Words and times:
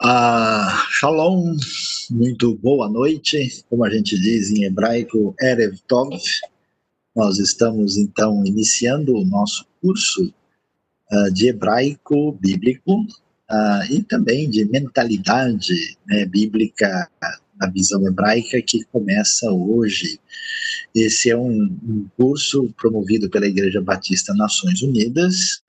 Ah, 0.00 0.86
shalom, 0.90 1.56
muito 2.08 2.54
boa 2.54 2.88
noite. 2.88 3.64
Como 3.68 3.84
a 3.84 3.90
gente 3.90 4.16
diz 4.16 4.48
em 4.48 4.62
hebraico, 4.62 5.34
Erev 5.40 5.76
Tov. 5.88 6.16
Nós 7.16 7.38
estamos 7.40 7.96
então 7.96 8.44
iniciando 8.46 9.16
o 9.16 9.24
nosso 9.24 9.66
curso 9.82 10.32
uh, 11.10 11.32
de 11.32 11.48
hebraico 11.48 12.30
bíblico 12.30 13.00
uh, 13.00 13.92
e 13.92 14.00
também 14.04 14.48
de 14.48 14.64
mentalidade 14.66 15.98
né, 16.06 16.24
bíblica 16.26 17.10
na 17.60 17.68
visão 17.68 18.06
hebraica 18.06 18.60
que 18.62 18.84
começa 18.84 19.50
hoje. 19.50 20.20
Esse 20.94 21.30
é 21.30 21.36
um, 21.36 21.62
um 21.62 22.06
curso 22.16 22.72
promovido 22.76 23.28
pela 23.28 23.46
Igreja 23.46 23.80
Batista 23.80 24.34
Nações 24.34 24.82
Unidas 24.82 25.62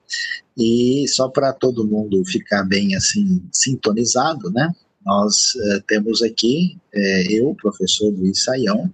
e 0.56 1.06
só 1.08 1.28
para 1.28 1.52
todo 1.52 1.86
mundo 1.86 2.24
ficar 2.24 2.64
bem 2.64 2.94
assim 2.94 3.42
sintonizado, 3.52 4.50
né? 4.50 4.72
Nós 5.04 5.54
uh, 5.54 5.82
temos 5.86 6.22
aqui 6.22 6.76
uh, 6.94 7.32
eu, 7.32 7.54
professor 7.54 8.10
Luiz 8.12 8.44
Saião, 8.44 8.92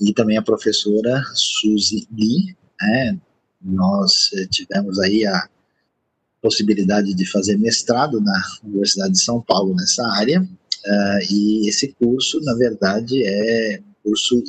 e 0.00 0.12
também 0.12 0.36
a 0.36 0.42
professora 0.42 1.22
Suzy 1.34 2.08
Lee, 2.12 2.56
né? 2.80 3.18
Nós 3.62 4.30
uh, 4.32 4.48
tivemos 4.48 4.98
aí 4.98 5.24
a 5.26 5.48
possibilidade 6.42 7.14
de 7.14 7.26
fazer 7.26 7.56
mestrado 7.58 8.20
na 8.20 8.42
Universidade 8.64 9.12
de 9.12 9.22
São 9.22 9.40
Paulo 9.40 9.74
nessa 9.74 10.04
área, 10.14 10.46
e 11.30 11.68
esse 11.68 11.94
curso, 11.98 12.40
na 12.42 12.54
verdade, 12.54 13.22
é 13.24 13.80
um 13.80 14.10
curso 14.10 14.42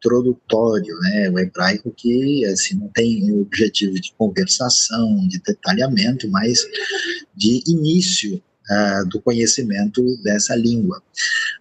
introdutório, 0.00 0.98
né, 1.00 1.30
o 1.30 1.38
hebraico 1.38 1.92
que 1.96 2.44
assim 2.46 2.74
não 2.76 2.88
tem 2.88 3.30
o 3.32 3.42
objetivo 3.42 3.94
de 3.94 4.12
conversação, 4.16 5.26
de 5.28 5.40
detalhamento, 5.40 6.28
mas 6.28 6.66
de 7.34 7.62
início 7.66 8.42
uh, 8.70 9.08
do 9.08 9.20
conhecimento 9.20 10.02
dessa 10.22 10.54
língua. 10.54 11.02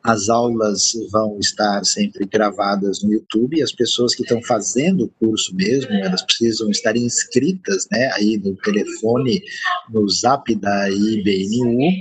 As 0.03 0.29
aulas 0.29 0.93
vão 1.11 1.37
estar 1.39 1.83
sempre 1.83 2.25
gravadas 2.25 3.03
no 3.03 3.11
YouTube, 3.11 3.61
as 3.61 3.71
pessoas 3.71 4.15
que 4.15 4.23
estão 4.23 4.41
fazendo 4.43 5.05
o 5.05 5.09
curso 5.19 5.53
mesmo, 5.55 5.91
elas 5.91 6.21
precisam 6.21 6.69
estar 6.69 6.95
inscritas, 6.95 7.87
né, 7.91 8.09
aí 8.13 8.37
no 8.37 8.55
telefone, 8.57 9.41
no 9.89 10.07
zap 10.07 10.53
da 10.55 10.89
IBNU, 10.89 11.91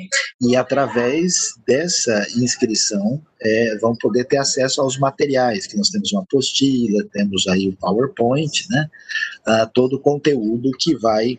e 0.42 0.54
através 0.54 1.54
dessa 1.66 2.26
inscrição 2.36 3.20
é, 3.40 3.76
vão 3.78 3.96
poder 3.96 4.24
ter 4.24 4.36
acesso 4.36 4.80
aos 4.80 4.98
materiais, 4.98 5.66
que 5.66 5.76
nós 5.76 5.88
temos 5.88 6.12
uma 6.12 6.22
apostila, 6.22 7.04
temos 7.12 7.46
aí 7.48 7.68
o 7.68 7.76
PowerPoint, 7.76 8.66
né, 8.70 8.88
uh, 9.46 9.70
todo 9.72 9.96
o 9.96 10.00
conteúdo 10.00 10.70
que 10.78 10.96
vai 10.96 11.38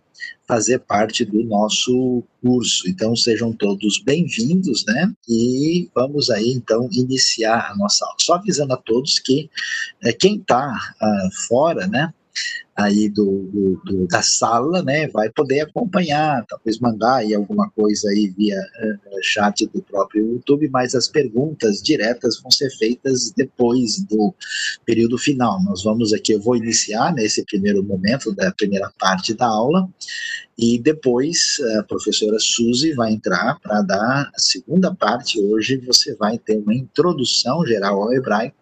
fazer 0.49 0.79
parte 0.79 1.23
do 1.23 1.43
nosso 1.43 2.23
curso. 2.41 2.89
Então 2.89 3.15
sejam 3.15 3.53
todos 3.53 4.01
bem-vindos, 4.01 4.83
né? 4.83 5.13
E 5.29 5.87
vamos 5.93 6.31
aí 6.31 6.49
então 6.49 6.89
iniciar 6.91 7.69
a 7.69 7.77
nossa 7.77 8.03
aula. 8.03 8.17
Só 8.19 8.33
avisando 8.33 8.73
a 8.73 8.77
todos 8.77 9.19
que 9.19 9.47
é, 10.03 10.11
quem 10.11 10.37
está 10.37 10.73
ah, 10.99 11.29
fora, 11.47 11.85
né? 11.85 12.11
Aí 12.79 13.09
do, 13.09 13.49
do, 13.51 13.81
do, 13.83 14.07
da 14.07 14.21
sala, 14.21 14.81
né, 14.81 15.07
vai 15.09 15.29
poder 15.29 15.61
acompanhar, 15.61 16.45
talvez 16.47 16.79
mandar 16.79 17.17
aí 17.17 17.33
alguma 17.33 17.69
coisa 17.71 18.09
aí 18.09 18.33
via 18.37 18.57
uh, 18.57 19.19
chat 19.21 19.67
do 19.67 19.81
próprio 19.81 20.25
YouTube, 20.33 20.69
mas 20.69 20.95
as 20.95 21.07
perguntas 21.07 21.81
diretas 21.81 22.39
vão 22.41 22.49
ser 22.49 22.69
feitas 22.77 23.31
depois 23.35 23.99
do 24.03 24.33
período 24.85 25.17
final. 25.17 25.61
Nós 25.63 25.83
vamos 25.83 26.13
aqui, 26.13 26.33
eu 26.33 26.41
vou 26.41 26.55
iniciar 26.55 27.13
nesse 27.13 27.43
primeiro 27.43 27.83
momento 27.83 28.33
da 28.33 28.51
primeira 28.51 28.89
parte 28.97 29.33
da 29.33 29.47
aula 29.47 29.87
e 30.57 30.79
depois 30.79 31.57
a 31.79 31.83
professora 31.83 32.37
Suzy 32.39 32.93
vai 32.93 33.11
entrar 33.11 33.59
para 33.61 33.81
dar 33.81 34.31
a 34.33 34.39
segunda 34.39 34.93
parte. 34.93 35.41
Hoje 35.41 35.77
você 35.77 36.15
vai 36.15 36.37
ter 36.37 36.57
uma 36.57 36.75
introdução 36.75 37.65
geral 37.65 38.01
ao 38.01 38.13
hebraico 38.13 38.59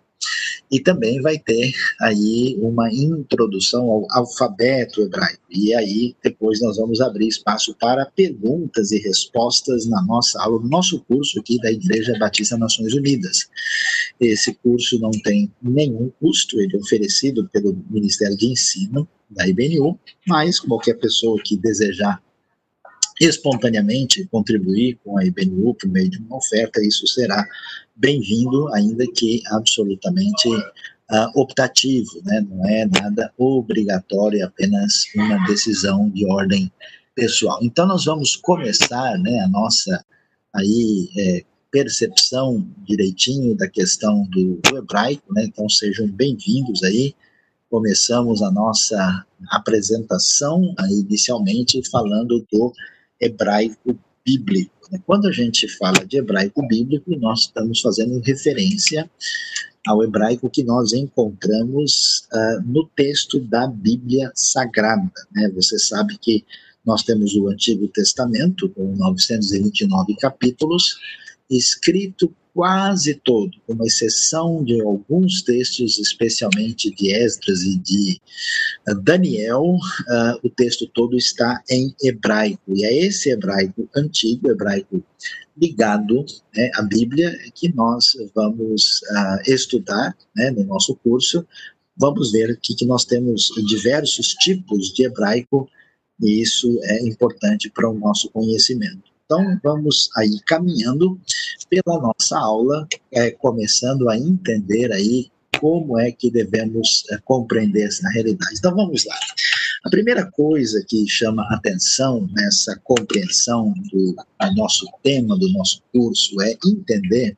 e 0.72 0.80
também 0.80 1.22
vai 1.22 1.38
ter 1.40 1.74
aí 2.02 2.58
uma 2.60 2.92
introdução 2.92 3.90
ao 3.90 4.08
alfabeto 4.12 5.02
hebraico. 5.02 5.42
E 5.50 5.74
aí 5.74 6.16
depois 6.22 6.62
nós 6.62 6.78
vamos 6.78 7.00
abrir 7.02 7.28
espaço 7.28 7.74
para 7.76 8.06
perguntas 8.06 8.92
e 8.92 9.00
respostas 9.00 9.86
na 9.88 10.02
nossa 10.04 10.42
aula, 10.42 10.60
no 10.60 10.70
nosso 10.70 11.00
curso 11.06 11.40
aqui 11.40 11.58
da 11.60 11.72
Igreja 11.72 12.18
Batista 12.20 12.58
Nações 12.58 12.94
Unidas. 12.94 13.48
Esse 14.20 14.54
curso 14.56 15.00
não 15.00 15.12
tem 15.12 15.52
nenhum 15.62 16.12
custo, 16.20 16.60
ele 16.60 16.76
é 16.76 16.80
oferecido 16.80 17.48
pelo 17.50 17.78
Ministério 17.90 18.36
de 18.36 18.48
Ensino 18.48 19.08
da 19.30 19.48
IBNU, 19.48 20.00
mas 20.28 20.60
qualquer 20.60 20.96
pessoa 20.96 21.42
que 21.44 21.58
desejar 21.58 22.22
espontaneamente 23.20 24.26
contribuir 24.28 25.00
com 25.04 25.18
a 25.18 25.26
IBNU 25.26 25.74
por 25.76 25.90
meio 25.90 26.10
de 26.10 26.18
uma 26.20 26.38
oferta, 26.38 26.84
isso 26.84 27.08
será 27.08 27.48
bem-vindo, 27.96 28.72
ainda 28.74 29.06
que 29.16 29.42
absolutamente 29.48 30.50
uh, 30.50 31.32
optativo, 31.36 32.22
né? 32.24 32.46
não 32.48 32.66
é 32.68 32.86
nada 32.86 33.34
obrigatório, 33.38 34.40
é 34.40 34.44
apenas 34.44 35.04
uma 35.16 35.44
decisão 35.46 36.10
de 36.10 36.26
ordem 36.26 36.72
pessoal. 37.16 37.60
Então 37.62 37.88
nós 37.88 38.06
vamos 38.06 38.36
começar 38.36 39.18
né, 39.18 39.40
a 39.40 39.48
nossa 39.48 40.06
aí 40.54 41.10
é, 41.18 41.46
percepção 41.72 42.68
direitinho 42.88 43.56
da 43.56 43.68
questão 43.68 44.24
do, 44.30 44.60
do 44.64 44.78
hebraico, 44.78 45.34
né? 45.34 45.46
então 45.46 45.68
sejam 45.68 46.08
bem-vindos 46.08 46.84
aí. 46.84 47.16
Começamos 47.70 48.42
a 48.42 48.50
nossa 48.50 49.26
apresentação 49.50 50.74
aí, 50.78 50.94
inicialmente 50.94 51.82
falando 51.90 52.46
do 52.52 52.74
hebraico 53.20 53.98
bíblico. 54.26 54.72
Né? 54.92 55.00
Quando 55.06 55.28
a 55.28 55.32
gente 55.32 55.68
fala 55.68 56.06
de 56.06 56.18
hebraico 56.18 56.66
bíblico, 56.68 57.16
nós 57.18 57.42
estamos 57.42 57.82
fazendo 57.82 58.20
referência 58.20 59.10
ao 59.88 60.04
hebraico 60.04 60.50
que 60.50 60.64
nós 60.64 60.92
encontramos 60.92 62.28
uh, 62.34 62.62
no 62.66 62.86
texto 62.96 63.40
da 63.40 63.68
Bíblia 63.68 64.32
Sagrada. 64.36 65.10
Né? 65.32 65.50
Você 65.56 65.80
sabe 65.80 66.18
que 66.18 66.44
nós 66.86 67.04
temos 67.04 67.36
o 67.36 67.50
Antigo 67.50 67.88
Testamento, 67.88 68.70
com 68.70 68.96
929 68.96 70.16
capítulos, 70.16 70.98
escrito 71.50 72.34
quase 72.58 73.14
todo, 73.14 73.52
com 73.68 73.86
exceção 73.86 74.64
de 74.64 74.82
alguns 74.82 75.44
textos, 75.44 76.00
especialmente 76.00 76.90
de 76.90 77.14
Esdras 77.14 77.62
e 77.62 77.78
de 77.78 78.20
uh, 78.90 78.96
Daniel, 78.96 79.64
uh, 79.64 80.40
o 80.42 80.50
texto 80.50 80.88
todo 80.88 81.16
está 81.16 81.62
em 81.70 81.94
hebraico. 82.02 82.74
E 82.76 82.84
é 82.84 83.06
esse 83.06 83.30
hebraico 83.30 83.88
antigo, 83.96 84.50
hebraico 84.50 85.04
ligado 85.56 86.26
né, 86.56 86.72
à 86.74 86.82
Bíblia, 86.82 87.32
que 87.54 87.72
nós 87.76 88.18
vamos 88.34 89.02
uh, 89.12 89.52
estudar 89.52 90.18
né, 90.36 90.50
no 90.50 90.64
nosso 90.64 90.96
curso. 90.96 91.46
Vamos 91.96 92.32
ver 92.32 92.60
que, 92.60 92.74
que 92.74 92.88
nós 92.88 93.06
temos 93.06 93.52
diversos 93.68 94.34
tipos 94.34 94.92
de 94.96 95.04
hebraico, 95.04 95.70
e 96.20 96.42
isso 96.42 96.76
é 96.86 97.04
importante 97.04 97.70
para 97.70 97.88
o 97.88 97.94
nosso 97.94 98.32
conhecimento. 98.32 99.16
Então, 99.30 99.60
vamos 99.62 100.10
aí 100.16 100.40
caminhando 100.46 101.20
pela 101.70 102.00
nossa 102.00 102.40
aula, 102.40 102.88
é, 103.12 103.30
começando 103.30 104.08
a 104.08 104.18
entender 104.18 104.90
aí 104.94 105.30
como 105.60 106.00
é 106.00 106.14
que 106.14 106.32
devemos 106.32 107.04
é, 107.12 107.18
compreender 107.26 107.88
essa 107.88 108.08
realidade. 108.10 108.56
Então, 108.58 108.74
vamos 108.74 109.04
lá. 109.06 109.18
A 109.84 109.90
primeira 109.90 110.32
coisa 110.32 110.82
que 110.88 111.06
chama 111.10 111.46
atenção 111.52 112.26
nessa 112.34 112.80
compreensão 112.86 113.74
do, 113.92 114.16
do 114.16 114.56
nosso 114.56 114.86
tema, 115.04 115.38
do 115.38 115.52
nosso 115.52 115.82
curso, 115.92 116.42
é 116.42 116.58
entender. 116.66 117.38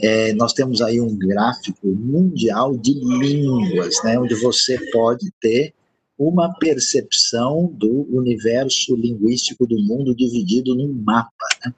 É, 0.00 0.32
nós 0.32 0.52
temos 0.52 0.82
aí 0.82 1.00
um 1.00 1.16
gráfico 1.16 1.86
mundial 1.86 2.76
de 2.76 2.92
línguas, 2.92 4.02
né, 4.02 4.18
onde 4.18 4.34
você 4.34 4.76
pode 4.90 5.30
ter 5.40 5.72
uma 6.18 6.52
percepção 6.58 7.66
do 7.66 8.06
universo 8.16 8.94
linguístico 8.96 9.66
do 9.66 9.78
mundo 9.82 10.14
dividido 10.14 10.74
num 10.74 10.92
mapa. 10.92 11.30
Né? 11.64 11.74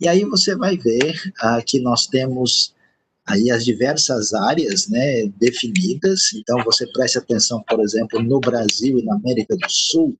E 0.00 0.08
aí 0.08 0.24
você 0.24 0.54
vai 0.54 0.76
ver 0.76 1.14
ah, 1.40 1.62
que 1.64 1.80
nós 1.80 2.06
temos 2.06 2.74
aí 3.28 3.50
as 3.50 3.64
diversas 3.64 4.32
áreas 4.32 4.88
né, 4.88 5.26
definidas. 5.38 6.32
Então, 6.34 6.62
você 6.64 6.86
preste 6.92 7.18
atenção, 7.18 7.62
por 7.68 7.80
exemplo, 7.80 8.22
no 8.22 8.40
Brasil 8.40 8.98
e 8.98 9.04
na 9.04 9.16
América 9.16 9.54
do 9.54 9.68
Sul, 9.68 10.16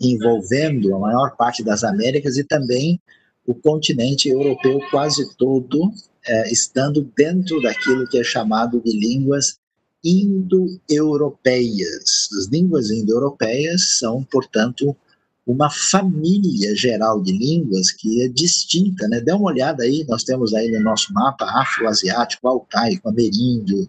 envolvendo 0.00 0.94
a 0.94 0.98
maior 0.98 1.34
parte 1.36 1.64
das 1.64 1.82
Américas 1.82 2.36
e 2.36 2.44
também 2.44 3.00
o 3.46 3.54
continente 3.54 4.28
europeu 4.28 4.78
quase 4.90 5.34
todo, 5.36 5.90
eh, 6.26 6.52
estando 6.52 7.10
dentro 7.16 7.60
daquilo 7.60 8.06
que 8.06 8.18
é 8.18 8.24
chamado 8.24 8.80
de 8.80 8.92
línguas 8.92 9.58
indo-europeias. 10.04 12.28
As 12.38 12.46
línguas 12.46 12.90
indo-europeias 12.90 13.98
são, 13.98 14.24
portanto, 14.24 14.96
uma 15.46 15.70
família 15.70 16.74
geral 16.76 17.20
de 17.20 17.32
línguas 17.32 17.90
que 17.90 18.22
é 18.22 18.28
distinta, 18.28 19.08
né? 19.08 19.20
Dê 19.20 19.32
uma 19.32 19.50
olhada 19.50 19.82
aí, 19.82 20.04
nós 20.08 20.24
temos 20.24 20.54
aí 20.54 20.70
no 20.70 20.80
nosso 20.80 21.12
mapa 21.12 21.44
afro-asiático, 21.44 22.46
altaico, 22.46 23.08
ameríndio, 23.08 23.88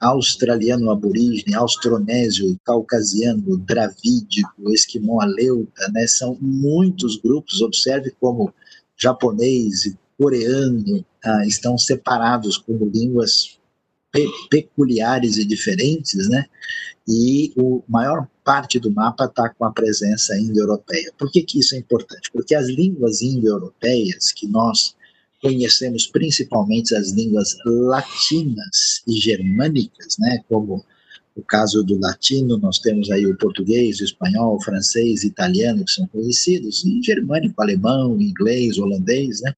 australiano 0.00 0.90
aborígene, 0.90 1.54
austronésio, 1.54 2.58
caucasiano, 2.64 3.56
dravídico, 3.58 4.72
esquimó 4.72 5.20
aleuta, 5.20 5.90
né? 5.92 6.06
São 6.06 6.38
muitos 6.40 7.16
grupos, 7.16 7.60
observe 7.60 8.12
como 8.20 8.54
japonês, 8.96 9.92
coreano 10.16 11.04
ah, 11.24 11.44
estão 11.44 11.76
separados 11.76 12.56
como 12.56 12.86
línguas 12.86 13.58
pe 14.14 14.30
peculiares 14.48 15.36
e 15.36 15.44
diferentes, 15.44 16.28
né? 16.28 16.46
E 17.06 17.52
o 17.56 17.82
maior 17.88 18.28
parte 18.44 18.78
do 18.78 18.90
mapa 18.90 19.24
está 19.24 19.48
com 19.48 19.64
a 19.64 19.72
presença 19.72 20.38
indo-europeia. 20.38 21.12
Por 21.18 21.30
que, 21.32 21.42
que 21.42 21.58
isso 21.58 21.74
é 21.74 21.78
importante? 21.78 22.30
Porque 22.32 22.54
as 22.54 22.68
línguas 22.68 23.20
indo-europeias 23.20 24.30
que 24.32 24.46
nós 24.46 24.94
conhecemos 25.42 26.06
principalmente 26.06 26.94
as 26.94 27.10
línguas 27.10 27.56
latinas 27.66 29.02
e 29.06 29.20
germânicas, 29.20 30.16
né, 30.18 30.38
como 30.48 30.82
o 31.36 31.42
caso 31.42 31.82
do 31.82 31.98
latino, 31.98 32.56
nós 32.56 32.78
temos 32.78 33.10
aí 33.10 33.26
o 33.26 33.36
português, 33.36 34.00
o 34.00 34.04
espanhol, 34.04 34.54
o 34.54 34.62
francês, 34.62 35.24
o 35.24 35.26
italiano, 35.26 35.84
que 35.84 35.90
são 35.90 36.06
conhecidos, 36.06 36.84
e 36.84 37.02
germânico, 37.02 37.60
alemão, 37.60 38.18
inglês, 38.20 38.78
holandês, 38.78 39.40
né? 39.42 39.52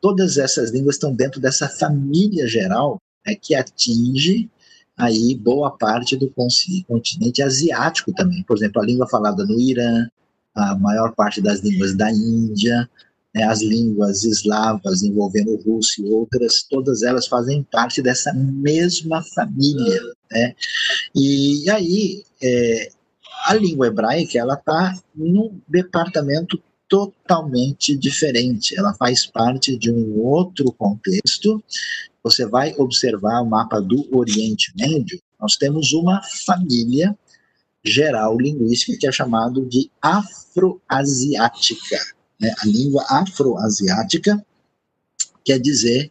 Todas 0.00 0.38
essas 0.38 0.70
línguas 0.70 0.96
estão 0.96 1.14
dentro 1.14 1.38
dessa 1.40 1.68
família 1.68 2.48
geral 2.48 2.98
né, 3.26 3.34
que 3.34 3.54
atinge 3.54 4.48
aí 4.96 5.34
boa 5.34 5.76
parte 5.76 6.16
do 6.16 6.30
continente 6.30 7.42
asiático 7.42 8.12
também. 8.12 8.42
Por 8.44 8.56
exemplo, 8.56 8.80
a 8.80 8.86
língua 8.86 9.08
falada 9.08 9.44
no 9.44 9.60
Irã, 9.60 10.06
a 10.54 10.76
maior 10.76 11.14
parte 11.14 11.40
das 11.40 11.60
línguas 11.60 11.96
da 11.96 12.10
Índia, 12.12 12.88
né, 13.34 13.42
as 13.44 13.60
línguas 13.60 14.22
eslavas 14.24 15.02
envolvendo 15.02 15.50
o 15.50 15.62
russo 15.62 16.00
e 16.00 16.10
outras, 16.10 16.62
todas 16.62 17.02
elas 17.02 17.26
fazem 17.26 17.64
parte 17.64 18.00
dessa 18.00 18.32
mesma 18.32 19.22
família. 19.34 20.00
Né? 20.30 20.54
E, 21.14 21.68
aí, 21.68 22.22
é, 22.40 22.88
a 23.46 23.54
língua 23.54 23.88
hebraica 23.88 24.38
ela 24.38 24.54
está 24.54 24.96
num 25.14 25.60
departamento 25.68 26.62
totalmente 26.88 27.96
diferente. 27.96 28.78
Ela 28.78 28.94
faz 28.94 29.26
parte 29.26 29.76
de 29.76 29.90
um 29.90 30.20
outro 30.20 30.70
contexto. 30.72 31.62
Você 32.24 32.46
vai 32.46 32.74
observar 32.78 33.42
o 33.42 33.46
mapa 33.46 33.80
do 33.80 34.08
Oriente 34.16 34.72
Médio. 34.76 35.20
Nós 35.38 35.54
temos 35.56 35.92
uma 35.92 36.20
família 36.46 37.16
geral 37.84 38.36
linguística 38.38 38.98
que 38.98 39.06
é 39.06 39.12
chamado 39.12 39.64
de 39.66 39.90
afroasiática 40.00 41.98
né, 42.40 42.54
a 42.58 42.66
língua 42.66 43.04
afroasiática, 43.08 44.44
quer 45.44 45.58
dizer 45.58 46.10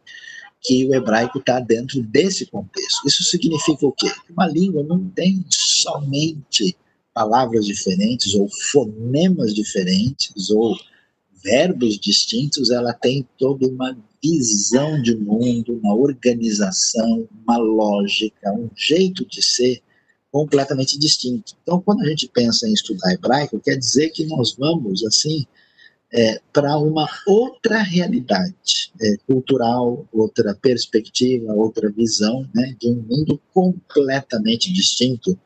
que 0.62 0.86
o 0.88 0.96
hebraico 0.96 1.40
está 1.40 1.60
dentro 1.60 2.02
desse 2.02 2.46
contexto. 2.46 3.06
Isso 3.08 3.24
significa 3.24 3.86
o 3.86 3.92
quê? 3.92 4.12
Uma 4.30 4.48
língua 4.48 4.82
não 4.84 5.10
tem 5.10 5.46
somente 5.50 6.76
palavras 7.14 7.66
diferentes 7.66 8.34
ou 8.34 8.50
fonemas 8.72 9.54
diferentes 9.54 10.50
ou 10.50 10.76
verbos 11.44 12.00
distintos, 12.00 12.72
ela 12.72 12.94
tem 12.94 13.28
toda 13.38 13.68
uma 13.68 13.96
visão 14.24 15.02
de 15.02 15.16
mundo, 15.16 15.80
uma 15.84 15.94
organização, 15.94 17.28
uma 17.44 17.58
lógica, 17.58 18.54
um 18.54 18.70
jeito 18.76 19.26
de 19.26 19.42
ser 19.42 19.82
completamente 20.32 20.98
distinto. 20.98 21.54
Então, 21.62 21.82
quando 21.82 22.02
a 22.02 22.10
gente 22.10 22.30
pensa 22.34 22.68
em 22.68 22.74
estudar 22.74 23.14
hebraico, 23.14 23.60
quer 23.60 23.76
dizer 23.76 24.10
que 24.12 24.26
nós 24.26 24.56
vamos, 24.58 25.06
assim, 25.06 25.46
é, 26.14 26.40
para 26.54 26.78
uma 26.78 27.08
outra 27.28 27.82
realidade 27.82 28.92
é, 29.02 29.18
cultural, 29.28 30.08
outra 30.14 30.56
perspectiva, 30.56 31.54
outra 31.54 31.92
visão 31.92 32.48
né, 32.54 32.76
de 32.80 32.88
um 32.88 32.96
mundo 32.96 33.42
completamente 33.54 34.72
distinto 34.72 35.38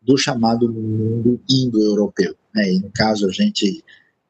do 0.00 0.16
chamado 0.16 0.72
mundo 0.72 1.40
indo-europeu. 1.48 2.34
Né? 2.54 2.72
E 2.72 2.80
no 2.80 2.90
caso, 2.90 3.28
a 3.28 3.32
gente 3.32 3.84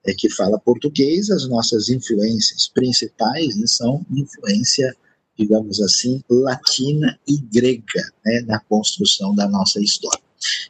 é, 0.07 0.15
que 0.15 0.29
fala 0.29 0.59
português, 0.59 1.31
as 1.31 1.49
nossas 1.49 1.89
influências 1.89 2.69
principais 2.69 3.57
né, 3.57 3.67
são 3.67 4.05
influência, 4.11 4.95
digamos 5.37 5.81
assim, 5.81 6.23
latina 6.29 7.19
e 7.27 7.39
grega 7.39 8.03
né, 8.25 8.43
na 8.47 8.61
construção 8.61 9.35
da 9.35 9.49
nossa 9.49 9.81
história. 9.81 10.23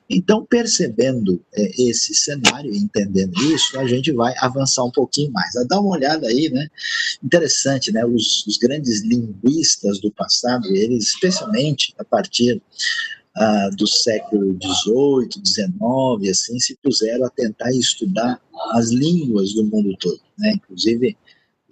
Então, 0.08 0.44
percebendo 0.44 1.44
é, 1.52 1.82
esse 1.82 2.14
cenário, 2.14 2.74
entendendo 2.74 3.34
isso, 3.52 3.78
a 3.78 3.86
gente 3.86 4.12
vai 4.12 4.32
avançar 4.38 4.84
um 4.84 4.90
pouquinho 4.90 5.32
mais. 5.32 5.52
Dá 5.68 5.80
uma 5.80 5.96
olhada 5.96 6.28
aí, 6.28 6.48
né? 6.48 6.68
Interessante, 7.22 7.90
né? 7.90 8.04
Os, 8.04 8.46
os 8.46 8.56
grandes 8.56 9.02
linguistas 9.02 10.00
do 10.00 10.12
passado, 10.12 10.66
eles, 10.68 11.08
especialmente 11.08 11.94
a 11.98 12.04
partir 12.04 12.62
ah, 13.36 13.68
do 13.76 13.86
século 13.86 14.56
XVIII, 14.62 15.42
XIX, 15.44 16.30
assim, 16.30 16.60
se 16.60 16.76
puseram 16.82 17.26
a 17.26 17.30
tentar 17.30 17.70
estudar 17.72 18.40
as 18.72 18.90
línguas 18.90 19.54
do 19.54 19.64
mundo 19.64 19.96
todo, 19.98 20.20
né? 20.38 20.52
Inclusive 20.52 21.16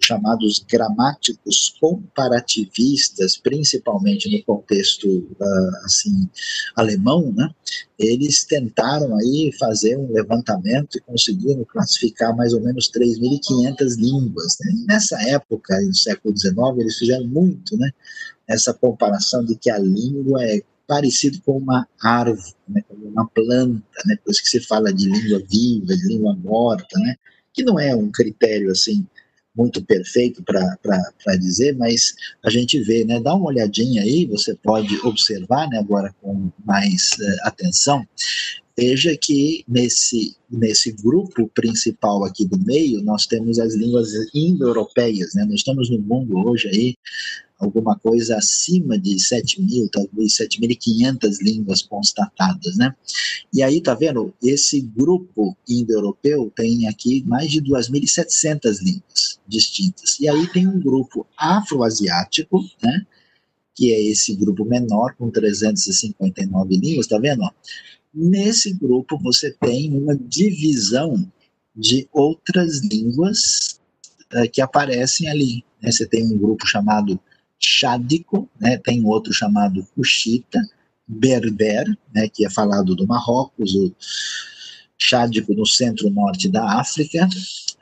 chamados 0.03 0.63
gramáticos 0.69 1.77
comparativistas, 1.79 3.37
principalmente 3.37 4.29
no 4.29 4.43
contexto 4.43 5.07
uh, 5.07 5.75
assim 5.85 6.29
alemão, 6.75 7.31
né? 7.31 7.49
Eles 7.97 8.43
tentaram 8.43 9.15
aí 9.15 9.51
fazer 9.57 9.97
um 9.97 10.11
levantamento 10.11 10.97
e 10.97 11.01
conseguiram 11.01 11.63
classificar 11.63 12.35
mais 12.35 12.53
ou 12.53 12.59
menos 12.59 12.91
3.500 12.91 13.95
línguas. 13.97 14.57
Né? 14.59 14.85
nessa 14.89 15.17
época, 15.29 15.79
no 15.81 15.95
século 15.95 16.37
XIX, 16.37 16.57
eles 16.79 16.97
fizeram 16.97 17.25
muito, 17.25 17.77
né? 17.77 17.89
Essa 18.45 18.73
comparação 18.73 19.45
de 19.45 19.55
que 19.55 19.69
a 19.69 19.77
língua 19.77 20.43
é 20.43 20.61
parecido 20.87 21.41
com 21.41 21.57
uma 21.57 21.87
árvore, 22.01 22.53
né, 22.67 22.81
como 22.87 23.07
uma 23.07 23.27
planta, 23.27 23.83
né, 24.05 24.17
por 24.23 24.31
isso 24.31 24.43
que 24.43 24.49
se 24.49 24.59
fala 24.59 24.93
de 24.93 25.09
língua 25.09 25.41
viva, 25.49 25.95
de 25.95 26.07
língua 26.07 26.35
morta, 26.35 26.99
né, 26.99 27.15
que 27.53 27.63
não 27.63 27.79
é 27.79 27.95
um 27.95 28.11
critério 28.11 28.71
assim 28.71 29.05
muito 29.55 29.83
perfeito 29.83 30.43
para 30.43 31.35
dizer, 31.39 31.75
mas 31.77 32.15
a 32.43 32.49
gente 32.49 32.81
vê, 32.81 33.05
né? 33.05 33.19
Dá 33.19 33.35
uma 33.35 33.49
olhadinha 33.49 34.01
aí, 34.01 34.25
você 34.25 34.55
pode 34.55 34.99
observar, 35.05 35.69
né, 35.69 35.77
agora 35.77 36.13
com 36.21 36.51
mais 36.65 37.11
uh, 37.19 37.37
atenção. 37.43 38.03
Veja 38.75 39.15
que 39.15 39.63
nesse, 39.67 40.35
nesse 40.49 40.91
grupo 40.91 41.47
principal 41.49 42.23
aqui 42.25 42.43
do 42.43 42.57
meio, 42.57 43.03
nós 43.03 43.27
temos 43.27 43.59
as 43.59 43.75
línguas 43.75 44.09
indo-europeias, 44.33 45.35
né? 45.35 45.45
Nós 45.45 45.57
estamos 45.57 45.91
no 45.91 45.99
mundo 45.99 46.35
hoje 46.47 46.69
aí 46.69 46.95
alguma 47.63 47.97
coisa 47.97 48.37
acima 48.37 48.97
de 48.97 49.19
7 49.19 49.61
mil, 49.61 49.89
talvez 49.89 50.33
7.500 50.37 51.37
línguas 51.41 51.81
constatadas, 51.81 52.77
né? 52.77 52.93
E 53.53 53.63
aí, 53.63 53.81
tá 53.81 53.93
vendo? 53.93 54.33
Esse 54.41 54.81
grupo 54.81 55.57
indo-europeu 55.67 56.51
tem 56.55 56.87
aqui 56.87 57.23
mais 57.25 57.51
de 57.51 57.61
2.700 57.61 58.79
línguas 58.81 59.39
distintas. 59.47 60.19
E 60.19 60.27
aí 60.27 60.47
tem 60.51 60.67
um 60.67 60.79
grupo 60.79 61.25
afroasiático, 61.37 62.63
né? 62.81 63.05
Que 63.75 63.91
é 63.91 64.01
esse 64.01 64.35
grupo 64.35 64.65
menor, 64.65 65.15
com 65.15 65.29
359 65.29 66.77
línguas, 66.77 67.07
tá 67.07 67.17
vendo? 67.17 67.43
Nesse 68.13 68.71
grupo 68.73 69.17
você 69.17 69.51
tem 69.51 69.97
uma 69.97 70.15
divisão 70.15 71.25
de 71.75 72.07
outras 72.11 72.81
línguas 72.81 73.79
uh, 74.33 74.49
que 74.51 74.61
aparecem 74.61 75.27
ali. 75.27 75.63
Né? 75.81 75.91
Você 75.91 76.05
tem 76.05 76.23
um 76.23 76.37
grupo 76.37 76.67
chamado 76.67 77.19
Chádico, 77.65 78.49
né, 78.59 78.77
tem 78.77 79.05
outro 79.05 79.33
chamado 79.33 79.87
Cuxita, 79.95 80.59
Berber, 81.07 81.85
né, 82.13 82.27
que 82.27 82.45
é 82.45 82.49
falado 82.49 82.95
do 82.95 83.07
Marrocos, 83.07 83.75
o 83.75 83.93
Chádico 84.97 85.53
no 85.53 85.65
centro-norte 85.65 86.47
da 86.49 86.79
África, 86.79 87.27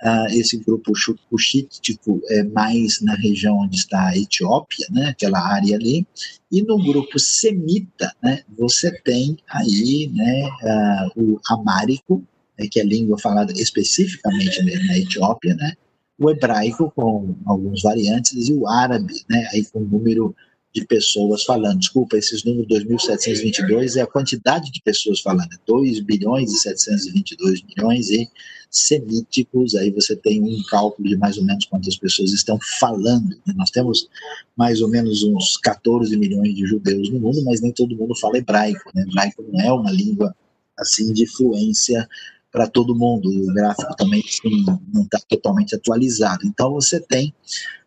uh, 0.04 0.28
esse 0.32 0.58
grupo 0.58 0.92
cuxítico 1.30 2.20
é 2.30 2.44
mais 2.44 3.00
na 3.02 3.14
região 3.16 3.60
onde 3.60 3.78
está 3.78 4.08
a 4.08 4.18
Etiópia, 4.18 4.88
né, 4.90 5.10
aquela 5.10 5.40
área 5.40 5.76
ali, 5.76 6.06
e 6.52 6.62
no 6.64 6.78
grupo 6.78 7.20
semita, 7.20 8.12
né, 8.24 8.44
você 8.58 8.92
tem 9.02 9.38
aí 9.48 10.10
né, 10.14 10.50
uh, 10.64 11.22
o 11.22 11.40
amárico, 11.50 12.24
né, 12.58 12.68
que 12.70 12.80
é 12.80 12.84
língua 12.84 13.20
falada 13.20 13.54
especificamente 13.54 14.64
na 14.64 14.98
Etiópia, 14.98 15.54
né, 15.56 15.74
o 16.22 16.30
hebraico 16.30 16.92
com 16.96 17.36
alguns 17.46 17.82
variantes 17.82 18.48
e 18.48 18.54
o 18.54 18.68
árabe, 18.68 19.24
né, 19.28 19.50
aí 19.52 19.66
com 19.66 19.80
o 19.80 19.86
número 19.86 20.36
de 20.74 20.86
pessoas 20.86 21.44
falando. 21.44 21.80
Desculpa, 21.80 22.16
esses 22.16 22.44
números 22.44 22.68
2.722 22.68 23.98
é 23.98 24.02
a 24.02 24.08
quantidade 24.08 24.72
de 24.72 24.82
pessoas 24.84 25.20
falando, 25.20 25.50
2 25.66 25.98
é 25.98 26.02
bilhões 26.02 26.52
e 26.52 26.60
722 26.60 27.64
milhões 27.64 28.10
e 28.12 28.30
semíticos, 28.70 29.76
aí 29.76 29.90
você 29.90 30.16
tem 30.16 30.42
um 30.42 30.64
cálculo 30.70 31.10
de 31.10 31.18
mais 31.18 31.38
ou 31.38 31.44
menos 31.44 31.66
quantas 31.66 31.98
pessoas 31.98 32.32
estão 32.32 32.58
falando. 32.80 33.30
Né? 33.46 33.54
Nós 33.56 33.72
temos 33.72 34.08
mais 34.56 34.80
ou 34.80 34.88
menos 34.88 35.24
uns 35.24 35.58
14 35.58 36.16
milhões 36.16 36.56
de 36.56 36.66
judeus 36.68 37.10
no 37.10 37.20
mundo, 37.20 37.44
mas 37.44 37.62
nem 37.62 37.72
todo 37.72 37.96
mundo 37.96 38.16
fala 38.16 38.38
hebraico. 38.38 38.92
Né? 38.94 39.02
Hebraico 39.02 39.44
não 39.52 39.60
é 39.60 39.74
uma 39.74 39.92
língua 39.92 40.34
assim 40.78 41.12
de 41.12 41.26
fluência 41.26 42.08
para 42.52 42.68
todo 42.68 42.96
mundo. 42.96 43.30
O 43.30 43.54
gráfico 43.54 43.96
também 43.96 44.22
assim, 44.28 44.66
não 44.94 45.04
está 45.04 45.20
totalmente 45.28 45.76
atualizado. 45.76 46.46
Então 46.46 46.74
você 46.74 47.00
tem 47.00 47.34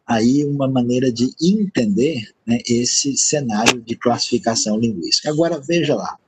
aí 0.06 0.44
uma 0.44 0.68
maneira 0.68 1.12
de 1.12 1.30
entender 1.40 2.28
né, 2.46 2.58
esse 2.68 3.16
cenário 3.16 3.80
de 3.80 3.96
classificação 3.96 4.78
linguística. 4.78 5.30
Agora 5.30 5.60
veja 5.60 5.94
lá. 5.94 6.18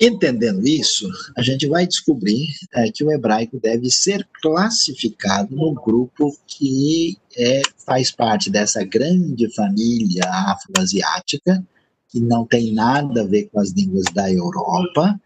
Entendendo 0.00 0.66
isso, 0.66 1.08
a 1.36 1.42
gente 1.42 1.66
vai 1.66 1.86
descobrir 1.86 2.48
é, 2.74 2.90
que 2.90 3.04
o 3.04 3.10
hebraico 3.10 3.58
deve 3.58 3.90
ser 3.90 4.26
classificado 4.42 5.54
no 5.54 5.72
grupo 5.74 6.36
que 6.46 7.16
é, 7.36 7.62
faz 7.86 8.10
parte 8.10 8.50
dessa 8.50 8.84
grande 8.84 9.52
família 9.54 10.24
afroasiática, 10.24 11.64
que 12.08 12.20
não 12.20 12.44
tem 12.44 12.72
nada 12.72 13.22
a 13.22 13.26
ver 13.26 13.48
com 13.50 13.60
as 13.60 13.70
línguas 13.70 14.04
da 14.12 14.30
Europa, 14.30 15.18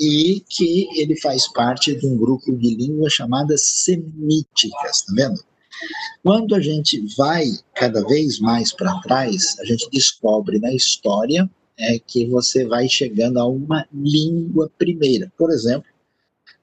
e 0.00 0.42
que 0.48 0.88
ele 0.98 1.14
faz 1.20 1.46
parte 1.52 1.94
de 1.94 2.06
um 2.06 2.16
grupo 2.16 2.56
de 2.56 2.74
línguas 2.74 3.12
chamadas 3.12 3.62
semíticas, 3.84 5.02
tá 5.02 5.12
vendo? 5.14 5.44
Quando 6.22 6.54
a 6.54 6.60
gente 6.60 7.04
vai 7.16 7.46
cada 7.74 8.02
vez 8.06 8.40
mais 8.40 8.72
para 8.72 8.98
trás, 9.02 9.58
a 9.60 9.64
gente 9.64 9.88
descobre 9.90 10.58
na 10.58 10.72
história 10.72 11.48
é 11.78 11.98
que 11.98 12.26
você 12.26 12.66
vai 12.66 12.88
chegando 12.88 13.38
a 13.38 13.46
uma 13.46 13.86
língua 13.92 14.70
primeira. 14.78 15.32
Por 15.36 15.50
exemplo, 15.50 15.88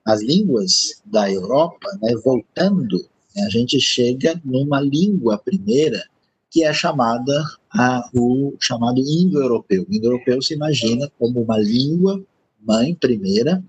as 0.05 0.21
línguas 0.21 1.01
da 1.05 1.31
Europa, 1.31 1.89
né, 2.01 2.13
voltando, 2.23 2.97
né, 3.35 3.43
a 3.43 3.49
gente 3.49 3.79
chega 3.79 4.39
numa 4.45 4.79
língua 4.79 5.37
primeira 5.37 6.03
que 6.49 6.63
é 6.63 6.71
chamada 6.71 7.33
a, 7.71 8.09
o 8.15 8.55
chamado 8.59 8.99
indo-europeu. 8.99 9.85
O 9.89 9.93
indo-europeu 9.93 10.41
se 10.41 10.53
imagina 10.53 11.11
como 11.17 11.41
uma 11.41 11.57
língua 11.57 12.23
mãe 12.65 12.95
primeira 12.95 13.63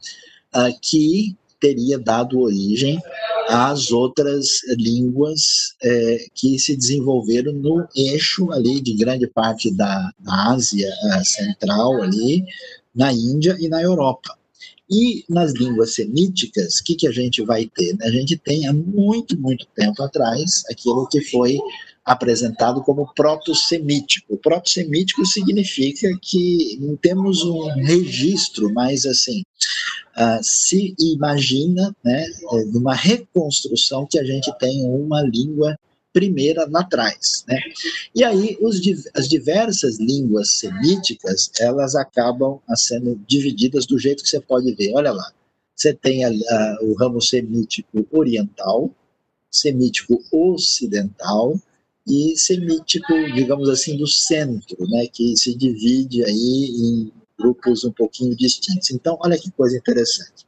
a, 0.53 0.73
que 0.73 1.37
teria 1.61 1.99
dado 1.99 2.41
origem 2.41 2.99
às 3.49 3.91
outras 3.91 4.61
línguas 4.77 5.75
é, 5.83 6.27
que 6.35 6.59
se 6.59 6.77
desenvolveram 6.77 7.53
no 7.53 7.89
eixo 7.97 8.53
ali 8.53 8.81
de 8.81 8.95
grande 8.95 9.27
parte 9.27 9.71
da, 9.75 10.13
da 10.21 10.53
Ásia 10.53 10.91
Central 11.25 12.03
ali, 12.03 12.45
na 12.95 13.13
Índia 13.13 13.57
e 13.59 13.69
na 13.69 13.83
Europa. 13.83 14.37
E 14.91 15.25
nas 15.29 15.53
línguas 15.53 15.95
semíticas, 15.95 16.79
o 16.79 16.85
que, 16.85 16.95
que 16.95 17.07
a 17.07 17.13
gente 17.13 17.43
vai 17.43 17.67
ter? 17.67 17.95
A 18.03 18.11
gente 18.11 18.39
tem 18.39 18.67
há 18.67 18.73
muito, 18.73 19.39
muito 19.39 19.67
tempo 19.75 20.03
atrás 20.03 20.63
aquilo 20.71 21.07
que 21.09 21.21
foi 21.21 21.59
apresentado 22.09 22.83
como 22.83 23.13
proto-semítico. 23.15 24.39
Proto-semítico 24.39 25.27
significa 25.27 26.09
que 26.23 26.81
temos 27.03 27.45
um 27.45 27.67
registro, 27.75 28.73
mas 28.73 29.05
assim, 29.05 29.43
uh, 30.17 30.43
se 30.43 30.95
imagina, 30.99 31.95
né, 32.03 32.27
numa 32.73 32.95
reconstrução 32.95 34.07
que 34.11 34.19
a 34.19 34.25
gente 34.25 34.51
tem 34.59 34.87
uma 34.87 35.21
língua 35.21 35.79
primeira 36.11 36.67
lá 36.71 36.81
atrás, 36.81 37.45
né? 37.47 37.61
E 38.15 38.25
aí 38.25 38.57
os, 38.63 38.81
as 39.15 39.29
diversas 39.29 39.99
línguas 39.99 40.53
semíticas, 40.53 41.51
elas 41.61 41.95
acabam 41.95 42.59
sendo 42.75 43.21
divididas 43.29 43.85
do 43.85 43.99
jeito 43.99 44.23
que 44.23 44.31
você 44.31 44.41
pode 44.41 44.73
ver. 44.75 44.95
Olha 44.95 45.13
lá, 45.13 45.31
você 45.77 45.93
tem 45.93 46.25
a, 46.25 46.31
a, 46.31 46.79
o 46.81 46.95
ramo 46.95 47.21
semítico 47.21 48.07
oriental, 48.11 48.91
semítico 49.51 50.25
ocidental, 50.33 51.61
e 52.09 52.37
semítico, 52.37 53.13
digamos 53.35 53.69
assim, 53.69 53.97
do 53.97 54.07
centro, 54.07 54.77
né, 54.89 55.07
que 55.13 55.37
se 55.37 55.55
divide 55.55 56.25
aí 56.25 56.71
em 56.71 57.13
grupos 57.39 57.85
um 57.85 57.93
pouquinho 57.93 58.35
distintos. 58.35 58.91
Então, 58.91 59.19
olha 59.21 59.39
que 59.39 59.51
coisa 59.51 59.77
interessante. 59.77 60.47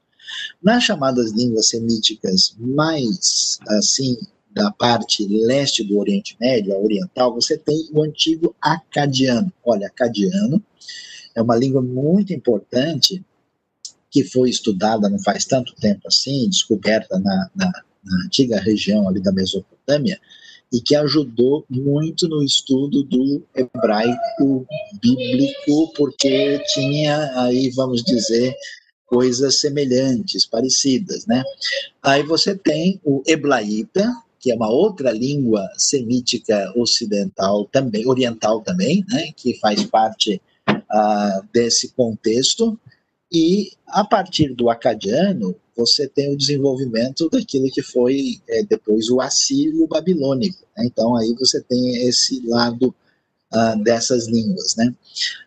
Nas 0.63 0.85
chamadas 0.85 1.33
línguas 1.33 1.69
semíticas 1.69 2.55
mais, 2.59 3.59
assim, 3.69 4.17
da 4.51 4.71
parte 4.71 5.27
leste 5.27 5.85
do 5.85 5.99
Oriente 5.99 6.37
Médio, 6.41 6.75
a 6.75 6.79
oriental, 6.79 7.35
você 7.35 7.57
tem 7.57 7.89
o 7.93 8.03
antigo 8.03 8.55
acadiano. 8.61 9.53
Olha, 9.65 9.87
acadiano 9.87 10.63
é 11.35 11.43
uma 11.43 11.57
língua 11.57 11.83
muito 11.83 12.33
importante 12.33 13.25
que 14.11 14.25
foi 14.25 14.51
estudada 14.51 15.09
não 15.09 15.21
faz 15.21 15.45
tanto 15.45 15.75
tempo 15.77 16.01
assim, 16.07 16.49
descoberta 16.49 17.19
na, 17.21 17.51
na, 17.55 17.73
na 18.05 18.25
antiga 18.25 18.59
região 18.59 19.09
ali 19.09 19.21
da 19.21 19.31
Mesopotâmia, 19.31 20.21
e 20.73 20.81
que 20.81 20.95
ajudou 20.95 21.65
muito 21.69 22.29
no 22.29 22.43
estudo 22.43 23.03
do 23.03 23.43
hebraico 23.55 24.67
bíblico, 25.01 25.93
porque 25.97 26.63
tinha 26.73 27.33
aí, 27.43 27.71
vamos 27.71 28.03
dizer, 28.05 28.55
coisas 29.07 29.59
semelhantes, 29.59 30.47
parecidas, 30.47 31.27
né? 31.27 31.43
Aí 32.01 32.23
você 32.23 32.55
tem 32.55 33.01
o 33.05 33.23
heblaíta, 33.27 34.09
que 34.39 34.51
é 34.51 34.55
uma 34.55 34.71
outra 34.71 35.11
língua 35.11 35.69
semítica 35.77 36.73
ocidental 36.77 37.67
também, 37.67 38.07
oriental 38.07 38.63
também, 38.63 39.05
né, 39.09 39.33
que 39.37 39.59
faz 39.59 39.85
parte 39.85 40.41
uh, 40.69 41.47
desse 41.53 41.89
contexto, 41.93 42.79
e 43.33 43.73
a 43.87 44.05
partir 44.05 44.55
do 44.55 44.69
acadiano, 44.69 45.55
você 45.77 46.09
tem 46.09 46.33
o 46.33 46.37
desenvolvimento 46.37 47.29
daquilo 47.31 47.71
que 47.71 47.83
foi 47.83 48.41
é, 48.49 48.63
depois 48.65 49.09
o 49.09 49.21
assírio 49.21 49.87
babilônico. 49.87 50.65
Né? 50.77 50.87
Então 50.87 51.17
aí 51.17 51.35
você 51.39 51.61
tem 51.63 52.09
esse 52.09 52.43
lado 52.47 52.95
uh, 53.55 53.83
dessas 53.83 54.27
línguas. 54.27 54.75
Né? 54.77 54.95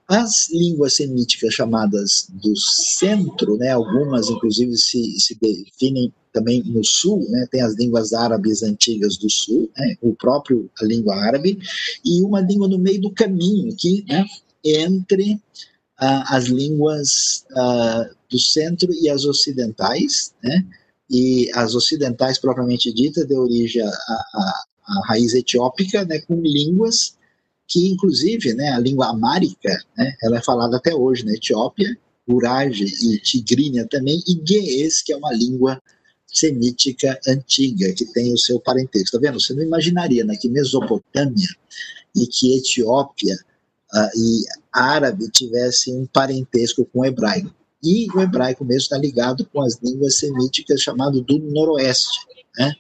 As 0.08 0.50
línguas 0.52 0.96
semíticas 0.96 1.54
chamadas 1.54 2.28
do 2.30 2.56
centro, 2.56 3.58
né, 3.58 3.72
algumas 3.72 4.30
inclusive 4.30 4.78
se, 4.78 5.20
se 5.20 5.38
definem 5.40 6.14
também 6.32 6.64
no 6.64 6.84
sul, 6.84 7.30
né, 7.30 7.48
tem 7.52 7.62
as 7.62 7.76
línguas 7.76 8.12
árabes 8.12 8.64
antigas 8.64 9.18
do 9.18 9.30
sul, 9.30 9.70
né, 9.78 9.96
o 10.02 10.16
próprio 10.16 10.70
a 10.82 10.86
língua 10.86 11.16
árabe, 11.16 11.60
e 12.04 12.24
uma 12.24 12.42
língua 12.42 12.68
no 12.68 12.80
meio 12.80 13.00
do 13.00 13.12
caminho 13.12 13.72
aqui, 13.72 14.04
né, 14.08 14.26
entre 14.64 15.40
uh, 16.02 16.24
as 16.28 16.46
línguas 16.46 17.46
uh, 17.52 18.16
do 18.30 18.40
centro 18.40 18.92
e 18.94 19.10
as 19.10 19.26
ocidentais, 19.26 20.34
né? 20.44 20.66
E 21.10 21.52
as 21.54 21.76
ocidentais 21.76 22.40
propriamente 22.40 22.92
dita 22.94 23.26
de 23.26 23.36
origem 23.36 23.84
à, 23.84 24.64
raiz 25.08 25.34
etiópica, 25.34 26.06
né? 26.06 26.20
Com 26.20 26.42
línguas 26.42 27.16
que, 27.68 27.90
inclusive, 27.90 28.54
né? 28.54 28.70
A 28.70 28.80
língua 28.80 29.10
amárica, 29.10 29.78
né? 29.98 30.16
Ela 30.24 30.38
é 30.38 30.42
falada 30.42 30.78
até 30.78 30.94
hoje 30.94 31.26
na 31.26 31.34
Etiópia, 31.34 31.98
Urage 32.28 32.86
e 32.86 33.20
Tigrínia 33.20 33.88
também, 33.88 34.24
e 34.28 34.42
Ge'ez, 34.46 35.02
que 35.02 35.14
é 35.14 35.18
uma 35.18 35.34
língua 35.34 35.82
semítica 36.28 37.20
antiga, 37.28 37.94
que 37.94 38.06
tem 38.06 38.34
o 38.34 38.38
seu 38.38 38.60
parentesco. 38.60 39.18
Tá 39.18 39.22
vendo? 39.22 39.40
Você 39.40 39.54
não 39.54 39.62
imaginaria 39.62 40.26
né, 40.26 40.36
que 40.36 40.50
Mesopotâmia 40.50 41.48
e 42.16 42.26
que 42.26 42.58
Etiópia 42.58 43.36
uh, 43.94 44.20
e 44.20 44.44
árabe 44.74 45.30
tivesse 45.30 45.94
um 45.94 46.06
parentesco 46.06 46.86
com 46.86 47.02
o 47.02 47.06
hebraico. 47.06 47.54
E 47.84 48.08
o 48.16 48.22
hebraico 48.22 48.64
mesmo 48.64 48.84
está 48.84 48.98
ligado 48.98 49.46
com 49.46 49.62
as 49.62 49.78
línguas 49.84 50.18
semíticas 50.18 50.82
chamado 50.82 51.22
do 51.22 51.38
noroeste, 51.38 52.20
né? 52.58 52.74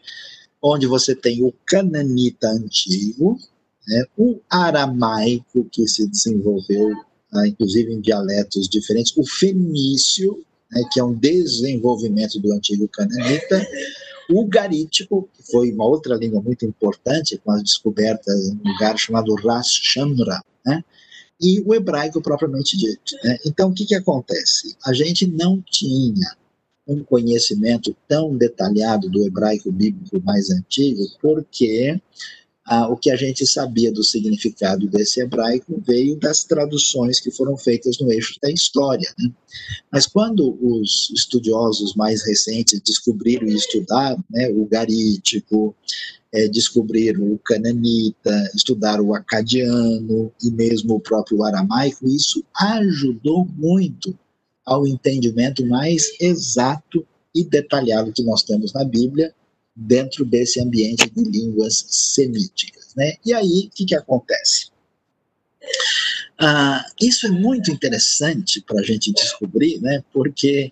onde 0.61 0.87
você 0.87 1.13
tem 1.13 1.43
o 1.43 1.53
cananita 1.65 2.47
antigo, 2.47 3.37
né? 3.85 4.05
o 4.17 4.39
aramaico 4.49 5.65
que 5.69 5.85
se 5.87 6.07
desenvolveu, 6.07 6.89
ah, 7.33 7.45
inclusive 7.45 7.93
em 7.93 7.99
dialetos 7.99 8.69
diferentes, 8.69 9.15
o 9.17 9.25
fenício, 9.25 10.41
né? 10.71 10.81
que 10.91 11.01
é 11.01 11.03
um 11.03 11.13
desenvolvimento 11.13 12.39
do 12.39 12.53
antigo 12.53 12.87
cananita, 12.87 13.67
o 14.29 14.45
garítico, 14.45 15.29
que 15.33 15.51
foi 15.51 15.69
uma 15.71 15.85
outra 15.85 16.15
língua 16.15 16.41
muito 16.41 16.65
importante, 16.65 17.37
com 17.43 17.51
as 17.51 17.61
descobertas 17.61 18.47
em 18.47 18.53
um 18.53 18.71
lugar 18.71 18.97
chamado 18.97 19.35
Ras 19.35 19.67
Shamra, 19.67 20.41
né? 20.65 20.81
E 21.43 21.61
o 21.65 21.75
hebraico 21.75 22.21
propriamente 22.21 22.77
dito. 22.77 23.15
Né? 23.23 23.37
Então, 23.45 23.69
o 23.69 23.73
que, 23.73 23.85
que 23.85 23.95
acontece? 23.95 24.77
A 24.85 24.93
gente 24.93 25.27
não 25.27 25.61
tinha 25.69 26.35
um 26.87 27.03
conhecimento 27.03 27.95
tão 28.07 28.35
detalhado 28.35 29.09
do 29.09 29.25
hebraico 29.25 29.71
bíblico 29.71 30.21
mais 30.23 30.49
antigo, 30.49 31.03
porque 31.21 31.99
ah, 32.65 32.87
o 32.87 32.95
que 32.95 33.11
a 33.11 33.15
gente 33.15 33.45
sabia 33.45 33.91
do 33.91 34.03
significado 34.03 34.87
desse 34.87 35.21
hebraico 35.21 35.81
veio 35.85 36.17
das 36.17 36.45
traduções 36.45 37.19
que 37.19 37.29
foram 37.29 37.57
feitas 37.57 37.99
no 37.99 38.11
eixo 38.11 38.35
da 38.41 38.49
história. 38.49 39.13
Né? 39.19 39.29
Mas 39.91 40.07
quando 40.07 40.57
os 40.61 41.09
estudiosos 41.13 41.93
mais 41.95 42.25
recentes 42.25 42.79
descobriram 42.79 43.47
e 43.47 43.55
estudaram 43.55 44.23
né, 44.29 44.49
o 44.49 44.65
garítico, 44.65 45.75
é, 46.33 46.47
descobriram 46.47 47.33
o 47.33 47.39
cananita, 47.39 48.51
estudaram 48.55 49.07
o 49.07 49.13
acadiano 49.13 50.31
e 50.41 50.49
mesmo 50.49 50.95
o 50.95 51.01
próprio 51.01 51.43
aramaico, 51.43 52.07
isso 52.07 52.43
ajudou 52.55 53.45
muito 53.45 54.17
ao 54.65 54.87
entendimento 54.87 55.65
mais 55.65 56.09
exato 56.19 57.05
e 57.35 57.43
detalhado 57.43 58.13
que 58.13 58.23
nós 58.23 58.41
temos 58.41 58.71
na 58.71 58.85
Bíblia 58.85 59.33
dentro 59.75 60.23
desse 60.23 60.59
ambiente 60.61 61.09
de 61.09 61.23
línguas 61.23 61.85
semíticas. 61.89 62.93
Né? 62.95 63.13
E 63.25 63.33
aí, 63.33 63.67
o 63.67 63.69
que, 63.69 63.85
que 63.85 63.95
acontece? 63.95 64.71
Ah, 66.39 66.85
isso 67.01 67.25
é 67.27 67.31
muito 67.31 67.71
interessante 67.71 68.61
para 68.61 68.79
a 68.79 68.83
gente 68.83 69.11
descobrir, 69.11 69.79
né? 69.81 70.03
porque 70.11 70.71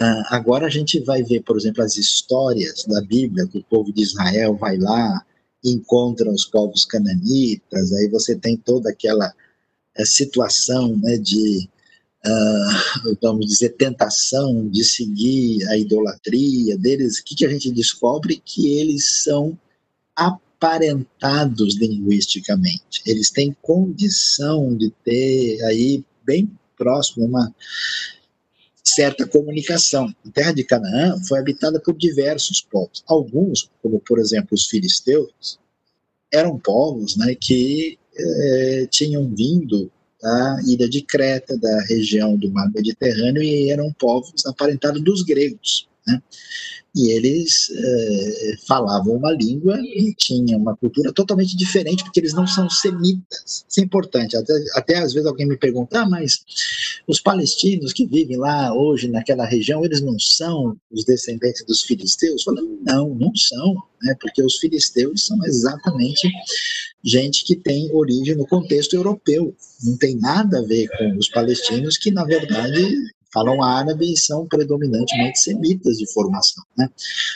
Uh, 0.00 0.24
agora 0.30 0.66
a 0.66 0.70
gente 0.70 0.98
vai 1.00 1.22
ver, 1.22 1.42
por 1.42 1.58
exemplo, 1.58 1.84
as 1.84 1.98
histórias 1.98 2.86
da 2.86 3.02
Bíblia, 3.02 3.46
que 3.46 3.58
o 3.58 3.64
povo 3.64 3.92
de 3.92 4.02
Israel 4.02 4.56
vai 4.56 4.78
lá, 4.78 5.26
encontra 5.62 6.30
os 6.30 6.46
povos 6.46 6.86
cananitas, 6.86 7.92
aí 7.92 8.08
você 8.08 8.34
tem 8.34 8.56
toda 8.56 8.88
aquela 8.88 9.28
uh, 9.28 10.06
situação 10.06 10.96
né, 10.96 11.18
de 11.18 11.68
uh, 12.26 13.16
vamos 13.22 13.46
dizer, 13.46 13.70
tentação 13.70 14.68
de 14.68 14.84
seguir 14.84 15.66
a 15.68 15.76
idolatria 15.76 16.76
deles, 16.76 17.18
o 17.18 17.24
que, 17.24 17.34
que 17.34 17.46
a 17.46 17.50
gente 17.50 17.70
descobre? 17.70 18.42
Que 18.44 18.78
eles 18.78 19.22
são 19.22 19.58
aparentados 20.14 21.76
linguisticamente. 21.76 23.02
Eles 23.06 23.30
têm 23.30 23.56
condição 23.62 24.76
de 24.76 24.90
ter 25.04 25.62
aí 25.64 26.04
bem 26.24 26.50
próximo 26.76 27.26
uma 27.26 27.54
certa 28.84 29.26
comunicação. 29.26 30.14
A 30.26 30.30
terra 30.30 30.52
de 30.52 30.64
Canaã 30.64 31.16
foi 31.26 31.38
habitada 31.38 31.80
por 31.80 31.96
diversos 31.96 32.60
povos. 32.60 33.02
Alguns, 33.06 33.70
como 33.82 34.00
por 34.00 34.18
exemplo 34.18 34.48
os 34.52 34.66
filisteus, 34.66 35.58
eram 36.32 36.58
povos 36.58 37.16
né, 37.16 37.34
que 37.34 37.98
eh, 38.16 38.86
tinham 38.90 39.28
vindo 39.34 39.90
da 40.22 40.60
ilha 40.66 40.88
de 40.88 41.02
Creta, 41.02 41.56
da 41.58 41.82
região 41.84 42.36
do 42.36 42.50
mar 42.50 42.70
Mediterrâneo, 42.70 43.42
e 43.42 43.70
eram 43.70 43.92
povos 43.92 44.46
aparentados 44.46 45.02
dos 45.02 45.22
gregos. 45.22 45.89
Né? 46.10 46.22
E 46.94 47.12
eles 47.12 47.70
é, 47.70 48.56
falavam 48.66 49.14
uma 49.14 49.30
língua 49.30 49.78
e 49.80 50.12
tinham 50.16 50.58
uma 50.58 50.76
cultura 50.76 51.12
totalmente 51.12 51.56
diferente, 51.56 52.02
porque 52.02 52.18
eles 52.18 52.34
não 52.34 52.48
são 52.48 52.68
semitas. 52.68 53.64
Isso 53.68 53.80
é 53.80 53.84
importante. 53.84 54.36
Até, 54.36 54.52
até 54.74 54.98
às 54.98 55.12
vezes 55.12 55.26
alguém 55.26 55.46
me 55.46 55.56
pergunta, 55.56 56.00
ah, 56.00 56.08
mas 56.08 56.40
os 57.06 57.20
palestinos 57.20 57.92
que 57.92 58.06
vivem 58.06 58.36
lá 58.36 58.74
hoje 58.74 59.08
naquela 59.08 59.46
região, 59.46 59.84
eles 59.84 60.00
não 60.00 60.18
são 60.18 60.76
os 60.90 61.04
descendentes 61.04 61.64
dos 61.64 61.82
filisteus? 61.82 62.44
Eu 62.44 62.54
falo, 62.54 62.80
não, 62.84 63.14
não 63.14 63.36
são, 63.36 63.74
né? 64.02 64.16
porque 64.20 64.42
os 64.42 64.58
filisteus 64.58 65.26
são 65.26 65.38
exatamente 65.44 66.28
gente 67.04 67.44
que 67.44 67.54
tem 67.54 67.88
origem 67.92 68.34
no 68.34 68.46
contexto 68.46 68.94
europeu. 68.94 69.54
Não 69.84 69.96
tem 69.96 70.16
nada 70.16 70.58
a 70.58 70.62
ver 70.62 70.88
com 70.98 71.16
os 71.16 71.28
palestinos, 71.28 71.96
que 71.96 72.10
na 72.10 72.24
verdade 72.24 72.96
falam 73.32 73.62
árabe 73.62 74.12
e 74.12 74.16
são 74.16 74.46
predominantemente 74.46 75.40
semitas 75.40 75.98
de 75.98 76.10
formação. 76.12 76.64
Né? 76.76 76.88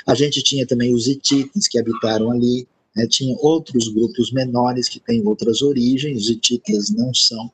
A 0.07 0.15
gente 0.15 0.43
tinha 0.43 0.67
também 0.67 0.95
os 0.95 1.07
hititas 1.07 1.69
que 1.69 1.79
habitaram 1.79 2.31
ali, 2.31 2.67
né? 2.95 3.07
tinha 3.07 3.37
outros 3.41 3.89
grupos 3.89 4.33
menores 4.33 4.89
que 4.89 5.01
têm 5.01 5.27
outras 5.27 5.63
origens, 5.63 6.23
os 6.23 6.31
hititas 6.31 6.91
não 6.91 7.13
são 7.15 7.51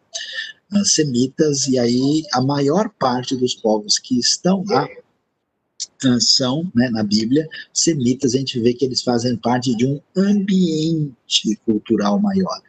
uh, 0.72 0.84
semitas, 0.84 1.66
e 1.66 1.78
aí 1.78 2.22
a 2.32 2.40
maior 2.40 2.90
parte 2.98 3.36
dos 3.36 3.54
povos 3.54 3.98
que 3.98 4.18
estão 4.18 4.64
lá 4.68 4.88
são, 6.20 6.70
né, 6.74 6.88
na 6.90 7.02
Bíblia, 7.02 7.48
semitas, 7.72 8.34
a 8.34 8.38
gente 8.38 8.60
vê 8.60 8.72
que 8.74 8.84
eles 8.84 9.02
fazem 9.02 9.36
parte 9.36 9.74
de 9.76 9.86
um 9.86 10.00
ambiente 10.16 11.56
cultural 11.64 12.18
maior. 12.20 12.60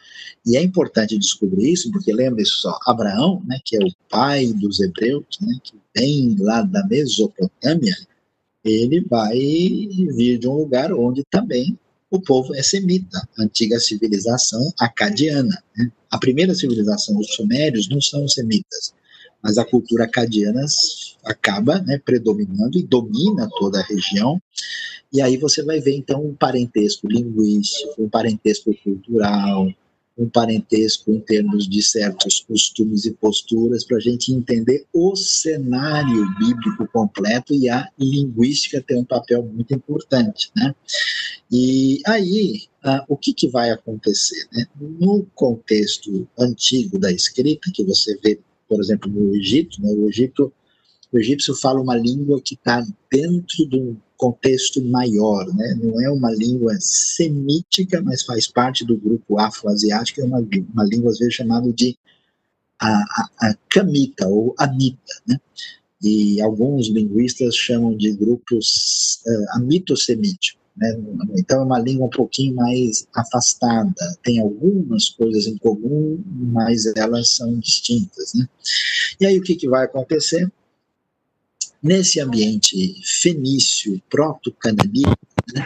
E 0.46 0.58
é 0.58 0.62
importante 0.62 1.18
descobrir 1.18 1.72
isso, 1.72 1.92
porque 1.92 2.14
lembre 2.14 2.46
se 2.46 2.52
só, 2.52 2.78
Abraão, 2.88 3.42
né, 3.46 3.60
que 3.64 3.76
é 3.76 3.80
o 3.80 3.92
pai 4.10 4.48
dos 4.54 4.80
hebreus, 4.80 5.26
né, 5.42 5.56
que 5.64 5.74
vem 5.96 6.36
lá 6.40 6.62
da 6.62 6.86
Mesopotâmia, 6.88 7.96
ele 8.64 9.02
vai 9.02 9.38
vir 9.38 10.38
de 10.38 10.48
um 10.48 10.54
lugar 10.54 10.94
onde 10.94 11.24
também 11.30 11.78
o 12.10 12.20
povo 12.20 12.54
é 12.56 12.62
semita, 12.62 13.18
antiga 13.40 13.80
civilização 13.80 14.72
acadiana. 14.80 15.64
Né? 15.78 15.90
A 16.12 16.20
primeira 16.20 16.54
civilização, 16.54 17.18
os 17.18 17.34
sumérios, 17.34 17.88
não 17.90 18.02
são 18.02 18.28
semitas, 18.28 18.94
mas 19.44 19.58
a 19.58 19.66
cultura 19.66 20.06
acadiana 20.06 20.66
acaba 21.26 21.80
né, 21.82 22.00
predominando 22.04 22.78
e 22.78 22.84
domina 22.84 23.50
toda 23.58 23.80
a 23.80 23.84
região. 23.84 24.42
E 25.12 25.22
aí 25.22 25.38
você 25.38 25.64
vai 25.64 25.80
ver, 25.80 25.96
então, 25.96 26.24
um 26.24 26.34
parentesco 26.34 27.08
linguístico, 27.08 28.04
um 28.04 28.10
parentesco 28.10 28.74
cultural, 28.84 29.68
um 30.18 30.30
parentesco 30.30 31.12
em 31.12 31.20
termos 31.20 31.68
de 31.68 31.82
certos 31.82 32.42
costumes 32.42 33.06
e 33.06 33.12
posturas, 33.12 33.84
para 33.84 33.98
a 33.98 34.02
gente 34.02 34.32
entender 34.32 34.86
o 34.94 35.16
cenário 35.16 36.28
bíblico 36.38 36.88
completo 36.88 37.54
e 37.54 37.70
a 37.70 37.90
linguística 37.98 38.82
tem 38.82 38.98
um 38.98 39.06
papel 39.06 39.44
muito 39.44 39.74
importante. 39.74 40.52
Né? 40.56 40.76
E 41.52 42.02
aí, 42.06 42.64
ah, 42.84 43.04
o 43.08 43.18
que, 43.18 43.34
que 43.34 43.48
vai 43.48 43.72
acontecer? 43.72 44.48
Né? 44.54 44.66
No 44.80 45.26
contexto 45.34 46.28
antigo 46.38 47.00
da 47.00 47.12
escrita, 47.12 47.72
que 47.74 47.84
você 47.84 48.18
vê 48.24 48.40
por 48.72 48.80
exemplo, 48.80 49.12
no 49.12 49.36
Egito, 49.36 49.82
né, 49.82 49.92
o 49.92 50.08
Egito, 50.08 50.54
o 51.12 51.20
egípcio 51.20 51.54
fala 51.54 51.82
uma 51.82 51.94
língua 51.94 52.40
que 52.42 52.54
está 52.54 52.82
dentro 53.12 53.68
de 53.68 53.76
um 53.78 53.98
contexto 54.16 54.82
maior, 54.82 55.46
né? 55.54 55.78
não 55.84 56.00
é 56.00 56.10
uma 56.10 56.32
língua 56.32 56.74
semítica, 56.80 58.02
mas 58.02 58.24
faz 58.24 58.48
parte 58.48 58.86
do 58.86 58.96
grupo 58.96 59.38
afro-asiático, 59.38 60.22
é 60.22 60.24
uma, 60.24 60.40
uma 60.74 60.86
língua 60.86 61.12
às 61.12 61.20
vezes 61.20 61.34
chamada 61.34 61.70
de 61.74 61.98
a, 62.80 62.94
a, 62.94 63.30
a 63.50 63.56
camita 63.68 64.26
ou 64.30 64.56
amita, 64.58 65.14
né? 65.28 65.38
e 66.02 66.40
alguns 66.40 66.88
linguistas 66.88 67.54
chamam 67.58 67.98
de 67.98 68.14
grupos 68.14 69.22
uh, 69.28 69.58
amito-semíticos. 69.58 70.61
Né? 70.76 70.98
Então 71.38 71.62
é 71.62 71.66
uma 71.66 71.80
língua 71.80 72.08
um 72.08 72.10
pouquinho 72.10 72.56
mais 72.56 73.08
afastada, 73.16 73.94
tem 74.24 74.40
algumas 74.40 75.10
coisas 75.10 75.48
em 75.48 75.58
comum, 75.58 76.22
mas 76.26 76.86
elas 76.96 77.36
são 77.36 77.60
distintas. 77.60 78.34
Né? 78.34 78.48
E 79.20 79.26
aí 79.26 79.38
o 79.38 79.44
que, 79.44 79.56
que 79.56 79.70
vai 79.70 79.86
acontecer? 79.86 80.52
Nesse 81.84 82.20
ambiente 82.20 83.02
fenício, 83.04 84.00
proto-cananita, 84.08 85.18
né, 85.54 85.66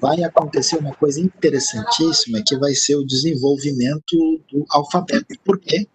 vai 0.00 0.22
acontecer 0.22 0.76
uma 0.78 0.94
coisa 0.94 1.20
interessantíssima 1.20 2.42
que 2.46 2.56
vai 2.56 2.74
ser 2.74 2.96
o 2.96 3.04
desenvolvimento 3.04 4.40
do 4.50 4.64
alfabeto. 4.70 5.26
Por 5.44 5.60
quê? 5.60 5.86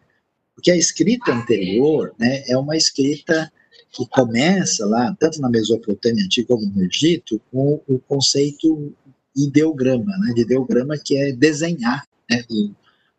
Porque 0.54 0.70
a 0.70 0.78
escrita 0.78 1.34
anterior 1.34 2.14
né, 2.20 2.44
é 2.48 2.56
uma 2.56 2.78
escrita 2.78 3.52
que 3.96 4.06
começa 4.08 4.86
lá, 4.86 5.16
tanto 5.18 5.40
na 5.40 5.50
Mesopotâmia 5.50 6.26
antiga 6.26 6.50
como 6.50 6.66
no 6.66 6.84
Egito, 6.84 7.42
com 7.52 7.82
o 7.88 7.98
conceito 8.00 8.94
ideograma, 9.36 10.18
né, 10.18 10.34
de 10.34 10.42
ideograma 10.42 10.98
que 10.98 11.18
é 11.18 11.32
desenhar 11.32 12.06
né, 12.30 12.44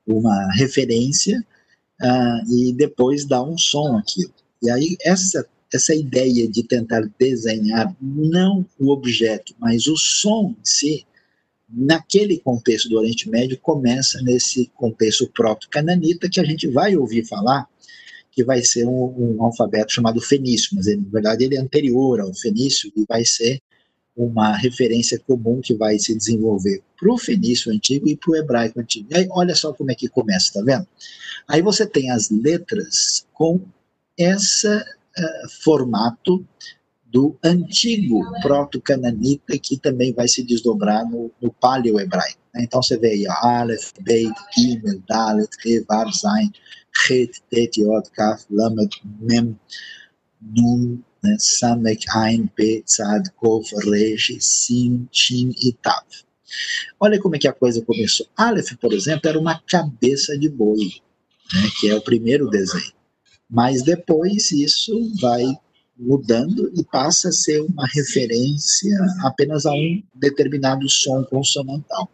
uma 0.07 0.53
referência 0.53 1.45
uh, 2.03 2.53
e 2.53 2.73
depois 2.73 3.25
dar 3.25 3.43
um 3.43 3.57
som 3.57 3.97
aquilo. 3.97 4.33
E 4.63 4.71
aí 4.71 4.97
essa 5.03 5.47
essa 5.75 5.95
ideia 5.95 6.49
de 6.49 6.63
tentar 6.63 7.03
desenhar 7.19 7.95
não 8.01 8.65
o 8.79 8.91
objeto, 8.91 9.55
mas 9.59 9.89
o 9.89 9.97
som 9.97 10.55
em 10.57 10.65
si, 10.65 11.07
naquele 11.69 12.39
contexto 12.39 12.89
do 12.89 12.97
Oriente 12.97 13.29
Médio, 13.29 13.59
começa 13.61 14.23
nesse 14.23 14.71
contexto 14.77 15.29
proto-cananita 15.35 16.31
que 16.31 16.39
a 16.39 16.45
gente 16.45 16.69
vai 16.69 16.97
ouvir 16.97 17.27
falar 17.27 17.69
que 18.37 18.45
vai 18.45 18.63
ser 18.63 18.87
um, 18.87 19.37
um 19.39 19.43
alfabeto 19.43 19.95
chamado 19.95 20.21
fenício, 20.21 20.77
mas 20.77 20.87
ele, 20.87 21.01
na 21.01 21.11
verdade 21.11 21.43
ele 21.43 21.57
é 21.57 21.59
anterior 21.59 22.21
ao 22.21 22.35
fenício 22.35 22.93
e 22.95 23.07
vai 23.09 23.25
ser 23.25 23.63
uma 24.15 24.55
referência 24.55 25.19
comum 25.27 25.61
que 25.63 25.75
vai 25.75 25.99
se 25.99 26.15
desenvolver 26.15 26.83
para 26.99 27.11
o 27.11 27.17
fenício 27.17 27.73
antigo 27.73 28.07
e 28.07 28.15
para 28.15 28.31
o 28.31 28.37
hebraico 28.37 28.79
antigo. 28.79 29.09
E 29.11 29.17
aí, 29.17 29.27
olha 29.31 29.55
só 29.55 29.73
como 29.73 29.91
é 29.91 29.95
que 29.95 30.07
começa, 30.07 30.53
tá 30.53 30.63
vendo? 30.63 30.87
Aí 31.49 31.63
você 31.63 31.87
tem 31.87 32.11
as 32.11 32.31
letras 32.31 33.27
com 33.33 33.61
esse 34.19 34.69
uh, 34.69 35.49
formato 35.63 36.47
do 37.07 37.39
antigo 37.43 38.21
proto-cananita 38.43 39.59
que 39.59 39.79
também 39.79 40.13
vai 40.13 40.29
se 40.29 40.43
desdobrar 40.43 41.09
no, 41.09 41.31
no 41.41 41.51
paleo-hebraico. 41.53 42.39
Né? 42.55 42.65
Então 42.65 42.83
você 42.83 42.99
vê 42.99 43.09
aí 43.09 43.27
Aleph, 43.27 43.93
Beit, 44.01 44.35
Gimel, 44.55 45.03
Dalet, 45.09 45.49
He, 45.65 45.81
Vav, 45.81 46.11
Zain, 46.13 46.51
Het, 47.09 47.43
Tet, 47.51 47.77
Yod, 47.77 48.11
Kaf, 48.11 48.47
Lamed, 48.51 48.93
Mem, 49.21 49.59
Nun? 50.41 51.05
Samek, 51.39 52.05
Ain, 52.15 52.49
Pe, 52.55 52.83
Tzad, 52.83 53.31
Kof, 53.37 53.73
Resh, 53.91 54.37
Sim, 54.41 55.09
Shin 55.11 55.53
e 55.61 55.73
Tav. 55.73 56.05
Olha 57.01 57.21
como 57.21 57.37
é 57.37 57.39
que 57.39 57.49
a 57.49 57.53
coisa 57.53 57.83
começou. 57.83 58.27
Aleph, 58.37 58.73
por 58.81 58.93
exemplo, 58.93 59.29
era 59.29 59.39
uma 59.39 59.61
cabeça 59.67 60.39
de 60.39 60.49
boi, 60.49 60.79
né? 61.53 61.69
que 61.81 61.89
é 61.89 61.95
o 61.95 62.01
primeiro 62.01 62.49
desenho. 62.49 62.93
Mas 63.49 63.83
depois 63.83 64.51
isso 64.53 64.93
vai 65.21 65.45
mudando 65.99 66.71
e 66.77 66.85
passa 66.85 67.29
a 67.29 67.33
ser 67.33 67.61
uma 67.63 67.87
referência 67.87 68.97
apenas 69.25 69.65
a 69.67 69.73
um 69.73 70.03
determinado 70.15 70.89
som 70.89 71.25
consonantal. 71.25 72.11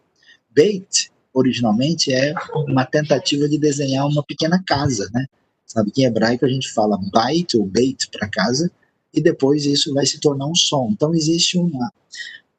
Beit, 0.51 1.11
originalmente, 1.33 2.13
é 2.13 2.35
uma 2.69 2.85
tentativa 2.85 3.49
de 3.49 3.59
desenhar 3.59 4.07
uma 4.07 4.23
pequena 4.23 4.63
casa, 4.67 5.11
né? 5.13 5.27
Sabe 5.67 5.91
que 5.91 6.03
em 6.03 6.05
hebraico 6.05 6.45
a 6.45 6.49
gente 6.49 6.71
fala 6.71 6.99
bait 7.13 7.55
ou 7.57 7.65
beit 7.65 8.09
para 8.11 8.29
casa, 8.29 8.71
e 9.15 9.21
depois 9.21 9.65
isso 9.65 9.93
vai 9.95 10.07
se 10.07 10.21
tornar 10.21 10.47
um 10.47 10.55
som. 10.55 10.91
Então 10.91 11.15
existe 11.15 11.59
uma, 11.59 11.93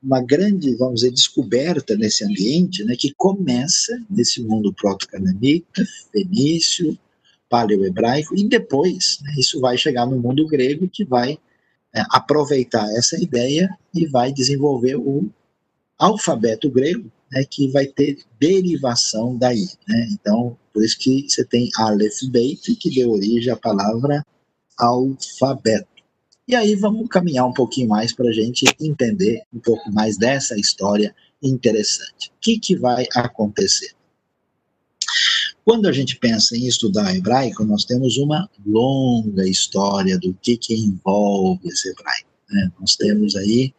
uma 0.01 0.21
grande, 0.21 0.75
vamos 0.75 1.01
dizer, 1.01 1.11
descoberta 1.11 1.95
nesse 1.95 2.23
ambiente, 2.23 2.83
né, 2.83 2.95
que 2.97 3.13
começa 3.15 3.99
nesse 4.09 4.41
mundo 4.41 4.73
proto-cananita, 4.73 5.85
fenício, 6.11 6.97
paleo-hebraico, 7.49 8.35
e 8.35 8.47
depois 8.47 9.19
né, 9.21 9.33
isso 9.37 9.59
vai 9.59 9.77
chegar 9.77 10.05
no 10.05 10.19
mundo 10.19 10.47
grego, 10.47 10.89
que 10.89 11.05
vai 11.05 11.37
é, 11.93 12.03
aproveitar 12.09 12.89
essa 12.95 13.21
ideia 13.21 13.69
e 13.93 14.07
vai 14.07 14.33
desenvolver 14.33 14.95
o 14.95 15.29
alfabeto 15.97 16.69
grego, 16.69 17.11
né, 17.33 17.43
que 17.43 17.67
vai 17.69 17.87
ter 17.87 18.19
derivação 18.39 19.35
daí. 19.35 19.67
Né? 19.87 20.07
Então, 20.11 20.57
por 20.71 20.83
isso 20.83 20.97
que 20.99 21.27
você 21.27 21.43
tem 21.43 21.69
Aleph 21.77 22.21
Beit, 22.29 22.75
que 22.75 22.89
deu 22.93 23.11
origem 23.11 23.51
à 23.51 23.57
palavra 23.57 24.25
alfabeto. 24.77 25.87
E 26.47 26.55
aí 26.55 26.75
vamos 26.75 27.07
caminhar 27.09 27.47
um 27.47 27.53
pouquinho 27.53 27.87
mais 27.87 28.13
para 28.13 28.29
a 28.29 28.33
gente 28.33 28.65
entender 28.79 29.41
um 29.53 29.59
pouco 29.59 29.91
mais 29.91 30.17
dessa 30.17 30.59
história 30.59 31.15
interessante. 31.41 32.29
O 32.29 32.39
que, 32.41 32.59
que 32.59 32.75
vai 32.75 33.05
acontecer? 33.15 33.91
Quando 35.63 35.87
a 35.87 35.93
gente 35.93 36.17
pensa 36.17 36.57
em 36.57 36.67
estudar 36.67 37.15
hebraico, 37.15 37.63
nós 37.63 37.85
temos 37.85 38.17
uma 38.17 38.49
longa 38.65 39.47
história 39.47 40.19
do 40.19 40.33
que, 40.41 40.57
que 40.57 40.75
envolve 40.75 41.69
esse 41.69 41.89
hebraico. 41.89 42.29
Né? 42.49 42.71
Nós 42.79 42.97
temos 42.97 43.35
aí 43.37 43.73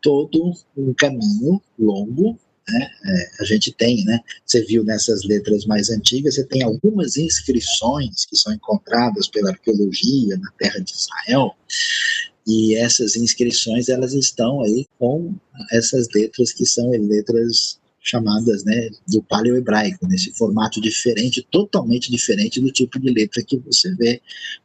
todo 0.00 0.52
um 0.76 0.94
caminho 0.94 1.60
longo 1.78 2.38
né? 2.68 2.90
É, 3.04 3.42
a 3.42 3.44
gente 3.44 3.72
tem, 3.72 4.04
né? 4.04 4.20
Você 4.44 4.64
viu 4.64 4.84
nessas 4.84 5.22
letras 5.24 5.66
mais 5.66 5.90
antigas, 5.90 6.34
você 6.34 6.44
tem 6.44 6.62
algumas 6.62 7.16
inscrições 7.16 8.24
que 8.24 8.36
são 8.36 8.52
encontradas 8.52 9.28
pela 9.28 9.50
arqueologia 9.50 10.36
na 10.38 10.50
terra 10.52 10.80
de 10.80 10.92
Israel, 10.92 11.54
e 12.46 12.74
essas 12.76 13.16
inscrições 13.16 13.88
elas 13.88 14.12
estão 14.12 14.62
aí 14.62 14.86
com 14.98 15.34
essas 15.72 16.08
letras 16.14 16.52
que 16.52 16.66
são 16.66 16.90
letras 16.90 17.78
chamadas 18.04 18.64
né, 18.64 18.90
do 19.08 19.22
paleo-hebraico, 19.22 20.06
nesse 20.06 20.30
formato 20.34 20.78
diferente, 20.78 21.44
totalmente 21.50 22.10
diferente 22.10 22.60
do 22.60 22.70
tipo 22.70 23.00
de 23.00 23.10
letra 23.10 23.42
que 23.42 23.56
você 23.56 23.94
vê, 23.94 24.20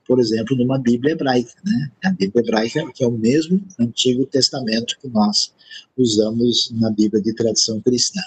por 0.05 0.19
exemplo, 0.19 0.57
numa 0.57 0.77
Bíblia 0.77 1.13
hebraica. 1.13 1.53
Né? 1.63 1.91
A 2.03 2.11
Bíblia 2.11 2.43
hebraica 2.43 2.91
que 2.93 3.01
é 3.01 3.07
o 3.07 3.11
mesmo 3.11 3.65
Antigo 3.79 4.25
Testamento 4.25 4.97
que 5.01 5.07
nós 5.07 5.53
usamos 5.97 6.69
na 6.71 6.91
Bíblia 6.91 7.23
de 7.23 7.33
tradição 7.33 7.79
cristã. 7.79 8.21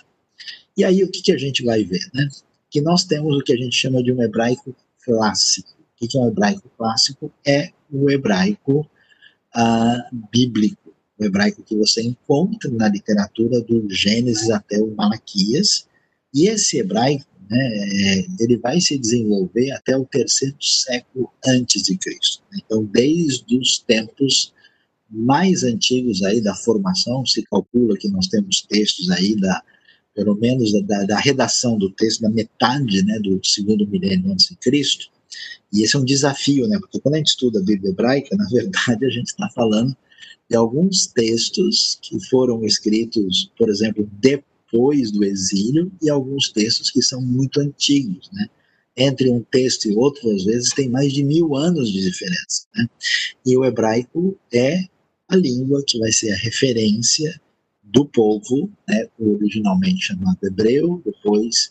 E 0.75 0.83
aí 0.83 1.05
o 1.05 1.11
que, 1.11 1.21
que 1.21 1.33
a 1.33 1.39
gente 1.39 1.63
vai 1.63 1.85
ver? 1.85 2.09
Né? 2.15 2.27
Que 2.71 2.81
nós 2.81 3.05
temos 3.05 3.37
o 3.37 3.43
que 3.43 3.53
a 3.53 3.57
gente 3.57 3.77
chama 3.77 4.03
de 4.03 4.11
um 4.11 4.23
hebraico 4.23 4.75
clássico. 5.05 5.69
O 6.01 6.09
que 6.09 6.17
é 6.17 6.21
um 6.21 6.29
hebraico 6.29 6.71
clássico? 6.79 7.31
É 7.47 7.71
o 7.93 8.11
hebraico 8.11 8.89
ah, 9.55 10.09
bíblico 10.33 10.82
hebraico 11.25 11.63
que 11.63 11.77
você 11.77 12.03
encontra 12.03 12.71
na 12.71 12.89
literatura 12.89 13.61
do 13.61 13.87
Gênesis 13.91 14.51
até 14.51 14.79
o 14.81 14.95
Malaquias, 14.95 15.87
e 16.35 16.49
esse 16.49 16.79
hebraico, 16.79 17.27
né, 17.51 18.25
ele 18.41 18.57
vai 18.57 18.81
se 18.81 18.99
desenvolver 18.99 19.71
até 19.73 19.97
o 19.97 20.05
terceiro 20.05 20.57
século 20.61 21.31
antes 21.47 21.83
de 21.83 21.97
Cristo. 21.99 22.43
Então, 22.55 22.85
desde 22.85 23.59
os 23.59 23.79
tempos 23.79 24.53
mais 25.11 25.63
antigos 25.63 26.23
aí 26.23 26.41
da 26.41 26.55
formação, 26.55 27.27
se 27.27 27.43
calcula 27.43 27.97
que 27.99 28.09
nós 28.09 28.29
temos 28.29 28.63
textos 28.63 29.11
aí 29.11 29.37
da 29.37 29.63
pelo 30.15 30.35
menos 30.37 30.73
da, 30.85 31.05
da 31.05 31.19
redação 31.19 31.79
do 31.79 31.91
texto 31.91 32.21
da 32.21 32.29
metade, 32.29 33.03
né, 33.03 33.19
do 33.21 33.41
segundo 33.43 33.87
milênio 33.87 34.31
antes 34.31 34.49
de 34.49 34.57
Cristo. 34.57 35.07
E 35.73 35.83
esse 35.83 35.97
é 35.97 35.99
um 35.99 36.05
desafio, 36.05 36.69
né, 36.69 36.79
porque 36.79 37.01
quando 37.01 37.15
a 37.15 37.19
gente 37.19 37.29
estuda 37.29 37.59
a 37.59 37.63
Bíblia 37.63 37.91
hebraica, 37.91 38.35
na 38.37 38.47
verdade 38.49 39.07
a 39.07 39.11
gente 39.11 39.29
está 39.29 39.49
falando 39.55 39.97
de 40.49 40.57
alguns 40.57 41.07
textos 41.07 41.99
que 42.03 42.19
foram 42.29 42.65
escritos, 42.65 43.51
por 43.59 43.69
exemplo, 43.69 44.09
depois 44.21 45.11
do 45.11 45.25
exílio, 45.25 45.93
e 46.03 46.11
alguns 46.11 46.51
textos 46.51 46.91
que 46.91 47.03
são 47.03 47.21
muito 47.21 47.61
antigos, 47.61 48.31
né? 48.33 48.49
Entre 48.95 49.31
um 49.31 49.41
texto 49.41 49.87
e 49.87 49.97
outro, 49.97 50.31
às 50.31 50.45
vezes, 50.45 50.73
tem 50.73 50.89
mais 50.89 51.13
de 51.13 51.25
mil 51.25 51.57
anos 51.57 51.91
de 51.91 52.03
diferença. 52.03 52.67
Né? 52.75 52.87
E 53.47 53.57
o 53.57 53.65
hebraico 53.65 54.39
é 54.53 54.85
a 55.29 55.37
língua 55.37 55.83
que 55.87 55.99
vai 55.99 56.13
ser 56.13 56.31
a 56.31 56.37
referência 56.37 57.41
do 57.83 58.05
povo, 58.05 58.71
né, 58.89 59.07
originalmente 59.19 60.07
chamado 60.07 60.39
hebreu, 60.43 61.03
depois 61.05 61.71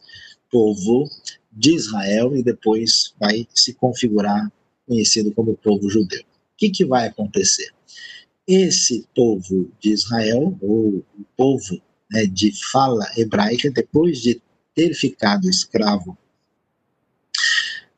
povo 0.52 1.10
de 1.52 1.76
Israel 1.76 2.36
e 2.36 2.44
depois 2.44 3.14
vai 3.20 3.48
se 3.54 3.74
configurar 3.74 4.52
conhecido 4.88 5.32
como 5.32 5.56
povo 5.58 5.90
judeu. 5.90 6.22
O 6.22 6.58
que, 6.58 6.70
que 6.70 6.86
vai 6.86 7.08
acontecer? 7.08 7.72
Esse 8.54 9.08
povo 9.16 9.72
de 9.80 9.94
Israel, 9.94 10.58
ou 10.62 10.98
o 10.98 11.26
povo 11.38 11.82
né, 12.12 12.26
de 12.26 12.52
fala 12.72 13.06
hebraica, 13.16 13.72
depois 13.72 14.20
de 14.22 14.42
ter 14.76 14.94
ficado 14.94 15.50
escravo 15.50 16.18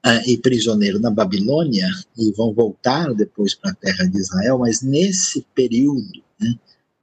uh, 0.06 0.28
e 0.28 0.38
prisioneiro 0.38 1.00
na 1.00 1.10
Babilônia, 1.10 1.88
e 2.18 2.32
vão 2.34 2.54
voltar 2.54 3.14
depois 3.14 3.56
para 3.56 3.72
a 3.72 3.76
terra 3.76 4.06
de 4.06 4.18
Israel, 4.18 4.60
mas 4.60 4.82
nesse 4.82 5.46
período, 5.56 6.24
né, 6.40 6.56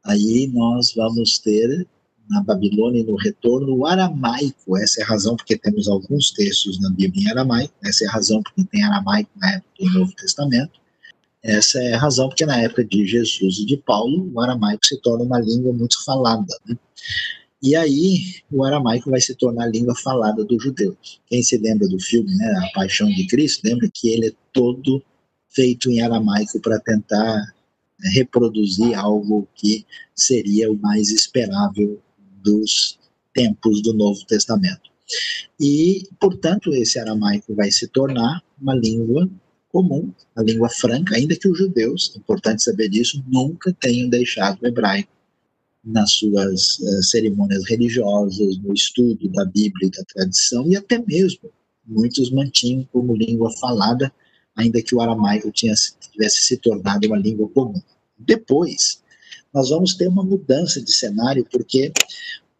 aí 0.04 0.46
nós 0.52 0.92
vamos 0.94 1.38
ter 1.38 1.86
na 2.28 2.40
Babilônia 2.44 3.02
no 3.02 3.16
retorno 3.16 3.74
o 3.74 3.84
aramaico. 3.84 4.76
Essa 4.76 5.00
é 5.00 5.04
a 5.04 5.08
razão 5.08 5.34
porque 5.36 5.58
temos 5.58 5.88
alguns 5.88 6.30
textos 6.30 6.80
na 6.80 6.88
Bíblia 6.90 7.24
em 7.24 7.30
aramaico, 7.30 7.74
essa 7.82 8.04
é 8.04 8.08
a 8.08 8.12
razão 8.12 8.40
porque 8.42 8.62
tem 8.64 8.84
aramaico 8.84 9.30
na 9.36 9.54
época 9.54 9.70
do 9.80 9.90
Novo 9.92 10.12
Testamento. 10.14 10.79
Essa 11.42 11.79
é 11.83 11.94
a 11.94 11.98
razão 11.98 12.29
porque 12.29 12.44
na 12.44 12.61
época 12.61 12.85
de 12.85 13.07
Jesus 13.07 13.59
e 13.59 13.66
de 13.66 13.76
Paulo, 13.79 14.31
o 14.33 14.40
aramaico 14.40 14.85
se 14.87 15.00
torna 15.00 15.24
uma 15.24 15.40
língua 15.40 15.72
muito 15.72 16.05
falada. 16.05 16.55
Né? 16.66 16.76
E 17.62 17.74
aí 17.74 18.42
o 18.50 18.64
aramaico 18.64 19.11
vai 19.11 19.20
se 19.20 19.35
tornar 19.35 19.64
a 19.64 19.70
língua 19.70 19.94
falada 19.94 20.44
dos 20.44 20.62
judeus. 20.62 21.20
Quem 21.26 21.42
se 21.42 21.59
lembra 21.59 21.88
do 21.88 21.98
filme, 22.00 22.35
né, 22.35 22.46
A 22.64 22.72
Paixão 22.74 23.09
de 23.09 23.26
Cristo, 23.26 23.66
lembra 23.66 23.88
que 23.92 24.09
ele 24.09 24.29
é 24.29 24.33
todo 24.53 25.03
feito 25.50 25.90
em 25.90 26.00
aramaico 26.00 26.61
para 26.61 26.79
tentar 26.81 27.37
né, 27.98 28.11
reproduzir 28.14 28.94
algo 28.94 29.48
que 29.55 29.85
seria 30.14 30.70
o 30.70 30.79
mais 30.79 31.11
esperável 31.11 32.00
dos 32.42 32.98
tempos 33.35 33.83
do 33.83 33.92
Novo 33.92 34.24
Testamento. 34.26 34.90
E, 35.59 36.09
portanto, 36.18 36.72
esse 36.72 36.98
aramaico 36.98 37.55
vai 37.55 37.70
se 37.70 37.88
tornar 37.88 38.42
uma 38.61 38.74
língua 38.74 39.29
comum, 39.70 40.12
a 40.37 40.42
língua 40.42 40.68
franca, 40.68 41.16
ainda 41.16 41.37
que 41.37 41.48
os 41.48 41.56
judeus, 41.56 42.12
importante 42.16 42.62
saber 42.62 42.88
disso, 42.88 43.22
nunca 43.26 43.72
tenham 43.80 44.09
deixado 44.09 44.61
o 44.62 44.66
hebraico 44.66 45.11
nas 45.83 46.12
suas 46.12 46.78
uh, 46.78 47.02
cerimônias 47.02 47.64
religiosas, 47.68 48.59
no 48.59 48.74
estudo 48.74 49.28
da 49.30 49.44
Bíblia 49.44 49.88
e 49.88 49.90
da 49.90 50.04
tradição, 50.04 50.68
e 50.68 50.76
até 50.76 50.98
mesmo 50.98 51.50
muitos 51.87 52.30
mantinham 52.30 52.87
como 52.92 53.16
língua 53.16 53.50
falada, 53.59 54.12
ainda 54.54 54.83
que 54.83 54.94
o 54.94 55.00
aramaico 55.00 55.50
tinha, 55.50 55.74
tivesse 56.12 56.42
se 56.42 56.56
tornado 56.59 57.06
uma 57.06 57.16
língua 57.16 57.48
comum. 57.48 57.80
Depois, 58.18 59.02
nós 59.54 59.70
vamos 59.70 59.94
ter 59.94 60.09
uma 60.09 60.22
mudança 60.22 60.83
de 60.83 60.92
cenário, 60.92 61.46
porque 61.50 61.92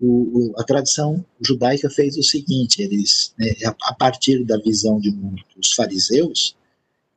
o, 0.01 0.53
o, 0.53 0.61
a 0.61 0.64
tradição 0.64 1.25
judaica 1.40 1.90
fez 1.90 2.16
o 2.16 2.23
seguinte: 2.23 2.83
eles, 2.83 3.35
né, 3.38 3.55
a, 3.64 3.75
a 3.90 3.94
partir 3.94 4.44
da 4.44 4.59
visão 4.59 4.99
de 4.99 5.11
muitos 5.11 5.75
fariseus, 5.75 6.57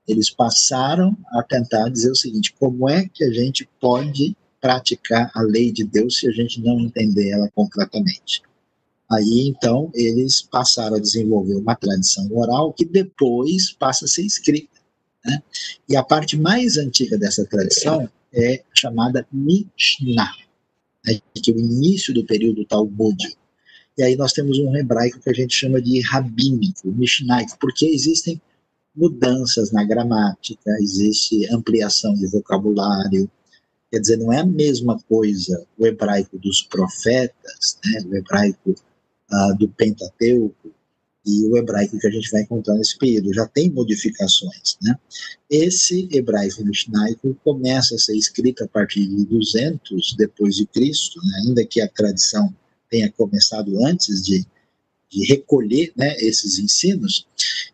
eles 0.08 0.30
passaram 0.30 1.18
a 1.32 1.44
tentar 1.44 1.90
dizer 1.90 2.12
o 2.12 2.16
seguinte: 2.16 2.54
como 2.60 2.90
é 2.90 3.08
que 3.08 3.24
a 3.24 3.32
gente 3.32 3.68
pode 3.80 4.36
praticar 4.60 5.32
a 5.34 5.42
lei 5.42 5.72
de 5.72 5.84
Deus 5.84 6.20
se 6.20 6.28
a 6.28 6.32
gente 6.32 6.62
não 6.62 6.80
entender 6.80 7.30
ela 7.30 7.50
completamente? 7.54 8.42
Aí 9.12 9.48
então 9.48 9.92
eles 9.94 10.42
passaram 10.42 10.96
a 10.96 11.00
desenvolver 11.00 11.56
uma 11.56 11.76
tradição 11.76 12.28
oral 12.32 12.74
que 12.74 12.86
depois 12.86 13.72
passa 13.72 14.06
a 14.06 14.08
ser 14.08 14.24
escrita. 14.24 14.80
Né? 15.26 15.42
E 15.88 15.96
a 15.96 16.04
parte 16.04 16.38
mais 16.38 16.78
antiga 16.78 17.18
dessa 17.18 17.46
tradição 17.46 18.10
é 18.34 18.64
chamada 18.74 19.28
Mishnah, 19.32 20.34
né? 21.06 21.20
que 21.36 21.52
é 21.52 21.54
o 21.54 21.60
início 21.60 22.14
do 22.14 22.26
período 22.26 22.66
talmúdico. 22.66 23.42
E 23.98 24.02
aí 24.02 24.16
nós 24.16 24.34
temos 24.34 24.58
um 24.58 24.76
hebraico 24.76 25.20
que 25.20 25.30
a 25.30 25.34
gente 25.34 25.56
chama 25.56 25.80
de 25.80 26.00
rabínico, 26.02 26.88
mishnaico, 26.92 27.58
porque 27.60 27.86
existem 27.86 28.42
mudanças 28.96 29.72
na 29.72 29.84
gramática, 29.84 30.72
existe 30.80 31.48
ampliação 31.52 32.14
de 32.14 32.28
vocabulário. 32.28 33.30
Quer 33.92 34.00
dizer, 34.00 34.18
não 34.18 34.32
é 34.32 34.40
a 34.40 34.46
mesma 34.46 35.00
coisa 35.08 35.66
o 35.78 35.86
hebraico 35.86 36.38
dos 36.38 36.62
profetas, 36.64 37.80
né, 37.86 38.04
o 38.06 38.16
hebraico 38.16 38.72
uh, 38.72 39.58
do 39.58 39.68
Pentateuco 39.70 40.72
e 41.26 41.46
o 41.46 41.58
hebraico 41.58 41.98
que 41.98 42.08
a 42.08 42.12
gente 42.12 42.30
vai 42.32 42.42
encontrar 42.42 42.76
nesse 42.76 42.98
período. 42.98 43.34
Já 43.34 43.48
tem 43.48 43.70
modificações. 43.70 44.78
Né? 44.82 44.96
Esse 45.50 46.08
hebraico 46.12 46.64
mishnaico 46.66 47.36
começa 47.44 47.96
a 47.96 48.00
ser 48.00 48.16
escrito 48.16 48.64
a 48.64 48.68
partir 48.68 49.08
de 49.08 49.26
200 49.26 50.16
depois 50.18 50.56
de 50.56 50.66
Cristo, 50.68 51.20
né, 51.24 51.44
ainda 51.46 51.66
que 51.66 51.82
a 51.82 51.88
tradição 51.88 52.54
tenha 52.90 53.12
começado 53.12 53.84
antes 53.86 54.24
de, 54.24 54.46
de 55.10 55.26
recolher 55.26 55.92
né, 55.96 56.16
esses 56.20 56.60
ensinos, 56.60 57.26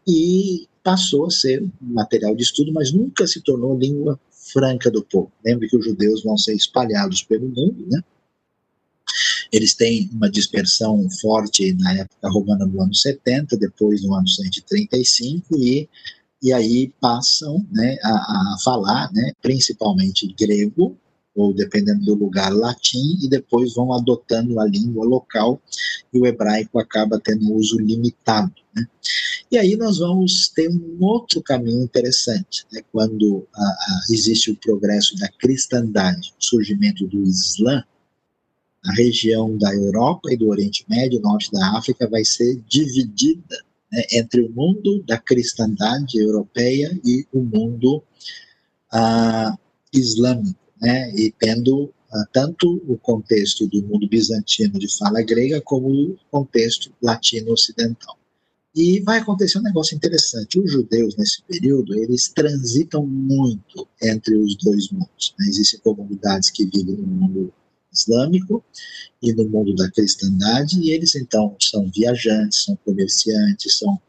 e 0.08 0.68
passou 0.83 1.25
a 1.25 1.31
ser 1.31 1.63
material 1.79 2.35
de 2.35 2.43
estudo, 2.43 2.71
mas 2.71 2.91
nunca 2.91 3.27
se 3.27 3.41
tornou 3.41 3.77
língua 3.77 4.19
franca 4.31 4.89
do 4.89 5.03
povo. 5.03 5.31
Lembre 5.45 5.67
que 5.67 5.77
os 5.77 5.85
judeus 5.85 6.23
vão 6.23 6.37
ser 6.37 6.55
espalhados 6.55 7.23
pelo 7.23 7.47
mundo, 7.47 7.85
né? 7.87 8.01
Eles 9.51 9.73
têm 9.73 10.09
uma 10.13 10.29
dispersão 10.29 11.09
forte 11.21 11.73
na 11.73 11.93
época 11.93 12.29
romana 12.29 12.65
no 12.65 12.81
ano 12.81 12.93
70, 12.93 13.57
depois 13.57 14.03
no 14.03 14.13
ano 14.13 14.27
135, 14.27 15.57
e, 15.57 15.89
e 16.41 16.53
aí 16.53 16.93
passam 17.01 17.65
né, 17.71 17.97
a, 18.03 18.09
a 18.11 18.57
falar 18.63 19.11
né, 19.11 19.33
principalmente 19.41 20.33
grego, 20.39 20.95
ou 21.39 21.54
dependendo 21.54 22.04
do 22.06 22.13
lugar, 22.13 22.52
latim, 22.54 23.17
e 23.21 23.28
depois 23.28 23.73
vão 23.73 23.93
adotando 23.93 24.60
a 24.60 24.65
língua 24.65 25.06
local, 25.06 25.62
e 26.13 26.19
o 26.19 26.25
hebraico 26.25 26.80
acaba 26.80 27.19
tendo 27.19 27.54
uso 27.54 27.78
limitado. 27.78 28.54
Né? 28.75 28.88
E 29.52 29.58
aí 29.58 29.75
nós 29.75 29.97
vamos 29.97 30.49
ter 30.49 30.69
um 30.69 30.97
outro 30.99 31.41
caminho 31.41 31.84
interessante, 31.84 32.65
né? 32.71 32.82
quando 32.91 33.47
a, 33.56 33.63
a, 33.63 34.02
existe 34.12 34.52
o 34.52 34.56
progresso 34.56 35.15
da 35.17 35.30
cristandade, 35.30 36.34
o 36.39 36.43
surgimento 36.43 37.08
do 37.08 37.23
Islã, 37.23 37.84
a 38.86 38.93
região 38.93 39.58
da 39.58 39.73
Europa 39.73 40.32
e 40.32 40.38
do 40.38 40.47
Oriente 40.47 40.86
Médio, 40.89 41.19
norte 41.19 41.52
da 41.52 41.78
África, 41.78 42.08
vai 42.08 42.23
ser 42.23 42.62
dividida 42.67 43.58
né, 43.91 44.04
entre 44.13 44.41
o 44.41 44.49
mundo 44.49 45.04
da 45.04 45.17
cristandade 45.17 46.17
europeia 46.19 46.97
e 47.04 47.25
o 47.34 47.41
mundo 47.41 48.04
ah, 48.91 49.58
islâmico, 49.93 50.60
né, 50.81 51.11
e 51.15 51.31
tendo 51.31 51.93
ah, 52.11 52.25
tanto 52.33 52.81
o 52.87 52.97
contexto 52.97 53.67
do 53.67 53.83
mundo 53.83 54.07
bizantino 54.07 54.79
de 54.79 54.87
fala 54.97 55.21
grega 55.21 55.61
como 55.61 55.89
o 55.89 56.17
contexto 56.31 56.91
latino-ocidental. 57.01 58.17
E 58.75 58.99
vai 59.01 59.19
acontecer 59.19 59.59
um 59.59 59.63
negócio 59.63 59.95
interessante. 59.95 60.59
Os 60.59 60.71
judeus, 60.71 61.15
nesse 61.17 61.41
período, 61.43 61.95
eles 61.95 62.29
transitam 62.29 63.05
muito 63.05 63.87
entre 64.01 64.35
os 64.37 64.55
dois 64.55 64.89
mundos. 64.89 65.35
Né? 65.37 65.47
Existem 65.49 65.79
comunidades 65.79 66.49
que 66.49 66.65
vivem 66.65 66.95
no 66.95 67.07
mundo 67.07 67.53
islâmico 67.91 68.63
e 69.21 69.33
no 69.33 69.49
mundo 69.49 69.75
da 69.75 69.89
cristandade, 69.91 70.79
e 70.79 70.91
eles 70.91 71.15
então 71.15 71.55
são 71.59 71.89
viajantes, 71.89 72.63
são 72.63 72.75
comerciantes, 72.85 73.77
são 73.77 73.99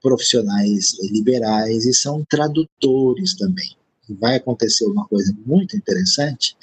profissionais 0.00 0.96
liberais 1.10 1.84
e 1.84 1.94
são 1.94 2.24
tradutores 2.28 3.34
também. 3.34 3.77
Vai 4.14 4.36
acontecer 4.36 4.84
uma 4.84 5.06
coisa 5.06 5.34
muito 5.44 5.76
interessante, 5.76 6.56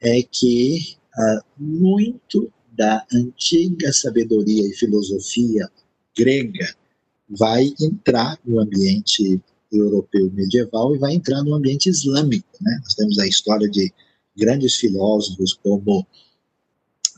é 0.00 0.22
que 0.22 0.96
uh, 1.16 1.44
muito 1.56 2.52
da 2.72 3.04
antiga 3.12 3.92
sabedoria 3.92 4.68
e 4.68 4.74
filosofia 4.74 5.68
grega 6.16 6.74
vai 7.28 7.72
entrar 7.80 8.38
no 8.44 8.60
ambiente 8.60 9.40
europeu 9.70 10.30
medieval 10.32 10.94
e 10.94 10.98
vai 10.98 11.14
entrar 11.14 11.42
no 11.42 11.54
ambiente 11.54 11.88
islâmico. 11.88 12.48
Né? 12.60 12.78
Nós 12.82 12.94
temos 12.94 13.18
a 13.18 13.26
história 13.26 13.68
de 13.68 13.92
grandes 14.36 14.76
filósofos 14.76 15.52
como 15.54 16.06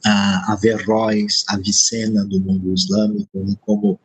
a 0.04 0.52
Averroes, 0.54 1.44
Avicena 1.48 2.24
do 2.24 2.40
mundo 2.40 2.72
islâmico, 2.72 3.58
como 3.60 4.00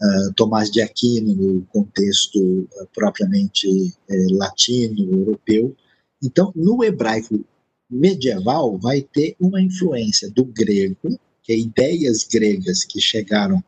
uh, 0.00 0.32
Tomás 0.34 0.70
de 0.70 0.80
Aquino 0.80 1.34
no 1.34 1.62
contexto 1.66 2.38
uh, 2.38 2.86
propriamente 2.94 3.68
uh, 3.68 4.34
latino, 4.36 5.12
europeu. 5.12 5.74
Então, 6.22 6.52
no 6.54 6.82
hebraico 6.84 7.44
medieval 7.90 8.78
vai 8.78 9.02
ter 9.02 9.34
uma 9.40 9.60
influência 9.60 10.30
do 10.30 10.44
grego, 10.44 11.18
que 11.42 11.52
é 11.52 11.58
ideias 11.58 12.24
gregas 12.24 12.84
que 12.84 13.00
chegaram 13.00 13.62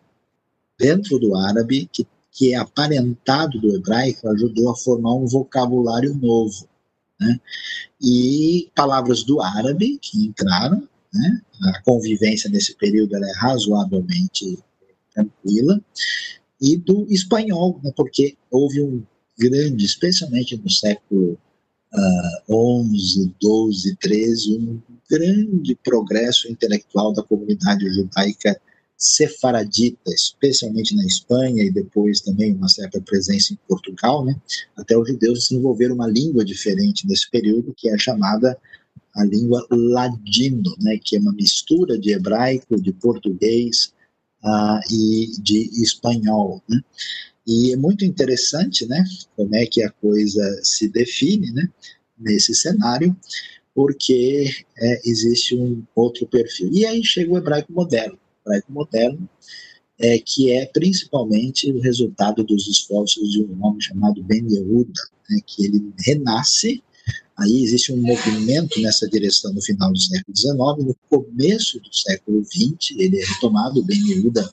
dentro 0.78 1.18
do 1.18 1.36
árabe, 1.36 1.88
que, 1.92 2.06
que 2.30 2.52
é 2.52 2.56
aparentado 2.56 3.60
do 3.60 3.74
hebraico, 3.74 4.28
ajudou 4.28 4.70
a 4.70 4.76
formar 4.76 5.14
um 5.14 5.26
vocabulário 5.26 6.14
novo. 6.14 6.68
Né? 7.20 7.40
E 8.00 8.70
palavras 8.74 9.22
do 9.22 9.40
árabe 9.40 9.98
que 10.00 10.26
entraram, 10.26 10.88
né? 11.12 11.40
a 11.62 11.82
convivência 11.82 12.48
nesse 12.50 12.74
período 12.76 13.16
é 13.16 13.32
razoavelmente 13.36 14.58
tranquila, 15.14 15.80
e 16.60 16.76
do 16.76 17.06
espanhol, 17.10 17.80
né? 17.82 17.92
porque 17.96 18.36
houve 18.50 18.80
um 18.80 19.02
grande, 19.38 19.84
especialmente 19.84 20.56
no 20.56 20.70
século 20.70 21.38
uh, 21.92 22.54
11, 22.54 23.34
12, 23.40 23.96
13, 23.96 24.58
um 24.58 24.80
grande 25.10 25.74
progresso 25.82 26.50
intelectual 26.50 27.12
da 27.12 27.22
comunidade 27.22 27.88
judaica 27.90 28.60
sefaradita, 28.96 30.12
especialmente 30.14 30.94
na 30.94 31.04
Espanha 31.04 31.64
e 31.64 31.72
depois 31.72 32.20
também 32.20 32.54
uma 32.54 32.68
certa 32.68 33.00
presença 33.00 33.52
em 33.52 33.58
Portugal, 33.68 34.24
né? 34.24 34.40
Até 34.76 34.96
os 34.96 35.08
judeus 35.08 35.48
desenvolveram 35.48 35.96
uma 35.96 36.06
língua 36.06 36.44
diferente 36.44 37.06
nesse 37.08 37.28
período, 37.28 37.74
que 37.76 37.88
é 37.88 37.98
chamada 37.98 38.56
a 39.16 39.24
língua 39.24 39.66
ladino, 39.70 40.76
né? 40.80 40.98
Que 41.02 41.16
é 41.16 41.18
uma 41.18 41.32
mistura 41.32 41.98
de 41.98 42.12
hebraico, 42.12 42.80
de 42.80 42.92
português 42.92 43.92
uh, 44.44 44.80
e 44.90 45.32
de 45.40 45.70
espanhol, 45.82 46.62
né? 46.68 46.80
E 47.46 47.72
é 47.72 47.76
muito 47.76 48.04
interessante, 48.04 48.86
né? 48.86 49.04
Como 49.36 49.54
é 49.54 49.66
que 49.66 49.82
a 49.82 49.90
coisa 49.90 50.60
se 50.62 50.88
define, 50.88 51.50
né? 51.52 51.68
Nesse 52.18 52.54
cenário, 52.54 53.16
porque 53.74 54.48
é, 54.78 55.00
existe 55.08 55.56
um 55.56 55.82
outro 55.94 56.26
perfil. 56.26 56.70
E 56.72 56.86
aí 56.86 57.04
chega 57.04 57.32
o 57.32 57.38
hebraico 57.38 57.72
moderno 57.72 58.18
hebraico 58.44 58.72
moderno, 58.72 59.28
é, 59.98 60.18
que 60.18 60.50
é 60.50 60.66
principalmente 60.66 61.70
o 61.70 61.80
resultado 61.80 62.42
dos 62.42 62.66
esforços 62.66 63.30
de 63.30 63.42
um 63.42 63.64
homem 63.64 63.80
chamado 63.80 64.22
Ben 64.22 64.44
Yehuda, 64.48 65.00
né, 65.30 65.38
que 65.46 65.64
ele 65.64 65.92
renasce. 65.98 66.82
Aí 67.42 67.64
existe 67.64 67.92
um 67.92 68.00
movimento 68.00 68.80
nessa 68.80 69.08
direção 69.08 69.52
no 69.52 69.60
final 69.60 69.92
do 69.92 69.98
século 69.98 70.36
XIX, 70.36 70.56
no 70.86 70.96
começo 71.10 71.80
do 71.80 71.92
século 71.92 72.44
XX, 72.44 72.96
ele 72.96 73.20
é 73.20 73.24
retomado, 73.24 73.82
Ben 73.82 73.98
Yehuda, 73.98 74.48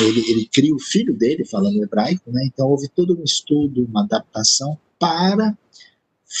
ele, 0.00 0.30
ele 0.30 0.48
cria 0.50 0.74
o 0.74 0.78
filho 0.78 1.14
dele 1.14 1.44
falando 1.44 1.82
hebraico, 1.82 2.32
né, 2.32 2.42
então 2.46 2.68
houve 2.68 2.88
todo 2.88 3.18
um 3.18 3.22
estudo, 3.22 3.84
uma 3.84 4.04
adaptação 4.04 4.78
para 4.98 5.56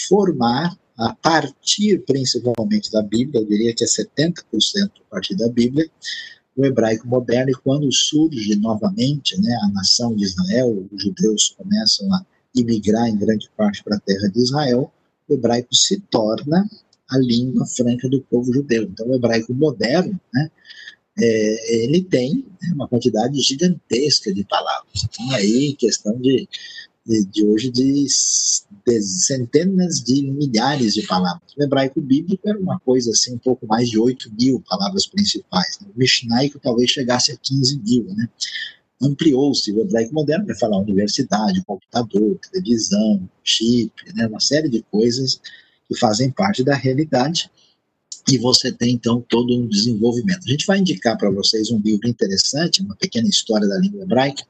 formar 0.08 0.74
a 0.96 1.14
partir 1.14 2.02
principalmente 2.06 2.90
da 2.90 3.02
Bíblia, 3.02 3.42
eu 3.42 3.46
diria 3.46 3.74
que 3.74 3.84
é 3.84 3.86
70% 3.86 4.42
a 5.06 5.10
partir 5.10 5.36
da 5.36 5.48
Bíblia, 5.48 5.90
o 6.56 6.64
hebraico 6.64 7.06
moderno 7.06 7.50
e 7.50 7.54
quando 7.54 7.92
surge 7.92 8.56
novamente 8.56 9.38
né, 9.38 9.58
a 9.64 9.68
nação 9.68 10.14
de 10.16 10.24
Israel, 10.24 10.86
os 10.90 11.02
judeus 11.02 11.54
começam 11.58 12.10
a 12.14 12.24
imigrar 12.54 13.06
em 13.08 13.18
grande 13.18 13.50
parte 13.54 13.82
para 13.84 13.96
a 13.96 14.00
terra 14.00 14.28
de 14.28 14.40
Israel, 14.40 14.90
o 15.28 15.34
hebraico 15.34 15.74
se 15.74 16.00
torna 16.10 16.68
a 17.10 17.18
língua 17.18 17.66
franca 17.66 18.08
do 18.08 18.20
povo 18.22 18.52
judeu. 18.52 18.84
Então, 18.84 19.06
o 19.08 19.14
hebraico 19.14 19.52
moderno, 19.54 20.18
né, 20.32 20.50
é, 21.18 21.84
ele 21.84 22.02
tem 22.02 22.44
né, 22.62 22.72
uma 22.74 22.88
quantidade 22.88 23.40
gigantesca 23.40 24.32
de 24.32 24.44
palavras. 24.44 25.04
Então, 25.04 25.30
aí, 25.32 25.74
questão 25.74 26.18
de 26.20 26.48
de, 27.06 27.24
de 27.26 27.44
hoje 27.44 27.70
de, 27.70 28.06
de, 28.86 29.02
centenas 29.02 30.00
de 30.00 30.22
milhares 30.22 30.94
de 30.94 31.06
palavras. 31.06 31.42
O 31.56 31.62
hebraico 31.62 32.00
bíblico 32.00 32.48
era 32.48 32.58
uma 32.58 32.80
coisa 32.80 33.10
assim, 33.10 33.34
um 33.34 33.38
pouco 33.38 33.66
mais 33.66 33.90
de 33.90 33.98
8 33.98 34.32
mil 34.38 34.62
palavras 34.68 35.06
principais. 35.06 35.78
Né? 35.80 35.88
O 35.94 35.98
mishnaico 35.98 36.58
talvez 36.58 36.90
chegasse 36.90 37.32
a 37.32 37.36
15 37.36 37.78
mil, 37.80 38.04
né? 38.14 38.28
Ampliou-se 39.02 39.70
o 39.72 39.80
hebraico 39.80 40.14
moderno 40.14 40.46
para 40.46 40.56
falar 40.56 40.78
universidade, 40.78 41.64
computador, 41.64 42.38
televisão, 42.50 43.28
chip, 43.42 43.92
né? 44.14 44.26
uma 44.26 44.40
série 44.40 44.68
de 44.68 44.82
coisas 44.90 45.40
que 45.86 45.98
fazem 45.98 46.30
parte 46.30 46.62
da 46.62 46.74
realidade 46.74 47.50
e 48.30 48.38
você 48.38 48.72
tem 48.72 48.94
então 48.94 49.20
todo 49.28 49.54
um 49.54 49.66
desenvolvimento. 49.66 50.44
A 50.46 50.50
gente 50.50 50.66
vai 50.66 50.78
indicar 50.78 51.16
para 51.18 51.30
vocês 51.30 51.70
um 51.70 51.78
livro 51.78 52.08
interessante, 52.08 52.82
uma 52.82 52.96
pequena 52.96 53.28
história 53.28 53.68
da 53.68 53.78
língua 53.78 54.02
hebraica, 54.02 54.44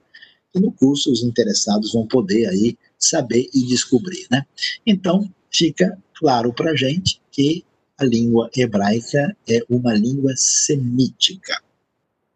e 0.54 0.61
no 0.61 0.70
curso 0.70 1.11
os 1.11 1.22
interessados 1.22 1.92
vão 1.92 2.07
poder 2.07 2.46
aí 2.46 2.78
saber 2.98 3.48
e 3.52 3.66
descobrir, 3.66 4.26
né? 4.30 4.46
Então, 4.87 5.28
fica 5.50 5.98
claro 6.14 6.52
para 6.52 6.76
gente 6.76 7.20
que 7.33 7.64
a 7.98 8.04
língua 8.04 8.48
hebraica 8.57 9.37
é 9.48 9.61
uma 9.68 9.92
língua 9.94 10.33
semítica. 10.37 11.61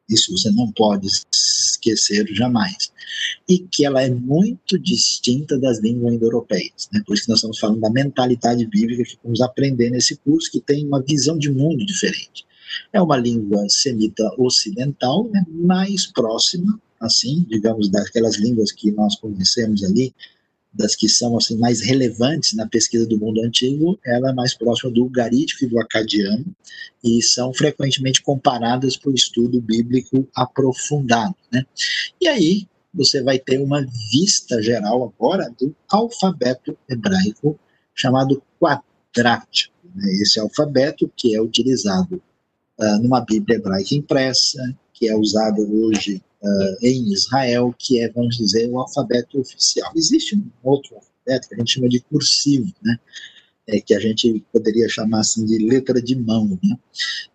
Isso 0.08 0.32
você 0.32 0.50
não 0.50 0.70
pode 0.72 1.06
esquecer 1.32 2.26
jamais. 2.34 2.92
E 3.48 3.58
que 3.58 3.84
ela 3.84 4.02
é 4.02 4.10
muito 4.10 4.78
distinta 4.78 5.58
das 5.58 5.80
línguas 5.80 6.14
indo-europeias. 6.14 6.88
Né? 6.92 7.02
Por 7.06 7.14
isso 7.14 7.24
que 7.24 7.30
nós 7.30 7.38
estamos 7.38 7.58
falando 7.58 7.80
da 7.80 7.90
mentalidade 7.90 8.66
bíblica 8.66 9.04
que 9.04 9.18
vamos 9.22 9.40
aprender 9.40 9.90
nesse 9.90 10.16
curso, 10.16 10.50
que 10.50 10.60
tem 10.60 10.86
uma 10.86 11.02
visão 11.02 11.38
de 11.38 11.50
mundo 11.50 11.84
diferente. 11.84 12.46
É 12.92 13.00
uma 13.00 13.16
língua 13.16 13.66
semita 13.68 14.30
ocidental, 14.38 15.28
né, 15.30 15.44
mais 15.48 16.06
próxima 16.06 16.78
assim, 17.00 17.46
digamos, 17.48 17.88
daquelas 17.88 18.36
línguas 18.36 18.72
que 18.72 18.90
nós 18.90 19.16
conhecemos 19.16 19.84
ali, 19.84 20.12
das 20.72 20.94
que 20.94 21.08
são 21.08 21.36
assim 21.36 21.56
mais 21.56 21.80
relevantes 21.80 22.54
na 22.54 22.66
pesquisa 22.66 23.06
do 23.06 23.18
mundo 23.18 23.42
antigo, 23.42 23.98
ela 24.04 24.30
é 24.30 24.32
mais 24.32 24.54
próxima 24.54 24.90
do 24.90 25.06
garítico 25.06 25.64
e 25.64 25.68
do 25.68 25.80
acadiano 25.80 26.44
e 27.02 27.22
são 27.22 27.52
frequentemente 27.52 28.22
comparadas 28.22 28.96
por 28.96 29.14
estudo 29.14 29.60
bíblico 29.60 30.28
aprofundado, 30.34 31.34
né? 31.52 31.64
E 32.20 32.28
aí 32.28 32.68
você 32.92 33.22
vai 33.22 33.38
ter 33.38 33.60
uma 33.60 33.84
vista 34.10 34.60
geral 34.62 35.04
agora 35.04 35.52
do 35.58 35.74
alfabeto 35.88 36.76
hebraico 36.88 37.58
chamado 37.94 38.42
quadrático. 38.60 39.74
Né? 39.94 40.10
Esse 40.22 40.40
alfabeto 40.40 41.10
que 41.16 41.34
é 41.34 41.40
utilizado 41.40 42.22
uh, 42.78 42.98
numa 43.02 43.20
Bíblia 43.20 43.56
hebraica 43.56 43.94
impressa, 43.94 44.58
que 44.98 45.08
é 45.08 45.16
usado 45.16 45.62
hoje 45.84 46.22
uh, 46.42 46.76
em 46.82 47.12
Israel, 47.12 47.74
que 47.78 48.00
é, 48.00 48.10
vamos 48.10 48.36
dizer, 48.36 48.68
o 48.68 48.78
alfabeto 48.78 49.40
oficial. 49.40 49.92
Existe 49.94 50.34
um 50.36 50.50
outro 50.62 50.96
alfabeto 50.96 51.48
que 51.48 51.54
a 51.54 51.58
gente 51.58 51.72
chama 51.72 51.88
de 51.88 52.00
cursivo, 52.00 52.72
né? 52.82 52.98
é, 53.68 53.80
que 53.80 53.94
a 53.94 54.00
gente 54.00 54.42
poderia 54.52 54.88
chamar 54.88 55.20
assim 55.20 55.44
de 55.44 55.58
letra 55.58 56.00
de 56.00 56.16
mão. 56.16 56.58
Né? 56.62 56.76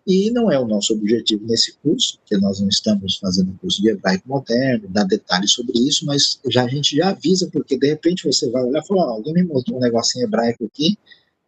E 0.06 0.30
não 0.30 0.50
é 0.50 0.58
o 0.58 0.66
nosso 0.66 0.92
objetivo 0.92 1.46
nesse 1.46 1.74
curso, 1.78 2.18
porque 2.18 2.36
nós 2.36 2.60
não 2.60 2.68
estamos 2.68 3.16
fazendo 3.16 3.52
um 3.52 3.56
curso 3.56 3.80
de 3.80 3.90
hebraico 3.90 4.28
moderno, 4.28 4.88
dar 4.88 5.04
detalhes 5.04 5.52
sobre 5.52 5.78
isso, 5.78 6.04
mas 6.04 6.40
já, 6.50 6.64
a 6.64 6.68
gente 6.68 6.96
já 6.96 7.10
avisa, 7.10 7.48
porque 7.52 7.78
de 7.78 7.86
repente 7.86 8.24
você 8.24 8.50
vai 8.50 8.64
olhar 8.64 8.82
e 8.82 8.86
falar: 8.86 9.04
ah, 9.04 9.12
alguém 9.12 9.34
me 9.34 9.44
mostrou 9.44 9.78
um 9.78 9.80
negocinho 9.80 10.24
hebraico 10.24 10.64
aqui, 10.64 10.98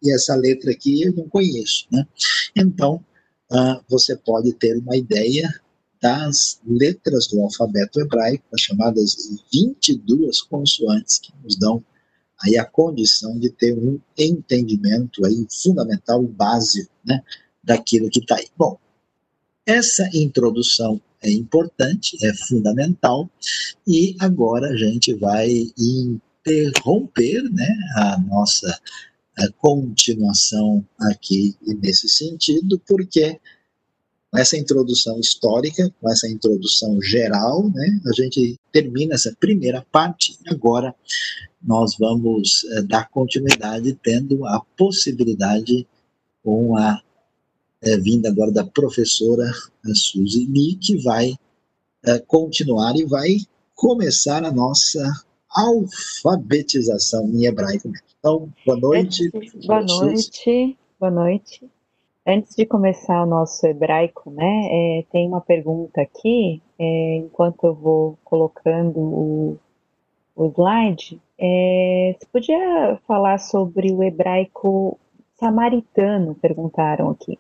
e 0.03 0.15
essa 0.15 0.37
letra 0.37 0.71
aqui 0.71 1.03
eu 1.03 1.13
não 1.13 1.29
conheço. 1.29 1.87
Né? 1.91 2.07
Então, 2.55 3.05
uh, 3.51 3.83
você 3.89 4.17
pode 4.17 4.53
ter 4.55 4.79
uma 4.79 4.97
ideia 4.97 5.53
das 6.07 6.61
letras 6.65 7.27
do 7.27 7.43
alfabeto 7.43 8.01
hebraico, 8.01 8.45
as 8.53 8.61
chamadas 8.61 9.17
22 9.53 10.41
consoantes, 10.43 11.19
que 11.19 11.33
nos 11.43 11.57
dão 11.57 11.85
aí 12.45 12.57
a 12.57 12.65
condição 12.65 13.37
de 13.41 13.51
ter 13.51 13.77
um 13.77 13.99
entendimento 14.17 15.27
aí 15.27 15.45
fundamental 15.51 16.23
e 16.23 16.29
básico 16.29 16.93
né, 17.05 17.21
daquilo 17.65 18.09
que 18.09 18.21
está 18.21 18.37
aí. 18.37 18.47
Bom, 18.57 18.79
essa 19.67 20.09
introdução 20.15 21.01
é 21.21 21.29
importante, 21.29 22.17
é 22.25 22.33
fundamental, 22.35 23.29
e 23.85 24.15
agora 24.21 24.69
a 24.69 24.77
gente 24.77 25.13
vai 25.15 25.51
interromper 25.77 27.43
né, 27.51 27.77
a 27.97 28.19
nossa 28.19 28.81
a 29.39 29.53
continuação 29.59 30.87
aqui 31.01 31.57
nesse 31.61 32.09
sentido, 32.09 32.81
porque 32.87 33.39
com 34.31 34.39
essa 34.39 34.57
introdução 34.57 35.19
histórica, 35.21 35.93
com 36.01 36.11
essa 36.11 36.29
introdução 36.29 37.01
geral, 37.01 37.69
né, 37.69 38.01
a 38.07 38.13
gente 38.13 38.59
termina 38.73 39.15
essa 39.15 39.35
primeira 39.39 39.85
parte 39.91 40.37
agora 40.47 40.95
nós 41.67 41.97
vamos 41.99 42.65
é, 42.71 42.83
dar 42.83 43.09
continuidade 43.11 43.99
tendo 44.03 44.47
a 44.47 44.61
possibilidade 44.77 45.87
com 46.43 46.77
a 46.77 47.03
é, 47.83 47.97
vinda 47.97 48.29
agora 48.29 48.53
da 48.53 48.65
professora 48.65 49.51
Suzy 49.95 50.47
Lee, 50.47 50.77
que 50.77 50.97
vai 51.03 51.35
é, 52.05 52.19
continuar 52.21 52.97
e 52.97 53.05
vai 53.05 53.37
começar 53.75 54.45
a 54.45 54.53
nossa 54.53 55.03
alfabetização 55.51 57.29
em 57.29 57.47
hebraico. 57.47 57.91
Então, 58.19 58.53
boa 58.65 58.79
noite. 58.79 59.31
Boa 59.67 59.83
noite, 59.83 60.79
boa 61.01 61.11
noite. 61.11 61.71
Antes 62.29 62.57
de 62.57 62.67
começar 62.67 63.23
o 63.23 63.27
nosso 63.27 63.65
hebraico, 63.69 64.33
né, 64.33 64.69
é, 64.69 65.05
tem 65.13 65.29
uma 65.29 65.41
pergunta 65.41 66.01
aqui, 66.01 66.61
é, 66.77 67.17
enquanto 67.19 67.65
eu 67.65 67.73
vou 67.73 68.19
colocando 68.25 68.99
o, 68.99 69.59
o 70.35 70.49
slide, 70.49 71.21
é, 71.39 72.17
você 72.19 72.27
podia 72.33 72.99
falar 73.07 73.39
sobre 73.39 73.93
o 73.93 74.03
hebraico 74.03 74.99
samaritano, 75.39 76.35
perguntaram 76.35 77.11
aqui. 77.11 77.39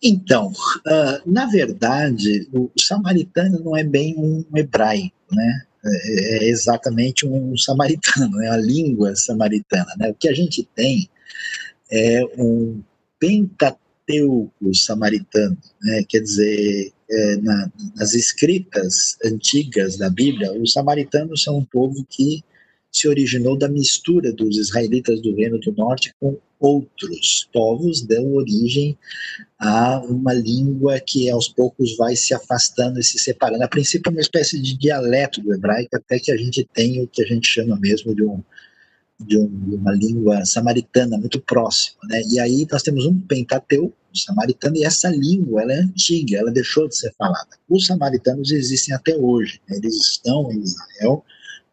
Então, 0.00 0.52
uh, 0.86 1.20
na 1.26 1.46
verdade, 1.46 2.48
o 2.52 2.70
samaritano 2.78 3.58
não 3.64 3.76
é 3.76 3.82
bem 3.82 4.14
um 4.16 4.44
hebraico, 4.54 5.12
né? 5.32 5.62
É, 5.84 6.44
é 6.44 6.48
exatamente 6.48 7.26
um 7.26 7.56
samaritano, 7.56 8.40
é 8.42 8.48
a 8.48 8.56
língua 8.56 9.16
samaritana, 9.16 9.92
né? 9.98 10.10
O 10.10 10.14
que 10.14 10.28
a 10.28 10.34
gente 10.34 10.62
tem 10.74 11.08
é 11.90 12.22
um 12.38 12.80
Pentateuco 13.18 14.74
samaritano, 14.74 15.56
né? 15.82 16.04
quer 16.08 16.20
dizer, 16.20 16.92
é, 17.10 17.36
na, 17.36 17.72
nas 17.96 18.14
escritas 18.14 19.16
antigas 19.24 19.96
da 19.96 20.10
Bíblia, 20.10 20.52
os 20.52 20.72
samaritanos 20.72 21.42
são 21.42 21.58
um 21.58 21.64
povo 21.64 22.04
que 22.08 22.42
se 22.90 23.08
originou 23.08 23.58
da 23.58 23.68
mistura 23.68 24.32
dos 24.32 24.56
israelitas 24.56 25.20
do 25.20 25.34
Reino 25.34 25.58
do 25.58 25.72
Norte 25.72 26.14
com 26.20 26.38
outros 26.60 27.48
povos, 27.52 28.02
dão 28.02 28.34
origem 28.34 28.96
a 29.58 30.00
uma 30.00 30.32
língua 30.32 31.00
que 31.00 31.28
aos 31.28 31.48
poucos 31.48 31.96
vai 31.96 32.14
se 32.14 32.32
afastando 32.32 33.00
e 33.00 33.02
se 33.02 33.18
separando. 33.18 33.64
A 33.64 33.68
princípio 33.68 34.08
é 34.08 34.12
uma 34.12 34.20
espécie 34.20 34.60
de 34.60 34.78
dialeto 34.78 35.40
do 35.42 35.52
hebraico, 35.52 35.96
até 35.96 36.18
que 36.18 36.30
a 36.30 36.36
gente 36.36 36.66
tem 36.72 37.02
o 37.02 37.08
que 37.08 37.22
a 37.22 37.26
gente 37.26 37.48
chama 37.48 37.76
mesmo 37.76 38.14
de 38.14 38.22
um 38.22 38.40
de, 39.20 39.38
um, 39.38 39.76
uma 39.80 39.92
língua 39.92 40.44
samaritana 40.44 41.16
muito 41.16 41.40
próxima, 41.40 41.98
né? 42.08 42.22
E 42.30 42.40
aí 42.40 42.66
nós 42.70 42.82
temos 42.82 43.06
um 43.06 43.18
pentateuco 43.20 43.94
samaritano 44.14 44.76
e 44.76 44.84
essa 44.84 45.08
língua 45.08 45.62
ela 45.62 45.72
é 45.72 45.80
antiga, 45.80 46.38
ela 46.38 46.50
deixou 46.50 46.88
de 46.88 46.96
ser 46.96 47.12
falada. 47.18 47.48
Os 47.68 47.86
samaritanos 47.86 48.52
existem 48.52 48.94
até 48.94 49.16
hoje, 49.16 49.60
né? 49.68 49.76
eles 49.76 49.96
estão 49.96 50.50
em 50.52 50.60
Israel, 50.60 51.24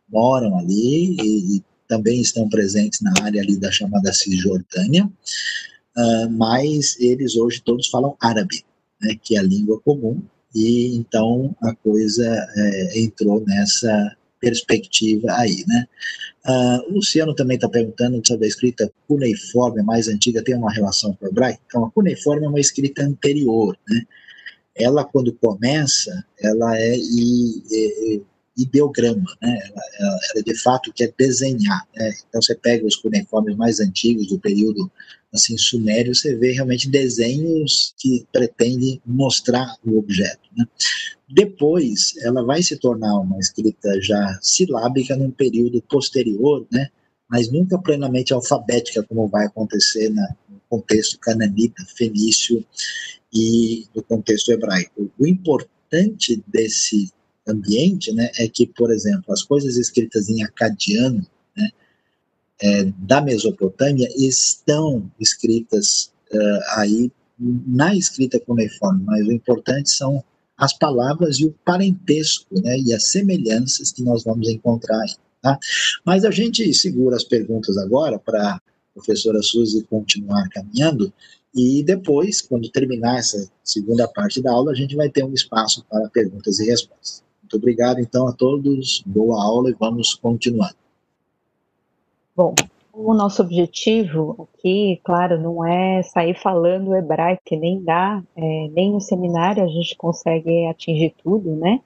moram 0.10 0.58
ali 0.58 1.16
e, 1.22 1.58
e, 1.58 1.64
também 1.88 2.22
estão 2.22 2.48
presentes 2.48 3.02
na 3.02 3.14
área 3.22 3.42
ali 3.42 3.58
da 3.58 3.70
chamada 3.70 4.14
Cisjordânia, 4.14 5.06
uh, 5.06 6.30
mas 6.32 6.98
eles 7.02 7.36
hoje 7.36 7.62
todos 7.62 7.88
falam 7.90 8.16
árabe, 8.22 8.64
né? 9.02 9.16
Que 9.22 9.36
é 9.36 9.40
a 9.40 9.44
língua 9.44 9.80
comum 9.82 10.22
e 10.56 10.96
então 10.96 11.56
a 11.62 11.74
coisa 11.76 12.26
é, 12.56 13.00
entrou 13.00 13.44
nessa 13.46 14.16
perspectiva 14.42 15.28
aí, 15.38 15.64
né? 15.68 15.88
Uh, 16.46 16.90
o 16.90 16.96
Luciano 16.96 17.36
também 17.36 17.56
está 17.56 17.70
perguntando 17.70 18.20
sobre 18.26 18.46
a 18.46 18.50
escrita 18.50 18.92
cuneiforme 19.08 19.84
mais 19.84 20.08
antiga, 20.08 20.44
tem 20.44 20.56
uma 20.56 20.74
relação 20.74 21.14
com 21.14 21.26
o 21.26 21.30
hebraico? 21.30 21.62
Então, 21.68 21.86
a 21.86 21.92
cuneiforme 21.92 22.46
é 22.46 22.50
uma 22.50 22.60
escrita 22.60 23.04
anterior, 23.04 23.78
né? 23.88 24.02
Ela, 24.76 25.06
quando 25.06 25.34
começa, 25.34 26.26
ela 26.40 26.76
é 26.80 26.98
ideograma, 28.58 29.38
né? 29.42 29.60
Ela, 29.64 29.82
ela, 30.00 30.20
ela, 30.34 30.44
de 30.44 30.56
fato 30.56 30.92
quer 30.94 31.14
desenhar, 31.16 31.88
né? 31.96 32.12
Então, 32.28 32.42
você 32.42 32.56
pega 32.56 32.88
os 32.88 32.96
cuneiformes 32.96 33.56
mais 33.56 33.80
antigos 33.80 34.28
do 34.28 34.40
período 34.40 34.92
assim 35.34 35.58
sumério, 35.58 36.14
você 36.14 36.36
vê 36.36 36.52
realmente 36.52 36.90
desenhos 36.90 37.94
que 37.98 38.26
pretendem 38.34 39.02
mostrar 39.06 39.76
o 39.86 39.98
objeto, 39.98 40.50
né? 40.58 40.66
Depois, 41.34 42.14
ela 42.24 42.44
vai 42.44 42.62
se 42.62 42.78
tornar 42.78 43.20
uma 43.20 43.40
escrita 43.40 44.02
já 44.02 44.38
silábica 44.42 45.16
num 45.16 45.32
período 45.32 45.82
posterior, 45.84 46.66
né? 46.72 46.90
mas 47.30 47.50
nunca 47.50 47.78
plenamente 47.80 48.34
alfabética, 48.34 49.04
como 49.04 49.28
vai 49.30 49.46
acontecer 49.46 50.10
na, 50.10 50.36
no 50.50 50.60
contexto 50.70 51.18
cananita, 51.20 51.86
fenício 51.96 52.66
e 53.34 53.88
no 53.96 54.04
contexto 54.04 54.52
hebraico. 54.52 55.10
O 55.18 55.26
importante 55.26 56.44
desse 56.46 57.10
ambiente 57.48 58.12
né, 58.12 58.30
é 58.38 58.50
que, 58.50 58.68
por 58.68 58.92
exemplo, 58.92 59.32
as 59.32 59.44
coisas 59.44 59.78
escritas 59.78 60.28
em 60.28 60.44
acadiano 60.44 61.26
né, 61.56 61.70
é, 62.62 62.84
da 62.84 63.22
Mesopotâmia 63.22 64.10
estão 64.18 65.10
escritas 65.18 66.12
uh, 66.34 66.80
aí 66.80 67.12
na 67.40 67.96
escrita 67.96 68.40
cuneiforme, 68.40 69.04
mas 69.06 69.26
o 69.26 69.32
importante 69.32 69.90
são 69.90 70.24
as 70.62 70.78
palavras 70.78 71.40
e 71.40 71.46
o 71.46 71.56
parentesco, 71.66 72.62
né, 72.62 72.78
e 72.78 72.94
as 72.94 73.10
semelhanças 73.10 73.92
que 73.92 74.04
nós 74.04 74.24
vamos 74.24 74.48
encontrar. 74.48 75.04
Tá? 75.42 75.58
Mas 76.06 76.24
a 76.24 76.30
gente 76.30 76.72
segura 76.76 77.16
as 77.16 77.24
perguntas 77.24 77.76
agora 77.80 78.20
para 78.20 78.56
a 78.56 78.62
professora 78.94 79.42
Suzy 79.42 79.84
continuar 79.90 80.48
caminhando, 80.50 81.12
e 81.54 81.82
depois, 81.84 82.42
quando 82.42 82.70
terminar 82.70 83.18
essa 83.18 83.50
segunda 83.64 84.08
parte 84.08 84.40
da 84.40 84.52
aula, 84.52 84.72
a 84.72 84.76
gente 84.76 84.96
vai 84.96 85.10
ter 85.10 85.24
um 85.24 85.34
espaço 85.34 85.84
para 85.90 86.08
perguntas 86.10 86.60
e 86.60 86.66
respostas. 86.66 87.24
Muito 87.42 87.58
obrigado, 87.58 88.00
então, 88.00 88.28
a 88.28 88.32
todos, 88.32 89.04
boa 89.06 89.44
aula 89.44 89.72
e 89.72 89.76
vamos 89.78 90.14
continuar. 90.14 90.74
Bom, 92.36 92.54
o 92.94 93.14
nosso 93.14 93.42
objetivo 93.42 94.50
aqui, 94.54 95.00
claro, 95.04 95.40
não 95.40 95.66
é 95.66 96.04
sair 96.04 96.36
falando 96.36 96.96
hebraico, 96.96 97.42
nem 97.52 97.84
dá, 97.84 98.22
é, 98.36 98.68
nem 98.70 98.92
no 98.92 99.00
seminário 99.00 99.64
a 99.64 99.68
gente 99.68 99.96
consegue 99.96 100.68
atingir 100.68 101.14
tudo, 101.24 101.56
né? 101.56 101.80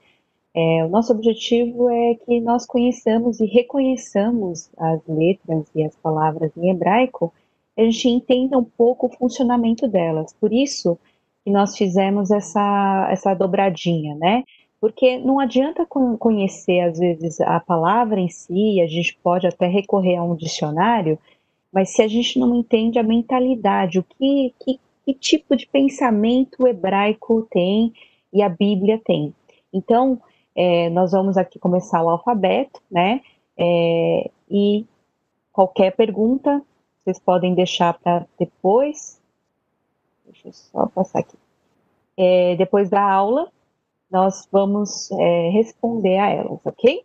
É, 0.54 0.84
o 0.84 0.88
nosso 0.88 1.12
objetivo 1.12 1.90
é 1.90 2.14
que 2.14 2.40
nós 2.40 2.66
conheçamos 2.66 3.40
e 3.40 3.46
reconheçamos 3.46 4.70
as 4.76 5.00
letras 5.06 5.66
e 5.74 5.84
as 5.84 5.94
palavras 5.96 6.50
em 6.56 6.70
hebraico, 6.70 7.32
a 7.76 7.82
gente 7.82 8.08
entenda 8.08 8.58
um 8.58 8.64
pouco 8.64 9.06
o 9.06 9.10
funcionamento 9.10 9.86
delas. 9.86 10.32
Por 10.32 10.52
isso 10.52 10.98
que 11.44 11.50
nós 11.50 11.76
fizemos 11.76 12.30
essa, 12.30 13.08
essa 13.10 13.34
dobradinha, 13.34 14.14
né? 14.14 14.44
Porque 14.80 15.18
não 15.18 15.40
adianta 15.40 15.86
conhecer, 15.86 16.80
às 16.80 16.98
vezes, 16.98 17.40
a 17.40 17.58
palavra 17.60 18.20
em 18.20 18.28
si, 18.28 18.80
a 18.80 18.86
gente 18.86 19.18
pode 19.22 19.46
até 19.46 19.66
recorrer 19.66 20.16
a 20.16 20.22
um 20.22 20.36
dicionário, 20.36 21.18
mas 21.72 21.90
se 21.90 22.02
a 22.02 22.08
gente 22.08 22.38
não 22.38 22.54
entende 22.54 22.98
a 22.98 23.02
mentalidade, 23.02 23.98
o 23.98 24.04
que, 24.04 24.54
que, 24.60 24.80
que 25.04 25.14
tipo 25.14 25.56
de 25.56 25.66
pensamento 25.66 26.66
hebraico 26.66 27.46
tem 27.50 27.92
e 28.32 28.42
a 28.42 28.48
Bíblia 28.48 29.00
tem. 29.04 29.34
Então, 29.72 30.20
é, 30.54 30.88
nós 30.90 31.12
vamos 31.12 31.36
aqui 31.36 31.58
começar 31.58 32.02
o 32.02 32.08
alfabeto, 32.08 32.80
né? 32.90 33.20
É, 33.58 34.30
e 34.50 34.86
qualquer 35.52 35.96
pergunta, 35.96 36.62
vocês 37.02 37.18
podem 37.18 37.54
deixar 37.54 37.94
para 37.94 38.26
depois. 38.38 39.20
Deixa 40.24 40.48
eu 40.48 40.52
só 40.52 40.86
passar 40.86 41.20
aqui. 41.20 41.36
É, 42.16 42.56
depois 42.56 42.88
da 42.88 43.02
aula, 43.02 43.50
nós 44.16 44.48
vamos 44.50 45.10
é, 45.12 45.50
responder 45.50 46.16
a 46.16 46.30
elas, 46.30 46.64
ok? 46.64 47.04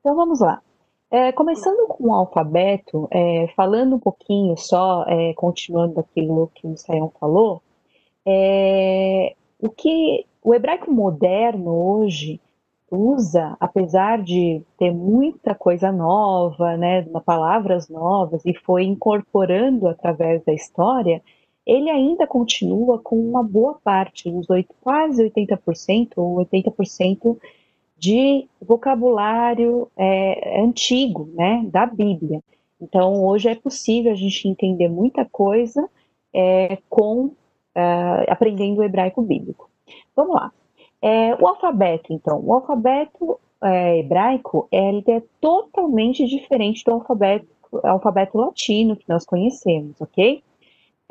Então 0.00 0.16
vamos 0.16 0.40
lá. 0.40 0.60
É, 1.08 1.30
começando 1.30 1.86
com 1.86 2.08
o 2.08 2.12
alfabeto, 2.12 3.06
é, 3.12 3.46
falando 3.54 3.94
um 3.94 3.98
pouquinho 4.00 4.56
só, 4.56 5.04
é, 5.06 5.32
continuando 5.34 6.00
aquilo 6.00 6.50
que 6.52 6.66
o 6.66 6.76
Sayão 6.76 7.12
falou, 7.20 7.62
é, 8.26 9.36
o 9.60 9.70
que 9.70 10.26
o 10.42 10.52
hebraico 10.52 10.90
moderno 10.90 11.70
hoje 11.70 12.40
usa, 12.90 13.56
apesar 13.60 14.20
de 14.20 14.62
ter 14.76 14.90
muita 14.90 15.54
coisa 15.54 15.92
nova, 15.92 16.76
né, 16.76 17.02
palavras 17.24 17.88
novas, 17.88 18.44
e 18.44 18.52
foi 18.52 18.82
incorporando 18.82 19.86
através 19.86 20.44
da 20.44 20.52
história, 20.52 21.22
ele 21.66 21.90
ainda 21.90 22.26
continua 22.26 22.98
com 22.98 23.16
uma 23.16 23.42
boa 23.42 23.74
parte, 23.82 24.28
uns 24.28 24.48
8, 24.50 24.74
quase 24.80 25.22
80% 25.22 26.12
ou 26.16 26.36
80% 26.38 27.38
de 27.96 28.48
vocabulário 28.60 29.88
é, 29.96 30.60
antigo, 30.60 31.28
né, 31.34 31.64
da 31.70 31.86
Bíblia. 31.86 32.42
Então, 32.80 33.24
hoje 33.24 33.48
é 33.48 33.54
possível 33.54 34.10
a 34.10 34.16
gente 34.16 34.48
entender 34.48 34.88
muita 34.88 35.24
coisa 35.24 35.88
é, 36.34 36.78
com 36.88 37.26
uh, 37.26 38.24
aprendendo 38.28 38.80
o 38.80 38.84
hebraico 38.84 39.22
bíblico. 39.22 39.70
Vamos 40.16 40.34
lá. 40.34 40.52
É, 41.00 41.34
o 41.34 41.46
alfabeto, 41.46 42.12
então, 42.12 42.40
o 42.44 42.52
alfabeto 42.52 43.38
é, 43.62 43.98
hebraico 43.98 44.68
ele 44.70 45.04
é 45.08 45.22
totalmente 45.40 46.26
diferente 46.26 46.84
do 46.84 46.92
alfabeto, 46.92 47.46
alfabeto 47.82 48.38
latino 48.38 48.96
que 48.96 49.08
nós 49.08 49.24
conhecemos, 49.24 50.00
ok? 50.00 50.42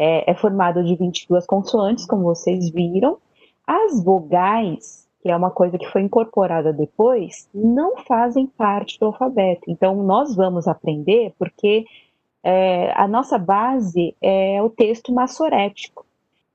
É, 0.01 0.31
é 0.31 0.33
formado 0.35 0.83
de 0.83 0.95
22 0.95 1.45
consoantes, 1.45 2.05
como 2.05 2.23
vocês 2.23 2.69
viram. 2.71 3.17
As 3.67 4.03
vogais 4.03 5.01
que 5.21 5.29
é 5.29 5.35
uma 5.35 5.51
coisa 5.51 5.77
que 5.77 5.87
foi 5.87 6.01
incorporada 6.01 6.73
depois, 6.73 7.47
não 7.53 7.97
fazem 7.97 8.47
parte 8.47 8.99
do 8.99 9.05
alfabeto. 9.05 9.61
Então, 9.67 10.01
nós 10.03 10.35
vamos 10.35 10.67
aprender 10.67 11.33
porque 11.37 11.85
é, 12.43 12.91
a 12.95 13.07
nossa 13.07 13.37
base 13.37 14.15
é 14.19 14.61
o 14.63 14.69
texto 14.69 15.13
massorético. 15.13 16.05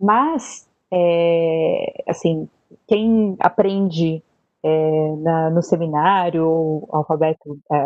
Mas, 0.00 0.68
é, 0.90 2.02
assim, 2.08 2.48
quem 2.88 3.36
aprende 3.38 4.20
é, 4.62 5.16
na, 5.18 5.50
no 5.50 5.62
seminário 5.62 6.44
o 6.44 6.88
alfabeto, 6.90 7.58
é, 7.70 7.76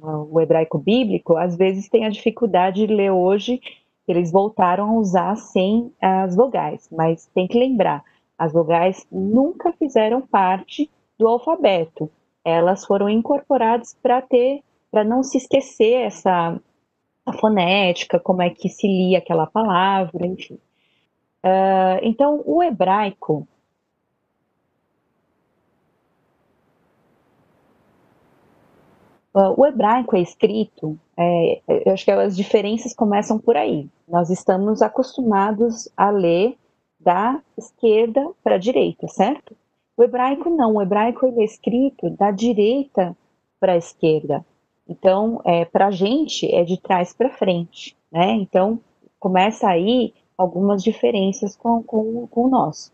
o 0.00 0.40
hebraico 0.40 0.78
bíblico, 0.78 1.36
às 1.36 1.56
vezes 1.56 1.88
tem 1.88 2.06
a 2.06 2.10
dificuldade 2.10 2.86
de 2.86 2.94
ler 2.94 3.10
hoje, 3.10 3.60
eles 4.12 4.30
voltaram 4.30 4.90
a 4.90 4.92
usar 4.94 5.36
sem 5.36 5.92
as 6.00 6.34
vogais, 6.34 6.88
mas 6.90 7.26
tem 7.34 7.46
que 7.46 7.58
lembrar, 7.58 8.02
as 8.38 8.52
vogais 8.52 9.06
nunca 9.10 9.72
fizeram 9.72 10.20
parte 10.22 10.90
do 11.18 11.26
alfabeto. 11.26 12.10
Elas 12.44 12.84
foram 12.84 13.08
incorporadas 13.08 13.96
para 14.02 14.22
ter, 14.22 14.62
para 14.90 15.04
não 15.04 15.22
se 15.22 15.38
esquecer 15.38 16.06
essa 16.06 16.58
fonética, 17.40 18.18
como 18.18 18.40
é 18.40 18.50
que 18.50 18.68
se 18.68 18.86
lia 18.86 19.18
aquela 19.18 19.46
palavra, 19.46 20.26
enfim. 20.26 20.58
Uh, 21.44 21.98
então, 22.02 22.42
o 22.46 22.62
hebraico 22.62 23.46
o 29.34 29.66
hebraico 29.66 30.16
é 30.16 30.20
escrito, 30.20 30.98
é, 31.16 31.60
eu 31.68 31.92
acho 31.92 32.04
que 32.04 32.10
as 32.10 32.36
diferenças 32.36 32.94
começam 32.94 33.38
por 33.38 33.56
aí. 33.56 33.88
Nós 34.08 34.30
estamos 34.30 34.82
acostumados 34.82 35.88
a 35.96 36.10
ler 36.10 36.56
da 36.98 37.40
esquerda 37.56 38.30
para 38.42 38.56
a 38.56 38.58
direita, 38.58 39.06
certo? 39.08 39.54
O 39.96 40.02
hebraico 40.02 40.48
não, 40.48 40.76
o 40.76 40.82
hebraico 40.82 41.26
ele 41.26 41.40
é 41.42 41.44
escrito 41.44 42.10
da 42.10 42.30
direita 42.30 43.16
para 43.60 43.72
a 43.72 43.76
esquerda. 43.76 44.44
Então, 44.88 45.40
é, 45.44 45.64
para 45.64 45.88
a 45.88 45.90
gente 45.90 46.52
é 46.52 46.64
de 46.64 46.80
trás 46.80 47.12
para 47.12 47.30
frente, 47.30 47.96
né? 48.10 48.32
Então, 48.32 48.80
começa 49.18 49.68
aí 49.68 50.14
algumas 50.36 50.82
diferenças 50.82 51.56
com, 51.56 51.82
com, 51.82 52.26
com 52.28 52.44
o 52.44 52.48
nosso. 52.48 52.92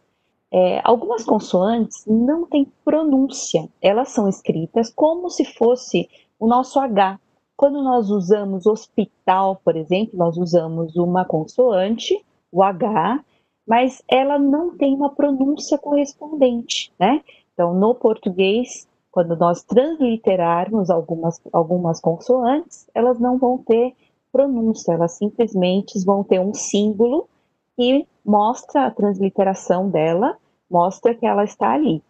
É, 0.51 0.81
algumas 0.85 1.25
consoantes 1.25 2.05
não 2.07 2.47
têm 2.47 2.71
pronúncia, 2.85 3.69
elas 3.83 4.11
são 4.11 4.29
escritas 4.29 4.89
como 4.89 5.29
se 5.29 5.45
fosse 5.45 6.09
o 6.39 6.47
nosso 6.47 6.79
H. 6.79 7.19
Quando 7.57 7.83
nós 7.83 8.11
usamos 8.11 8.67
hospital, 8.67 9.61
por 9.65 9.77
exemplo, 9.77 10.19
nós 10.19 10.37
usamos 10.37 10.97
uma 10.97 11.25
consoante, 11.25 12.25
o 12.51 12.63
H, 12.63 13.25
mas 13.67 14.03
ela 14.09 14.39
não 14.39 14.77
tem 14.77 14.95
uma 14.95 15.11
pronúncia 15.11 15.79
correspondente, 15.79 16.93
né? 16.99 17.23
Então, 17.53 17.73
no 17.73 17.95
português, 17.95 18.89
quando 19.11 19.37
nós 19.37 19.63
transliterarmos 19.63 20.91
algumas, 20.91 21.41
algumas 21.53 22.01
consoantes, 22.01 22.91
elas 22.95 23.19
não 23.21 23.39
vão 23.39 23.59
ter 23.59 23.95
pronúncia, 24.33 24.93
elas 24.93 25.13
simplesmente 25.13 26.05
vão 26.05 26.25
ter 26.25 26.41
um 26.41 26.53
símbolo 26.53 27.29
que 27.77 28.07
mostra 28.25 28.87
a 28.87 28.91
transliteração 28.91 29.89
dela, 29.89 30.37
mostra 30.69 31.15
que 31.15 31.25
ela 31.25 31.45
está 31.45 31.73
ali, 31.73 32.03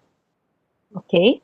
ok? 0.95 1.43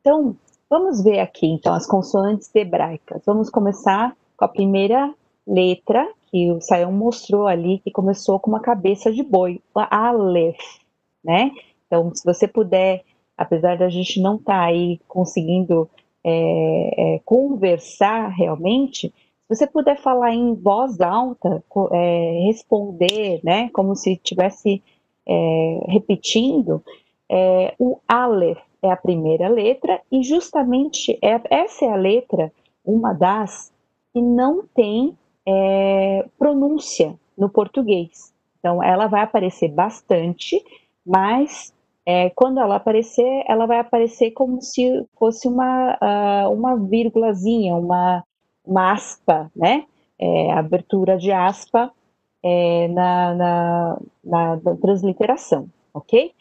Então, 0.00 0.36
vamos 0.70 1.02
ver 1.02 1.18
aqui, 1.18 1.46
então, 1.46 1.74
as 1.74 1.86
consoantes 1.86 2.54
hebraicas. 2.54 3.20
Vamos 3.26 3.50
começar 3.50 4.16
com 4.36 4.44
a 4.44 4.48
primeira 4.48 5.12
letra, 5.44 6.08
que 6.30 6.52
o 6.52 6.60
Sayão 6.60 6.92
mostrou 6.92 7.48
ali, 7.48 7.80
que 7.80 7.90
começou 7.90 8.38
com 8.38 8.50
uma 8.50 8.60
cabeça 8.60 9.12
de 9.12 9.24
boi, 9.24 9.60
a 9.74 10.08
Aleph, 10.08 10.78
né? 11.24 11.50
Então, 11.86 12.14
se 12.14 12.24
você 12.24 12.46
puder, 12.46 13.02
apesar 13.36 13.76
da 13.76 13.88
gente 13.88 14.22
não 14.22 14.36
estar 14.36 14.60
tá 14.60 14.64
aí 14.66 15.00
conseguindo 15.08 15.90
é, 16.22 17.14
é, 17.16 17.18
conversar 17.24 18.28
realmente, 18.28 19.08
se 19.08 19.56
você 19.56 19.66
puder 19.66 20.00
falar 20.00 20.32
em 20.32 20.54
voz 20.54 21.00
alta, 21.00 21.64
é, 21.90 22.44
responder, 22.46 23.40
né, 23.42 23.68
como 23.72 23.96
se 23.96 24.12
estivesse 24.12 24.80
é, 25.26 25.80
repetindo, 25.88 26.80
é, 27.28 27.74
o 27.76 27.98
Aleph 28.06 28.69
é 28.82 28.90
a 28.90 28.96
primeira 28.96 29.48
letra 29.48 30.00
e 30.10 30.22
justamente 30.22 31.18
é, 31.22 31.40
essa 31.50 31.84
é 31.84 31.90
a 31.90 31.96
letra, 31.96 32.52
uma 32.84 33.12
das 33.12 33.72
que 34.12 34.20
não 34.20 34.64
tem 34.74 35.16
é, 35.46 36.26
pronúncia 36.38 37.14
no 37.36 37.48
português. 37.48 38.32
Então, 38.58 38.82
ela 38.82 39.06
vai 39.06 39.22
aparecer 39.22 39.68
bastante, 39.68 40.62
mas 41.06 41.72
é, 42.04 42.30
quando 42.30 42.60
ela 42.60 42.76
aparecer, 42.76 43.44
ela 43.48 43.66
vai 43.66 43.78
aparecer 43.78 44.32
como 44.32 44.60
se 44.60 45.06
fosse 45.18 45.48
uma, 45.48 46.46
uma 46.50 46.76
vírgulazinha, 46.76 47.74
uma, 47.74 48.24
uma 48.64 48.92
aspa, 48.92 49.50
né? 49.54 49.86
É, 50.18 50.52
abertura 50.52 51.16
de 51.16 51.32
aspa 51.32 51.90
é, 52.42 52.88
na, 52.88 53.34
na, 53.34 53.98
na, 54.22 54.76
transliteração, 54.76 55.68
ok? 55.94 56.32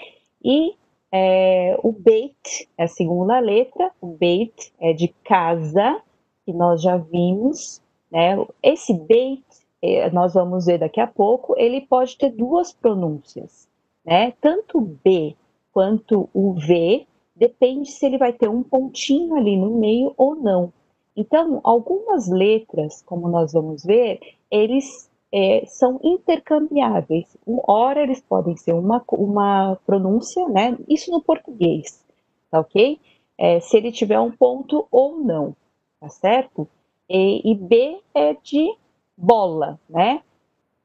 E 0.44 0.76
é, 1.12 1.78
o 1.84 1.92
beit 1.92 2.68
é 2.78 2.84
a 2.84 2.88
segunda 2.88 3.40
letra, 3.40 3.92
o 4.00 4.08
beit 4.08 4.74
é 4.80 4.94
de 4.94 5.08
casa, 5.24 6.02
que 6.46 6.54
nós 6.54 6.82
já 6.82 6.98
vimos, 6.98 7.82
né? 8.12 8.36
Esse 8.62 8.94
beit, 8.94 9.44
é, 9.82 10.10
nós 10.12 10.34
vamos 10.34 10.66
ver 10.66 10.80
daqui 10.80 11.00
a 11.00 11.08
pouco, 11.08 11.56
ele 11.58 11.82
pode 11.82 12.18
ter 12.18 12.30
duas 12.30 12.72
pronúncias, 12.72 13.68
né? 14.06 14.34
Tanto 14.40 14.80
B 14.82 15.36
quanto 15.72 16.30
o 16.34 16.54
V, 16.54 17.06
depende 17.36 17.90
se 17.90 18.06
ele 18.06 18.18
vai 18.18 18.34
ter 18.34 18.50
um 18.50 18.62
pontinho 18.62 19.36
ali 19.36 19.56
no 19.56 19.72
meio 19.72 20.14
ou 20.18 20.36
não. 20.36 20.74
Então, 21.16 21.60
algumas 21.64 22.30
letras, 22.30 23.02
como 23.02 23.28
nós 23.28 23.54
vamos 23.54 23.84
ver, 23.84 24.20
eles 24.52 25.09
é, 25.32 25.64
são 25.66 26.00
intercambiáveis. 26.04 27.38
Ora, 27.68 28.02
eles 28.02 28.22
podem 28.22 28.56
ser 28.56 28.74
uma, 28.74 29.04
uma 29.12 29.78
pronúncia, 29.86 30.48
né? 30.50 30.78
Isso 30.88 31.12
no 31.12 31.22
português, 31.22 32.04
tá 32.50 32.60
ok? 32.60 33.00
É, 33.38 33.60
se 33.60 33.78
ele 33.78 33.92
tiver 33.92 34.20
um 34.20 34.32
ponto 34.32 34.88
ou 34.92 35.18
não, 35.20 35.56
tá 36.00 36.10
certo? 36.10 36.68
E, 37.10 37.52
e 37.52 37.56
B 37.56 38.00
é 38.14 38.34
de 38.34 38.76
bola, 39.18 39.80
né? 39.90 40.22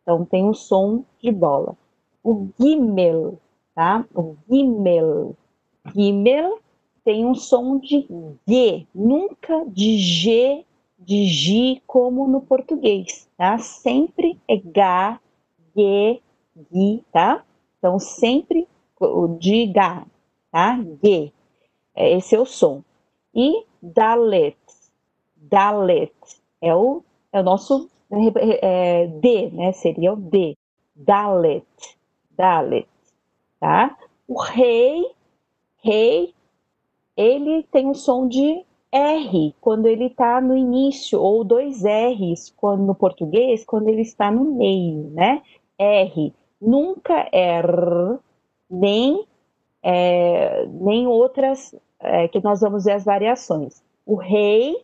Então 0.02 0.24
tem 0.24 0.44
um 0.44 0.54
som 0.54 1.04
de 1.20 1.32
bola. 1.32 1.76
O 2.22 2.48
gimel, 2.60 3.38
tá? 3.74 4.04
O 4.14 4.36
gimel. 4.48 5.34
Gimel 5.94 6.58
tem 7.04 7.26
um 7.26 7.34
som 7.34 7.78
de 7.78 8.06
G, 8.46 8.86
nunca 8.94 9.64
de 9.66 9.98
G, 9.98 10.64
de 11.04 11.26
G 11.26 11.82
como 11.86 12.26
no 12.26 12.40
português, 12.40 13.28
tá? 13.36 13.58
Sempre 13.58 14.38
é 14.48 14.56
G, 14.56 15.20
G, 15.76 16.22
G, 16.72 17.04
tá? 17.12 17.44
Então 17.78 17.98
sempre 17.98 18.66
o 18.98 19.28
de 19.28 19.66
G, 19.66 19.72
tá? 20.50 20.80
G. 21.02 21.32
Esse 21.96 22.34
é 22.34 22.40
o 22.40 22.46
som. 22.46 22.82
E 23.34 23.64
Dalet, 23.82 24.56
Dalet. 25.36 26.12
É 26.60 26.74
o, 26.74 27.02
é 27.32 27.40
o 27.40 27.42
nosso 27.42 27.90
é, 28.62 29.06
D, 29.06 29.50
né? 29.50 29.72
Seria 29.72 30.12
o 30.12 30.16
D. 30.16 30.56
Dalet. 30.94 31.66
Dalet. 32.30 32.88
Tá? 33.60 33.96
O 34.26 34.40
rei, 34.40 35.04
rei, 35.82 36.34
ele 37.16 37.62
tem 37.64 37.86
um 37.86 37.94
som 37.94 38.26
de 38.26 38.64
R 38.94 39.52
quando 39.60 39.86
ele 39.86 40.06
está 40.06 40.40
no 40.40 40.56
início, 40.56 41.20
ou 41.20 41.42
dois 41.42 41.82
R's 41.82 42.54
quando, 42.56 42.84
no 42.84 42.94
português 42.94 43.64
quando 43.64 43.88
ele 43.88 44.02
está 44.02 44.30
no 44.30 44.44
meio, 44.44 45.10
né? 45.10 45.42
R. 45.76 46.32
Nunca 46.60 47.28
R, 47.32 48.20
nem, 48.70 49.26
é, 49.82 50.64
nem 50.66 51.08
outras 51.08 51.74
é, 51.98 52.28
que 52.28 52.40
nós 52.40 52.60
vamos 52.60 52.84
ver 52.84 52.92
as 52.92 53.04
variações. 53.04 53.82
O 54.06 54.14
rei, 54.14 54.76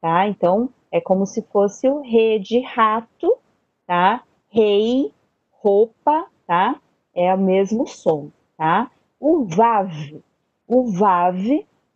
tá? 0.00 0.26
Então, 0.26 0.68
é 0.90 1.00
como 1.00 1.24
se 1.24 1.40
fosse 1.42 1.88
o 1.88 2.00
rei 2.00 2.40
de 2.40 2.58
rato, 2.60 3.38
tá? 3.86 4.24
Rei, 4.48 5.12
roupa, 5.52 6.26
tá? 6.44 6.80
É 7.14 7.32
o 7.32 7.38
mesmo 7.38 7.86
som, 7.86 8.30
tá? 8.56 8.90
O 9.20 9.44
vav, 9.44 9.92
o 10.66 10.90
vav 10.90 11.38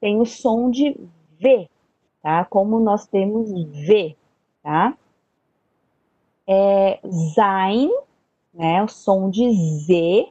tem 0.01 0.21
o 0.21 0.25
som 0.25 0.71
de 0.71 0.97
V, 1.41 1.69
tá? 2.23 2.45
Como 2.45 2.81
nós 2.81 3.07
temos 3.07 3.51
V, 3.51 4.17
tá? 4.63 4.97
É 6.47 7.01
Zain, 7.35 7.91
né? 8.53 8.83
O 8.83 8.89
som 8.89 9.31
de 9.31 9.51
Z, 9.53 10.29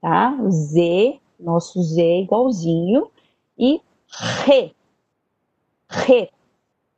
tá? 0.00 0.36
Z, 0.48 1.20
nosso 1.38 1.82
Z 1.82 2.20
igualzinho. 2.20 3.10
E 3.58 3.80
Re, 4.44 4.74
Re, 5.88 6.30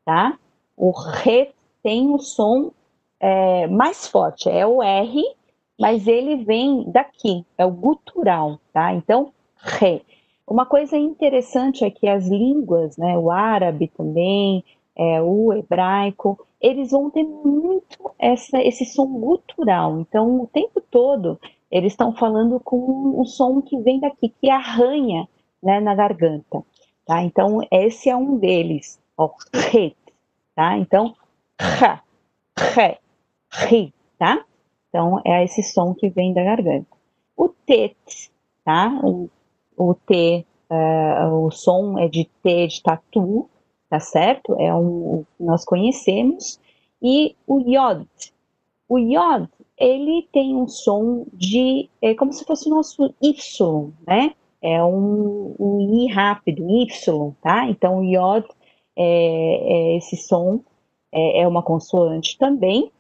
tá? 0.04 0.38
O 0.76 0.90
Re 0.90 1.52
tem 1.82 2.12
o 2.12 2.18
som 2.18 2.72
é, 3.20 3.66
mais 3.66 4.06
forte, 4.06 4.48
é 4.48 4.66
o 4.66 4.82
R, 4.82 5.22
mas 5.78 6.06
ele 6.06 6.44
vem 6.44 6.90
daqui, 6.90 7.44
é 7.56 7.64
o 7.64 7.70
gutural, 7.70 8.58
tá? 8.72 8.92
Então, 8.92 9.32
Re. 9.56 10.04
Uma 10.48 10.64
coisa 10.64 10.96
interessante 10.96 11.84
é 11.84 11.90
que 11.90 12.08
as 12.08 12.26
línguas, 12.26 12.96
né, 12.96 13.18
o 13.18 13.30
árabe 13.30 13.88
também, 13.88 14.64
é, 14.96 15.20
o 15.20 15.52
hebraico, 15.52 16.38
eles 16.58 16.90
vão 16.90 17.10
ter 17.10 17.22
muito 17.22 18.10
essa, 18.18 18.58
esse 18.62 18.86
som 18.86 19.06
gutural. 19.06 20.00
Então, 20.00 20.40
o 20.40 20.46
tempo 20.46 20.80
todo, 20.90 21.38
eles 21.70 21.92
estão 21.92 22.14
falando 22.14 22.58
com 22.60 22.78
um 23.20 23.26
som 23.26 23.60
que 23.60 23.78
vem 23.78 24.00
daqui, 24.00 24.30
que 24.40 24.48
arranha 24.48 25.28
né, 25.62 25.80
na 25.80 25.94
garganta. 25.94 26.64
Tá? 27.04 27.22
Então, 27.22 27.60
esse 27.70 28.08
é 28.08 28.16
um 28.16 28.38
deles, 28.38 28.98
o 29.18 29.30
re, 29.54 29.94
tá? 30.54 30.78
Então, 30.78 31.14
ra, 31.60 32.02
re, 32.58 32.98
ri, 33.52 33.94
tá? 34.18 34.42
Então, 34.88 35.20
é 35.26 35.44
esse 35.44 35.62
som 35.62 35.94
que 35.94 36.08
vem 36.08 36.32
da 36.32 36.42
garganta. 36.42 36.96
O 37.36 37.48
tet, 37.48 38.30
tá? 38.64 38.98
O 39.02 39.28
o 39.78 39.94
T, 39.94 40.44
uh, 40.70 41.46
o 41.46 41.50
som 41.50 41.98
é 41.98 42.08
de 42.08 42.28
T 42.42 42.66
de 42.66 42.82
tatu, 42.82 43.48
tá 43.88 44.00
certo? 44.00 44.54
É 44.58 44.74
um 44.74 45.24
que 45.36 45.44
nós 45.44 45.64
conhecemos. 45.64 46.60
E 47.00 47.36
o 47.46 47.60
Yod. 47.60 48.06
O 48.88 48.98
Yod, 48.98 49.48
ele 49.76 50.28
tem 50.32 50.56
um 50.56 50.66
som 50.66 51.24
de, 51.32 51.88
é 52.02 52.14
como 52.14 52.32
se 52.32 52.44
fosse 52.44 52.68
o 52.68 52.74
nosso 52.74 53.14
Y, 53.22 53.92
né? 54.06 54.34
É 54.60 54.82
um, 54.82 55.54
um 55.58 55.80
I 55.80 56.12
rápido, 56.12 56.68
Y, 56.68 57.32
tá? 57.40 57.66
Então, 57.66 58.00
o 58.00 58.04
Yod 58.04 58.46
é, 58.96 59.92
é 59.92 59.96
esse 59.96 60.16
som, 60.16 60.60
é, 61.12 61.42
é 61.42 61.48
uma 61.48 61.62
consoante 61.62 62.36
também. 62.36 62.90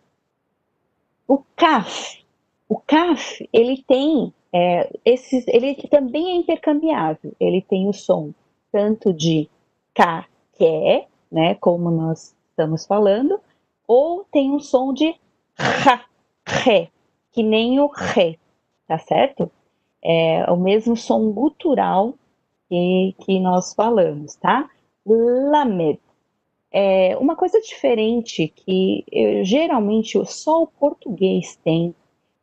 O 1.26 1.42
Kaf, 1.56 2.24
o 2.68 2.76
Kaf, 2.76 3.48
ele 3.52 3.82
tem 3.86 4.32
é, 4.52 4.90
esses, 5.04 5.46
ele 5.48 5.74
também 5.88 6.30
é 6.30 6.36
intercambiável. 6.36 7.32
Ele 7.38 7.60
tem 7.62 7.88
o 7.88 7.92
som 7.92 8.32
tanto 8.72 9.12
de 9.12 9.48
K, 9.94 10.26
que 10.56 10.64
é, 10.64 11.06
né, 11.30 11.54
como 11.56 11.90
nós 11.90 12.34
estamos 12.50 12.86
falando, 12.86 13.40
ou 13.86 14.24
tem 14.24 14.50
um 14.50 14.60
som 14.60 14.92
de 14.92 15.14
Ra, 15.58 16.04
Ré, 16.46 16.88
que 17.32 17.42
nem 17.42 17.80
o 17.80 17.86
Ré, 17.86 18.36
tá 18.86 18.98
certo? 18.98 19.50
É 20.02 20.50
o 20.50 20.56
mesmo 20.56 20.96
som 20.96 21.30
gutural 21.32 22.14
que, 22.68 23.14
que 23.20 23.40
nós 23.40 23.74
falamos, 23.74 24.34
tá? 24.36 24.68
Lamed. 25.04 25.98
É 26.70 27.16
uma 27.16 27.34
coisa 27.34 27.60
diferente 27.60 28.48
que 28.48 29.04
eu, 29.10 29.42
geralmente 29.42 30.22
só 30.26 30.62
o 30.62 30.66
português 30.66 31.56
tem 31.64 31.94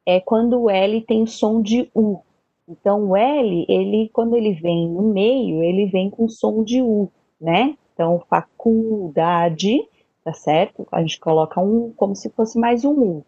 é 0.05 0.19
quando 0.19 0.61
o 0.61 0.69
L 0.69 1.01
tem 1.01 1.23
o 1.23 1.27
som 1.27 1.61
de 1.61 1.89
U. 1.95 2.19
Então, 2.67 3.09
o 3.09 3.17
L, 3.17 3.65
ele, 3.67 4.09
quando 4.09 4.35
ele 4.35 4.53
vem 4.53 4.89
no 4.89 5.13
meio, 5.13 5.61
ele 5.63 5.85
vem 5.87 6.09
com 6.09 6.27
som 6.27 6.63
de 6.63 6.81
U, 6.81 7.09
né? 7.39 7.77
Então, 7.93 8.21
faculdade, 8.29 9.87
tá 10.23 10.33
certo? 10.33 10.87
A 10.91 11.01
gente 11.01 11.19
coloca 11.19 11.61
um 11.61 11.91
como 11.95 12.15
se 12.15 12.29
fosse 12.29 12.57
mais 12.57 12.83
um 12.83 12.91
U. 12.91 13.25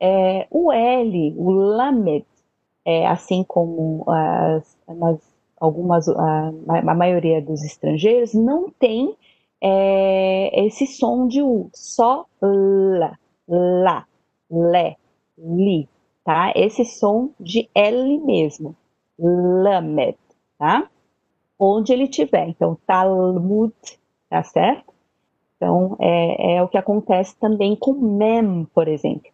É, 0.00 0.46
o 0.50 0.72
L, 0.72 1.34
o 1.36 1.50
lamed, 1.50 2.24
é, 2.84 3.06
assim 3.06 3.42
como 3.42 4.04
as, 4.08 4.76
algumas, 5.60 6.08
a, 6.08 6.52
a, 6.68 6.94
maioria 6.94 7.42
dos 7.42 7.64
estrangeiros, 7.64 8.34
não 8.34 8.70
tem 8.70 9.16
é, 9.60 10.66
esse 10.66 10.86
som 10.86 11.26
de 11.26 11.42
U, 11.42 11.68
só 11.74 12.26
la, 12.40 13.18
lá, 13.48 14.06
lé, 14.50 14.96
li 15.36 15.88
tá? 16.28 16.52
Esse 16.54 16.84
som 16.84 17.30
de 17.40 17.70
L 17.74 18.18
mesmo, 18.18 18.76
Lamed, 19.18 20.18
tá? 20.58 20.86
Onde 21.58 21.90
ele 21.90 22.06
tiver. 22.06 22.48
Então, 22.48 22.76
Talmud, 22.86 23.72
tá 24.28 24.42
certo? 24.44 24.92
Então, 25.56 25.96
é, 25.98 26.56
é 26.56 26.62
o 26.62 26.68
que 26.68 26.76
acontece 26.76 27.34
também 27.38 27.74
com 27.74 27.94
mem, 27.94 28.66
por 28.74 28.88
exemplo. 28.88 29.30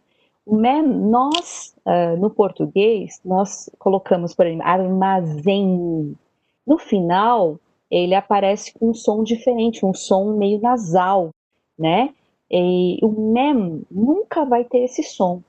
O 0.46 0.54
mem, 0.54 0.84
nós, 0.84 1.74
uh, 1.84 2.16
no 2.16 2.30
português, 2.30 3.20
nós 3.24 3.68
colocamos, 3.80 4.32
por 4.32 4.46
exemplo, 4.46 4.64
armazém. 4.64 6.16
No 6.64 6.78
final, 6.78 7.58
ele 7.90 8.14
aparece 8.14 8.72
com 8.72 8.90
um 8.90 8.94
som 8.94 9.24
diferente, 9.24 9.84
um 9.84 9.92
som 9.92 10.36
meio 10.36 10.60
nasal, 10.60 11.30
né? 11.76 12.14
E 12.48 13.00
o 13.02 13.08
mem 13.08 13.82
nunca 13.90 14.44
vai 14.44 14.62
ter 14.62 14.84
esse 14.84 15.02
som 15.02 15.42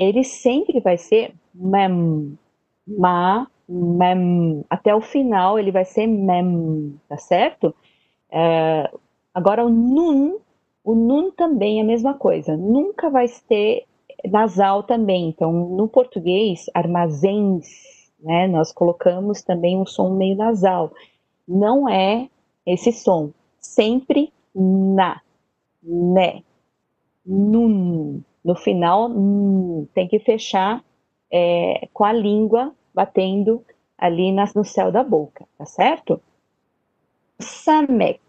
ele 0.00 0.24
sempre 0.24 0.80
vai 0.80 0.96
ser 0.96 1.34
mem, 1.54 2.38
ma, 2.86 3.46
mem. 3.68 4.64
Até 4.70 4.94
o 4.94 5.00
final 5.02 5.58
ele 5.58 5.70
vai 5.70 5.84
ser 5.84 6.06
mem, 6.06 6.98
tá 7.08 7.18
certo? 7.18 7.74
É, 8.32 8.90
agora 9.34 9.64
o 9.64 9.68
nun, 9.68 10.38
o 10.82 10.94
nun 10.94 11.30
também 11.32 11.80
é 11.80 11.82
a 11.82 11.86
mesma 11.86 12.14
coisa. 12.14 12.56
Nunca 12.56 13.10
vai 13.10 13.26
ter 13.46 13.84
nasal 14.24 14.82
também. 14.84 15.28
Então, 15.28 15.52
no 15.52 15.86
português, 15.86 16.66
armazéns, 16.74 17.66
né, 18.20 18.46
nós 18.48 18.72
colocamos 18.72 19.42
também 19.42 19.78
um 19.78 19.86
som 19.86 20.16
meio 20.16 20.36
nasal. 20.36 20.92
Não 21.46 21.88
é 21.88 22.28
esse 22.64 22.90
som. 22.92 23.30
Sempre 23.58 24.32
na, 24.54 25.20
né, 25.82 26.42
nun. 27.26 28.22
No 28.44 28.54
final, 28.54 29.10
hum, 29.10 29.86
tem 29.94 30.08
que 30.08 30.18
fechar 30.18 30.82
é, 31.30 31.88
com 31.92 32.04
a 32.04 32.12
língua 32.12 32.74
batendo 32.94 33.64
ali 33.98 34.32
no 34.32 34.64
céu 34.64 34.90
da 34.90 35.04
boca, 35.04 35.46
tá 35.58 35.66
certo? 35.66 36.20
Samek, 37.38 38.20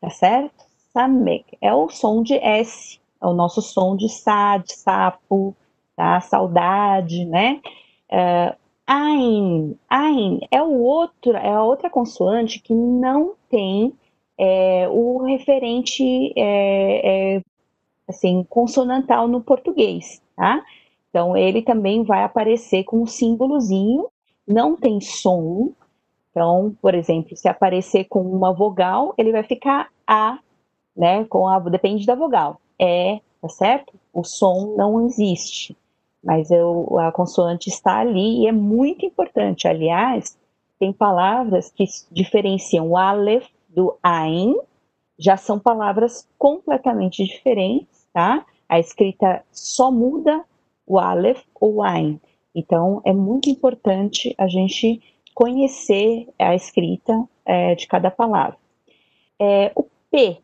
tá 0.00 0.10
certo? 0.10 0.64
Samek 0.92 1.58
é 1.60 1.74
o 1.74 1.88
som 1.88 2.22
de 2.22 2.34
S, 2.34 3.00
é 3.20 3.26
o 3.26 3.34
nosso 3.34 3.60
som 3.60 3.96
de 3.96 4.08
sa, 4.08 4.56
de 4.58 4.72
sapo, 4.72 5.54
tá? 5.96 6.20
Saudade, 6.20 7.24
né? 7.24 7.60
Uh, 8.10 8.56
Ain, 8.86 9.76
Ain 9.90 10.40
é 10.50 10.62
o 10.62 10.80
outro, 10.80 11.36
é 11.36 11.50
a 11.50 11.62
outra 11.62 11.90
consoante 11.90 12.60
que 12.60 12.72
não 12.72 13.34
tem 13.50 13.92
é, 14.38 14.88
o 14.88 15.24
referente 15.24 16.32
é, 16.36 17.36
é, 17.36 17.42
assim, 18.08 18.44
consonantal 18.48 19.26
no 19.28 19.40
português, 19.40 20.22
tá? 20.36 20.62
Então, 21.10 21.36
ele 21.36 21.62
também 21.62 22.04
vai 22.04 22.22
aparecer 22.22 22.84
com 22.84 23.02
um 23.02 23.06
símbolozinho, 23.06 24.06
não 24.46 24.76
tem 24.76 25.00
som. 25.00 25.72
Então, 26.30 26.76
por 26.80 26.94
exemplo, 26.94 27.36
se 27.36 27.48
aparecer 27.48 28.04
com 28.04 28.20
uma 28.20 28.52
vogal, 28.52 29.14
ele 29.16 29.32
vai 29.32 29.42
ficar 29.42 29.88
A, 30.06 30.38
né? 30.94 31.24
Com 31.24 31.48
a, 31.48 31.58
depende 31.58 32.04
da 32.04 32.14
vogal. 32.14 32.60
É, 32.78 33.20
tá 33.40 33.48
certo? 33.48 33.94
O 34.12 34.22
som 34.22 34.74
não 34.76 35.06
existe, 35.06 35.74
mas 36.22 36.50
eu, 36.50 36.98
a 36.98 37.10
consoante 37.10 37.70
está 37.70 38.00
ali 38.00 38.42
e 38.42 38.46
é 38.46 38.52
muito 38.52 39.06
importante. 39.06 39.66
Aliás, 39.66 40.38
tem 40.78 40.92
palavras 40.92 41.70
que 41.70 41.86
diferenciam 42.10 42.90
o 42.90 42.96
Aleph 42.96 43.48
do 43.68 43.96
Ain, 44.02 44.54
já 45.18 45.38
são 45.38 45.58
palavras 45.58 46.28
completamente 46.36 47.24
diferentes 47.24 47.95
tá? 48.16 48.46
A 48.66 48.80
escrita 48.80 49.44
só 49.52 49.92
muda 49.92 50.42
o 50.86 50.98
Aleph 50.98 51.42
ou 51.60 51.82
o. 51.82 52.18
Então, 52.54 53.02
é 53.04 53.12
muito 53.12 53.50
importante 53.50 54.34
a 54.38 54.48
gente 54.48 55.02
conhecer 55.34 56.26
a 56.38 56.54
escrita 56.54 57.28
é, 57.44 57.74
de 57.74 57.86
cada 57.86 58.10
palavra. 58.10 58.56
É, 59.38 59.70
o 59.76 59.84
P, 60.10 60.38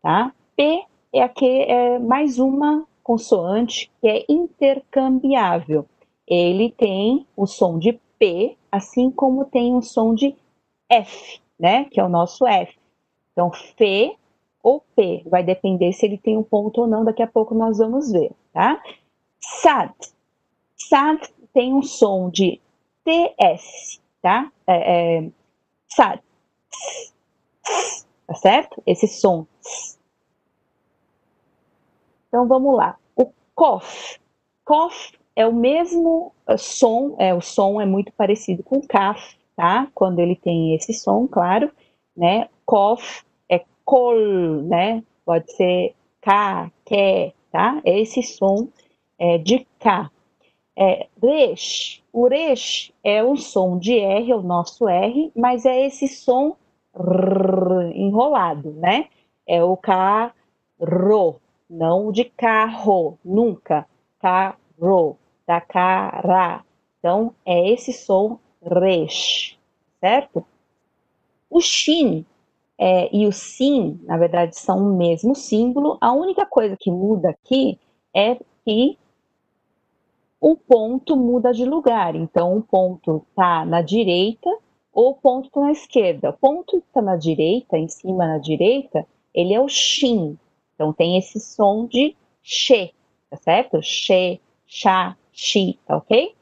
tá? 0.00 0.32
P 0.56 0.84
é, 1.12 1.20
aqui, 1.20 1.62
é 1.62 1.98
mais 1.98 2.38
uma 2.38 2.86
consoante 3.02 3.90
que 4.00 4.06
é 4.06 4.24
intercambiável. 4.28 5.86
Ele 6.24 6.70
tem 6.70 7.26
o 7.36 7.46
som 7.48 7.80
de 7.80 7.98
P, 8.16 8.56
assim 8.70 9.10
como 9.10 9.44
tem 9.44 9.74
o 9.74 9.82
som 9.82 10.14
de 10.14 10.36
F, 10.88 11.40
né? 11.58 11.86
Que 11.86 11.98
é 11.98 12.04
o 12.04 12.08
nosso 12.08 12.46
F. 12.46 12.78
Então, 13.32 13.52
F 13.52 14.16
ou 14.68 14.84
P, 14.94 15.22
vai 15.26 15.42
depender 15.42 15.92
se 15.94 16.04
ele 16.04 16.18
tem 16.18 16.36
um 16.36 16.42
ponto 16.42 16.82
ou 16.82 16.86
não, 16.86 17.02
daqui 17.02 17.22
a 17.22 17.26
pouco 17.26 17.54
nós 17.54 17.78
vamos 17.78 18.12
ver, 18.12 18.30
tá? 18.52 18.82
SAD. 19.40 19.94
SAD 20.76 21.32
tem 21.54 21.72
um 21.72 21.82
som 21.82 22.28
de 22.28 22.60
TS, 23.02 23.98
tá? 24.20 24.52
É, 24.66 25.20
é, 25.20 25.30
SAD. 25.88 26.22
Tá 28.26 28.34
certo? 28.34 28.82
Esse 28.86 29.08
som. 29.08 29.46
Então 32.28 32.46
vamos 32.46 32.76
lá. 32.76 32.98
O 33.16 33.32
cough. 33.54 34.18
Cough 34.66 34.92
é 35.34 35.46
o 35.46 35.54
mesmo 35.54 36.34
é, 36.46 36.58
som, 36.58 37.16
é, 37.18 37.32
o 37.32 37.40
som 37.40 37.80
é 37.80 37.86
muito 37.86 38.12
parecido 38.12 38.62
com 38.62 38.86
CAF, 38.86 39.38
tá? 39.56 39.88
Quando 39.94 40.18
ele 40.18 40.36
tem 40.36 40.74
esse 40.74 40.92
som, 40.92 41.26
claro, 41.26 41.72
né? 42.14 42.50
Cough 42.66 43.24
col, 43.88 44.18
né? 44.64 45.02
Pode 45.24 45.50
ser 45.52 45.94
K, 46.20 46.70
que, 46.84 47.32
tá? 47.50 47.80
Esse 47.86 48.22
som 48.22 48.68
é 49.18 49.38
de 49.38 49.66
K. 49.80 50.10
É, 50.76 51.08
resh, 51.22 52.02
o 52.12 52.28
resh 52.28 52.92
é 53.02 53.24
o 53.24 53.34
som 53.34 53.78
de 53.78 53.98
R, 53.98 54.30
é 54.30 54.36
o 54.36 54.42
nosso 54.42 54.86
R, 54.86 55.32
mas 55.34 55.64
é 55.64 55.86
esse 55.86 56.06
som 56.06 56.54
rrr, 56.94 57.90
enrolado, 57.94 58.72
né? 58.74 59.08
É 59.46 59.64
o 59.64 59.74
carro, 59.74 61.40
não 61.68 62.12
de 62.12 62.24
carro, 62.24 63.18
nunca. 63.24 63.88
Carro, 64.20 65.16
da 65.46 65.62
cara. 65.62 66.62
Então, 66.98 67.34
é 67.46 67.70
esse 67.70 67.94
som 67.94 68.38
resh, 68.62 69.58
certo? 69.98 70.44
O 71.48 71.58
shin 71.60 72.26
é, 72.78 73.14
e 73.14 73.26
o 73.26 73.32
sim, 73.32 73.98
na 74.04 74.16
verdade, 74.16 74.56
são 74.56 74.78
o 74.78 74.96
mesmo 74.96 75.34
símbolo. 75.34 75.98
A 76.00 76.12
única 76.12 76.46
coisa 76.46 76.76
que 76.78 76.90
muda 76.90 77.30
aqui 77.30 77.78
é 78.14 78.36
que 78.64 78.96
o 80.40 80.56
ponto 80.56 81.16
muda 81.16 81.52
de 81.52 81.64
lugar. 81.64 82.14
Então, 82.14 82.56
o 82.56 82.62
ponto 82.62 83.24
está 83.28 83.64
na 83.64 83.82
direita 83.82 84.48
ou 84.92 85.10
o 85.10 85.14
ponto 85.14 85.48
está 85.48 85.60
na 85.60 85.72
esquerda. 85.72 86.30
O 86.30 86.32
ponto 86.34 86.78
está 86.78 87.02
na 87.02 87.16
direita, 87.16 87.76
em 87.76 87.88
cima 87.88 88.26
na 88.26 88.38
direita, 88.38 89.04
ele 89.34 89.52
é 89.52 89.60
o 89.60 89.68
shin. 89.68 90.38
Então, 90.74 90.92
tem 90.92 91.18
esse 91.18 91.40
som 91.40 91.86
de 91.86 92.16
she, 92.42 92.92
tá 93.28 93.36
certo? 93.38 93.82
She, 93.82 94.40
cha, 94.66 95.16
shi, 95.32 95.78
tá 95.84 95.96
ok? 95.96 96.32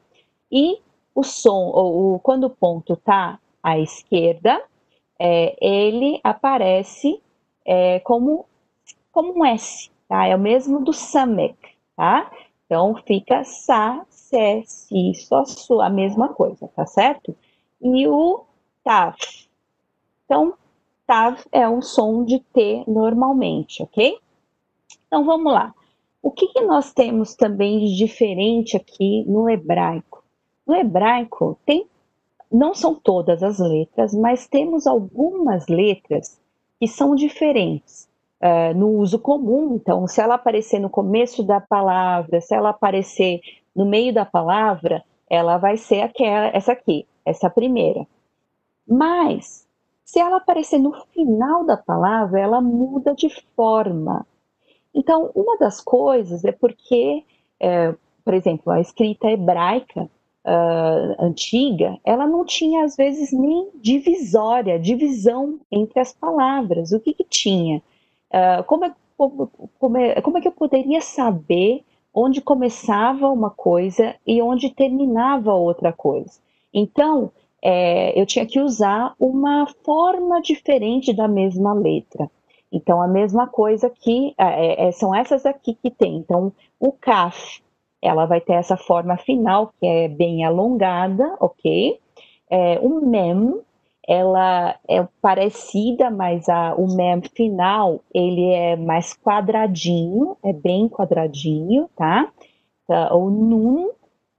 E 0.51 0.79
o 1.15 1.23
som, 1.23 1.71
ou, 1.73 2.15
o, 2.15 2.19
quando 2.19 2.43
o 2.43 2.49
ponto 2.49 2.93
está 2.93 3.39
à 3.63 3.79
esquerda, 3.79 4.61
é, 5.19 5.55
ele 5.61 6.19
aparece 6.23 7.21
é, 7.65 7.99
como, 8.01 8.45
como 9.11 9.39
um 9.39 9.45
S, 9.45 9.89
tá? 10.07 10.25
É 10.25 10.35
o 10.35 10.39
mesmo 10.39 10.83
do 10.83 10.93
samek, 10.93 11.57
tá? 11.95 12.31
Então 12.65 12.95
fica 13.05 13.43
sa, 13.43 14.05
se, 14.09 14.63
si, 14.65 15.13
só, 15.15 15.45
su, 15.45 15.81
a 15.81 15.89
mesma 15.89 16.29
coisa, 16.29 16.67
tá 16.75 16.85
certo? 16.85 17.35
E 17.81 18.07
o 18.07 18.43
tav. 18.83 19.15
Então, 20.25 20.53
tav 21.05 21.39
é 21.51 21.67
um 21.67 21.81
som 21.81 22.23
de 22.25 22.39
T 22.39 22.83
normalmente, 22.87 23.81
ok? 23.83 24.19
Então 25.07 25.23
vamos 25.23 25.53
lá. 25.53 25.73
O 26.21 26.31
que, 26.31 26.47
que 26.47 26.61
nós 26.61 26.91
temos 26.93 27.35
também 27.35 27.79
de 27.79 27.95
diferente 27.95 28.75
aqui 28.75 29.23
no 29.25 29.49
hebraico? 29.49 30.23
No 30.65 30.75
hebraico 30.75 31.57
tem 31.65 31.87
não 32.51 32.73
são 32.73 32.95
todas 32.95 33.43
as 33.43 33.59
letras, 33.59 34.13
mas 34.13 34.47
temos 34.47 34.87
algumas 34.87 35.67
letras 35.67 36.39
que 36.79 36.87
são 36.87 37.15
diferentes 37.15 38.07
uh, 38.41 38.77
no 38.77 38.89
uso 38.89 39.19
comum. 39.19 39.75
Então, 39.75 40.07
se 40.07 40.21
ela 40.21 40.35
aparecer 40.35 40.79
no 40.79 40.89
começo 40.89 41.43
da 41.43 41.59
palavra, 41.59 42.41
se 42.41 42.53
ela 42.53 42.69
aparecer 42.69 43.41
no 43.75 43.85
meio 43.85 44.13
da 44.13 44.25
palavra, 44.25 45.03
ela 45.29 45.57
vai 45.57 45.77
ser 45.77 46.01
aquela, 46.01 46.47
essa 46.47 46.71
aqui, 46.71 47.05
essa 47.25 47.49
primeira. 47.49 48.07
Mas, 48.87 49.67
se 50.05 50.19
ela 50.19 50.37
aparecer 50.37 50.79
no 50.79 50.93
final 51.13 51.65
da 51.65 51.75
palavra, 51.75 52.39
ela 52.39 52.61
muda 52.61 53.13
de 53.13 53.29
forma. 53.55 54.25
Então, 54.95 55.31
uma 55.35 55.57
das 55.57 55.81
coisas 55.81 56.43
é 56.45 56.51
porque, 56.51 57.23
é, 57.59 57.93
por 58.23 58.33
exemplo, 58.33 58.71
a 58.71 58.79
escrita 58.79 59.29
hebraica 59.29 60.09
uh, 60.47 61.15
antiga, 61.25 61.99
ela 62.05 62.25
não 62.25 62.45
tinha 62.45 62.85
às 62.85 62.95
vezes 62.95 63.31
nem 63.33 63.69
divisória, 63.75 64.79
divisão 64.79 65.59
entre 65.69 65.99
as 65.99 66.13
palavras. 66.13 66.93
O 66.93 66.99
que, 66.99 67.13
que 67.13 67.25
tinha? 67.25 67.81
Uh, 68.31 68.63
como, 68.65 68.85
é, 68.85 68.95
como, 69.77 69.97
é, 69.97 70.21
como 70.21 70.37
é 70.37 70.41
que 70.41 70.47
eu 70.47 70.53
poderia 70.53 71.01
saber 71.01 71.83
onde 72.13 72.41
começava 72.41 73.29
uma 73.29 73.49
coisa 73.49 74.15
e 74.25 74.41
onde 74.41 74.69
terminava 74.69 75.53
outra 75.53 75.91
coisa? 75.91 76.39
Então, 76.73 77.31
é, 77.61 78.19
eu 78.19 78.25
tinha 78.25 78.45
que 78.45 78.59
usar 78.59 79.13
uma 79.19 79.67
forma 79.83 80.41
diferente 80.41 81.13
da 81.13 81.27
mesma 81.27 81.73
letra. 81.73 82.29
Então, 82.71 83.01
a 83.01 83.07
mesma 83.07 83.47
coisa 83.47 83.89
que 83.89 84.33
é, 84.37 84.87
é, 84.87 84.91
são 84.91 85.15
essas 85.15 85.45
aqui 85.45 85.73
que 85.73 85.89
tem. 85.89 86.17
Então, 86.17 86.51
o 86.79 86.91
CAF 86.91 87.61
ela 88.01 88.25
vai 88.25 88.41
ter 88.41 88.53
essa 88.53 88.77
forma 88.77 89.17
final, 89.17 89.73
que 89.79 89.85
é 89.85 90.07
bem 90.07 90.45
alongada, 90.45 91.35
ok? 91.39 91.99
É, 92.49 92.79
o 92.79 93.01
mem, 93.01 93.59
ela 94.07 94.75
é 94.87 95.05
parecida, 95.21 96.09
mas 96.09 96.47
a, 96.47 96.75
o 96.75 96.87
mem 96.95 97.21
final, 97.35 97.99
ele 98.13 98.51
é 98.53 98.75
mais 98.75 99.13
quadradinho, 99.13 100.37
é 100.43 100.53
bem 100.53 100.87
quadradinho, 100.87 101.89
tá? 101.95 102.31
tá 102.87 103.13
o 103.13 103.29
nun, 103.29 103.89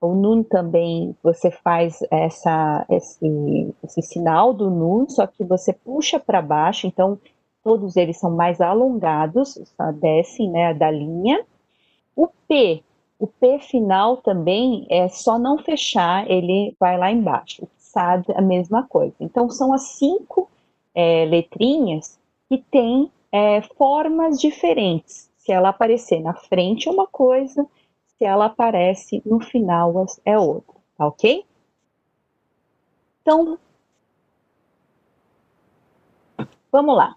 o 0.01 0.15
nun 0.15 0.43
também, 0.43 1.15
você 1.23 1.51
faz 1.51 1.99
essa, 2.11 2.87
esse, 2.89 3.75
esse 3.83 4.03
sinal 4.03 4.55
do 4.55 4.71
nun, 4.71 5.09
só 5.09 5.27
que 5.27 5.45
você 5.45 5.73
puxa 5.73 6.21
para 6.21 6.41
baixo, 6.41 6.87
então 6.87 7.19
todos 7.63 7.97
eles 7.97 8.19
são 8.19 8.31
mais 8.31 8.61
alongados, 8.61 9.59
descem 10.01 10.51
né, 10.51 10.73
da 10.73 10.91
linha. 10.91 11.45
O 12.17 12.29
P, 12.49 12.83
o 13.19 13.27
P 13.27 13.59
final 13.59 14.19
também 14.19 14.87
é 14.89 15.09
só 15.09 15.39
não 15.39 15.59
fechar, 15.59 16.31
ele 16.31 16.75
vai 16.79 16.97
lá 16.97 17.11
embaixo. 17.11 17.65
O 17.65 17.69
SAD, 17.77 18.33
a 18.35 18.41
mesma 18.41 18.87
coisa. 18.87 19.15
Então, 19.19 19.51
são 19.51 19.73
as 19.73 19.83
cinco 19.83 20.49
é, 20.95 21.25
letrinhas 21.25 22.19
que 22.49 22.59
têm 22.59 23.11
é, 23.33 23.61
formas 23.63 24.41
diferentes. 24.41 25.29
Se 25.37 25.51
ela 25.51 25.71
aparecer 25.71 26.21
na 26.21 26.35
frente 26.35 26.89
é 26.89 26.93
uma 26.93 27.07
coisa, 27.07 27.67
se 28.17 28.25
ela 28.25 28.47
aparece 28.47 29.23
no 29.25 29.41
final 29.41 30.07
é 30.25 30.39
outra, 30.39 30.75
tá 30.97 31.07
ok? 31.07 31.45
Então, 33.23 33.59
vamos 36.71 36.97
lá. 36.97 37.17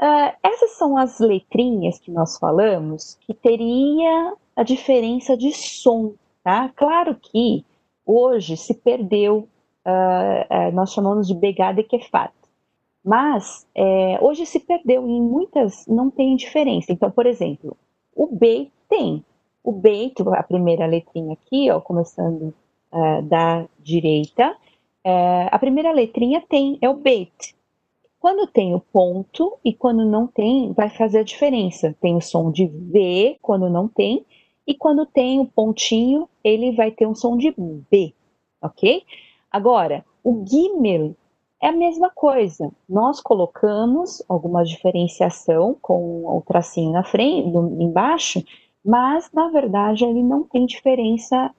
Uh, 0.00 0.36
essas 0.42 0.72
são 0.72 0.96
as 0.96 1.18
letrinhas 1.18 1.98
que 1.98 2.10
nós 2.10 2.36
falamos 2.38 3.16
que 3.22 3.32
teria 3.32 4.34
a 4.56 4.62
diferença 4.62 5.36
de 5.36 5.52
som, 5.52 6.14
tá? 6.42 6.70
Claro 6.74 7.14
que 7.14 7.64
hoje 8.04 8.56
se 8.56 8.72
perdeu, 8.72 9.48
uh, 9.86 10.68
uh, 10.68 10.72
nós 10.72 10.92
chamamos 10.92 11.28
de 11.28 11.34
begada 11.34 11.80
e 11.80 11.84
kefat, 11.84 12.32
mas 13.04 13.64
é, 13.72 14.18
hoje 14.20 14.44
se 14.46 14.58
perdeu 14.58 15.06
em 15.06 15.22
muitas, 15.22 15.86
não 15.86 16.10
tem 16.10 16.34
diferença. 16.34 16.92
Então, 16.92 17.08
por 17.08 17.24
exemplo, 17.24 17.76
o 18.16 18.26
B 18.26 18.68
tem. 18.88 19.24
O 19.62 19.70
B, 19.70 20.12
a 20.32 20.42
primeira 20.42 20.86
letrinha 20.86 21.34
aqui, 21.34 21.70
ó, 21.70 21.80
começando 21.80 22.52
uh, 22.92 23.22
da 23.22 23.64
direita, 23.78 24.56
a 25.52 25.58
primeira 25.60 25.92
letrinha 25.92 26.42
tem, 26.48 26.78
é 26.82 26.90
o 26.90 26.94
beit. 26.94 27.54
Quando 28.18 28.44
tem 28.48 28.74
o 28.74 28.80
ponto 28.80 29.56
e 29.64 29.72
quando 29.72 30.04
não 30.04 30.26
tem, 30.26 30.72
vai 30.72 30.90
fazer 30.90 31.20
a 31.20 31.22
diferença. 31.22 31.94
Tem 32.00 32.16
o 32.16 32.20
som 32.20 32.50
de 32.50 32.66
V 32.66 33.38
quando 33.40 33.70
não 33.70 33.86
tem, 33.86 34.26
e 34.66 34.74
quando 34.74 35.06
tem 35.06 35.40
o 35.40 35.46
pontinho, 35.46 36.28
ele 36.42 36.72
vai 36.72 36.90
ter 36.90 37.06
um 37.06 37.14
som 37.14 37.36
de 37.36 37.54
B, 37.90 38.12
ok? 38.60 39.02
Agora, 39.50 40.04
o 40.24 40.44
Gimel 40.46 41.14
é 41.62 41.68
a 41.68 41.72
mesma 41.72 42.10
coisa. 42.10 42.70
Nós 42.88 43.20
colocamos 43.20 44.22
alguma 44.28 44.64
diferenciação 44.64 45.76
com 45.80 46.26
o 46.26 46.42
tracinho 46.46 46.92
na 46.92 47.04
frente, 47.04 47.48
embaixo, 47.48 48.44
mas 48.84 49.30
na 49.32 49.48
verdade 49.48 50.04
ele 50.04 50.22
não 50.22 50.42
tem 50.42 50.66
diferença 50.66 51.54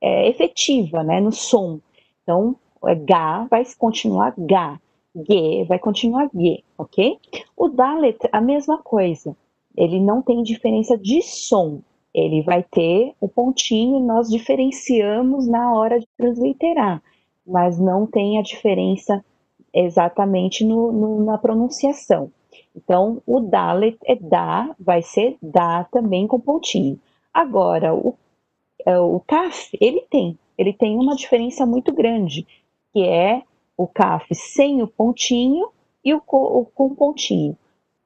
é, 0.00 0.28
efetiva, 0.28 1.02
né, 1.02 1.20
no 1.20 1.32
som. 1.32 1.80
Então, 2.22 2.56
é 2.86 2.94
Gá 2.94 3.46
vai 3.50 3.64
continuar 3.78 4.34
Gá. 4.38 4.80
G, 5.14 5.64
vai 5.68 5.78
continuar 5.78 6.30
G, 6.34 6.64
ok? 6.78 7.18
O 7.56 7.68
Dalet, 7.68 8.18
a 8.32 8.40
mesma 8.40 8.78
coisa. 8.78 9.36
Ele 9.76 10.00
não 10.00 10.22
tem 10.22 10.42
diferença 10.42 10.96
de 10.96 11.20
som. 11.22 11.80
Ele 12.14 12.42
vai 12.42 12.62
ter 12.62 13.14
o 13.20 13.28
pontinho, 13.28 14.00
nós 14.00 14.28
diferenciamos 14.28 15.46
na 15.46 15.72
hora 15.74 15.98
de 15.98 16.06
transliterar, 16.16 17.02
mas 17.46 17.78
não 17.78 18.06
tem 18.06 18.38
a 18.38 18.42
diferença 18.42 19.24
exatamente 19.72 20.64
no, 20.64 20.92
no, 20.92 21.24
na 21.24 21.38
pronunciação. 21.38 22.30
Então, 22.76 23.22
o 23.26 23.40
Dalet 23.40 23.98
é 24.04 24.16
da, 24.16 24.74
vai 24.78 25.02
ser 25.02 25.36
da 25.42 25.84
também 25.84 26.26
com 26.26 26.38
pontinho. 26.38 27.00
Agora, 27.32 27.94
o, 27.94 28.14
é, 28.84 28.98
o 28.98 29.20
Kaf, 29.20 29.76
ele 29.80 30.02
tem, 30.10 30.38
ele 30.56 30.72
tem 30.72 30.96
uma 30.96 31.16
diferença 31.16 31.64
muito 31.64 31.92
grande, 31.92 32.46
que 32.92 33.02
é 33.02 33.42
o 33.76 33.86
CAF 33.86 34.34
sem 34.34 34.82
o 34.82 34.86
pontinho 34.86 35.68
e 36.04 36.14
o, 36.14 36.22
o 36.26 36.66
com 36.66 36.94
pontinho. 36.94 37.56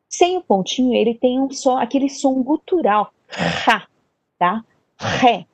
Sem 0.09 0.37
o 0.37 0.43
pontinho, 0.43 0.95
ele 0.95 1.15
tem 1.15 1.41
um 1.41 1.51
só, 1.51 1.79
aquele 1.79 2.09
som 2.09 2.43
gutural, 2.43 3.13
ra, 3.29 3.87
tá? 4.39 4.65
Ré, 4.99 5.47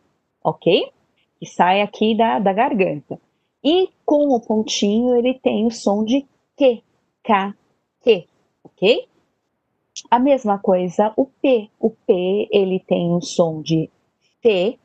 ok? 0.43 0.91
Que 1.39 1.47
sai 1.47 1.83
aqui 1.83 2.17
da, 2.17 2.39
da 2.39 2.53
garganta. 2.53 3.21
E 3.65 3.91
com 4.05 4.29
o 4.29 4.41
pontinho, 4.41 5.15
ele 5.17 5.35
tem 5.35 5.67
o 5.67 5.71
som 5.71 6.05
de 6.05 6.27
que, 6.57 6.83
k, 7.23 7.55
que, 8.03 8.27
ok? 8.65 9.09
A 10.11 10.19
mesma 10.19 10.59
coisa 10.59 11.13
o 11.17 11.27
P. 11.27 11.71
O 11.79 11.91
P, 11.91 12.49
ele 12.51 12.81
tem 12.81 13.15
o 13.15 13.21
som 13.21 13.63
de 13.63 13.91
T, 14.41 14.79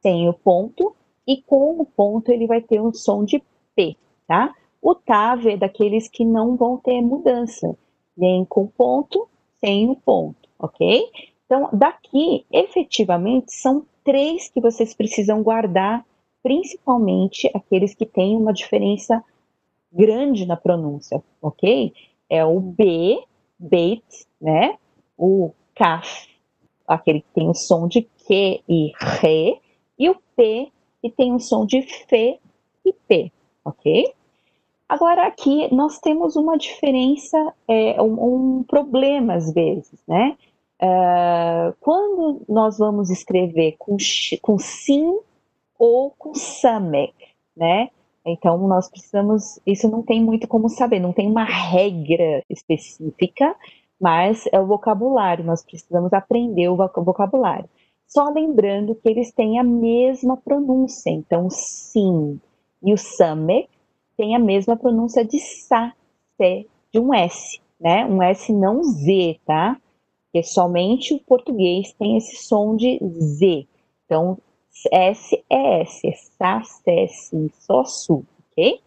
sem 0.00 0.28
o 0.28 0.32
ponto, 0.32 0.96
e 1.26 1.40
com 1.42 1.80
o 1.80 1.86
ponto 1.86 2.30
ele 2.30 2.46
vai 2.46 2.60
ter 2.60 2.80
um 2.80 2.92
som 2.92 3.24
de 3.24 3.42
P, 3.74 3.96
tá? 4.26 4.54
O 4.80 4.94
TAV 4.94 5.50
é 5.50 5.56
daqueles 5.56 6.08
que 6.08 6.24
não 6.24 6.56
vão 6.56 6.76
ter 6.76 7.00
mudança, 7.00 7.76
nem 8.16 8.44
com 8.44 8.66
ponto, 8.66 9.28
sem 9.60 9.88
o 9.88 9.94
ponto, 9.94 10.48
ok? 10.58 11.08
Então, 11.52 11.68
daqui, 11.70 12.46
efetivamente, 12.50 13.52
são 13.52 13.84
três 14.02 14.48
que 14.48 14.58
vocês 14.58 14.94
precisam 14.94 15.42
guardar, 15.42 16.02
principalmente 16.42 17.46
aqueles 17.52 17.94
que 17.94 18.06
têm 18.06 18.38
uma 18.38 18.54
diferença 18.54 19.22
grande 19.92 20.46
na 20.46 20.56
pronúncia, 20.56 21.22
ok? 21.42 21.92
É 22.30 22.42
o 22.42 22.58
B, 22.58 23.22
beit, 23.58 24.02
né? 24.40 24.78
O 25.14 25.50
kaf, 25.74 26.26
aquele 26.88 27.20
que 27.20 27.34
tem 27.34 27.46
o 27.46 27.54
som 27.54 27.86
de 27.86 28.00
que 28.00 28.62
e 28.66 28.90
re, 28.98 29.60
e 29.98 30.08
o 30.08 30.16
p, 30.34 30.72
que 31.02 31.10
tem 31.10 31.34
o 31.34 31.38
som 31.38 31.66
de 31.66 31.82
fe 31.82 32.40
e 32.82 32.94
p, 32.94 33.30
ok? 33.62 34.10
Agora 34.88 35.26
aqui 35.26 35.68
nós 35.70 35.98
temos 35.98 36.34
uma 36.34 36.56
diferença, 36.56 37.36
é, 37.68 38.00
um, 38.00 38.60
um, 38.60 38.62
problema 38.62 39.34
às 39.34 39.52
vezes, 39.52 40.02
né? 40.08 40.34
Uh, 40.82 41.72
quando 41.80 42.42
nós 42.48 42.78
vamos 42.78 43.08
escrever 43.08 43.76
com, 43.78 43.96
com 44.40 44.58
sim 44.58 45.16
ou 45.78 46.10
com 46.10 46.34
samek, 46.34 47.14
né? 47.56 47.88
Então 48.26 48.58
nós 48.66 48.90
precisamos, 48.90 49.60
isso 49.64 49.88
não 49.88 50.02
tem 50.02 50.22
muito 50.22 50.48
como 50.48 50.68
saber, 50.68 50.98
não 50.98 51.12
tem 51.12 51.28
uma 51.28 51.44
regra 51.44 52.42
específica, 52.50 53.54
mas 54.00 54.44
é 54.52 54.58
o 54.58 54.66
vocabulário, 54.66 55.44
nós 55.44 55.64
precisamos 55.64 56.12
aprender 56.12 56.68
o 56.68 56.76
vocabulário. 56.76 57.68
Só 58.08 58.28
lembrando 58.28 58.94
que 58.96 59.08
eles 59.08 59.32
têm 59.32 59.58
a 59.58 59.64
mesma 59.64 60.36
pronúncia, 60.36 61.10
então 61.10 61.48
sim 61.48 62.40
e 62.82 62.92
o 62.92 62.98
samek 62.98 63.68
tem 64.16 64.34
a 64.34 64.38
mesma 64.38 64.76
pronúncia 64.76 65.24
de 65.24 65.38
sa, 65.38 65.92
de 66.92 66.98
um 66.98 67.14
s, 67.14 67.60
né? 67.80 68.04
Um 68.04 68.22
s 68.22 68.52
não 68.52 68.82
z, 68.82 69.40
tá? 69.46 69.80
Porque 70.32 70.46
somente 70.46 71.12
o 71.12 71.18
português 71.18 71.92
tem 71.98 72.16
esse 72.16 72.36
som 72.36 72.74
de 72.74 72.98
z. 73.02 73.68
Então, 74.06 74.38
S 74.90 75.44
é 75.50 75.82
S, 75.82 76.08
é 76.08 76.12
sa, 76.12 76.62
se, 76.62 77.08
si, 77.08 77.52
só, 77.60 77.84
su, 77.84 78.24
ok? 78.50 78.80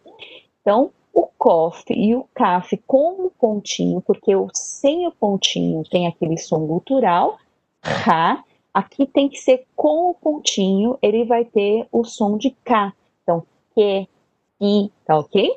Então, 0.60 0.90
o 1.14 1.28
COF 1.38 1.84
e 1.90 2.16
o 2.16 2.24
CAF 2.34 2.76
com 2.78 3.26
o 3.26 3.30
pontinho, 3.30 4.00
porque 4.00 4.34
o 4.34 4.48
sem 4.52 5.06
o 5.06 5.12
pontinho 5.12 5.84
tem 5.84 6.08
aquele 6.08 6.36
som 6.36 6.66
gutural, 6.66 7.38
Ra, 7.80 8.44
aqui 8.74 9.06
tem 9.06 9.28
que 9.28 9.38
ser 9.38 9.64
com 9.76 10.10
o 10.10 10.14
pontinho, 10.14 10.98
ele 11.00 11.24
vai 11.24 11.44
ter 11.44 11.86
o 11.92 12.02
som 12.02 12.36
de 12.36 12.50
K. 12.64 12.92
Então, 13.22 13.44
que, 13.72 14.08
i, 14.60 14.90
tá 15.04 15.16
ok? 15.16 15.56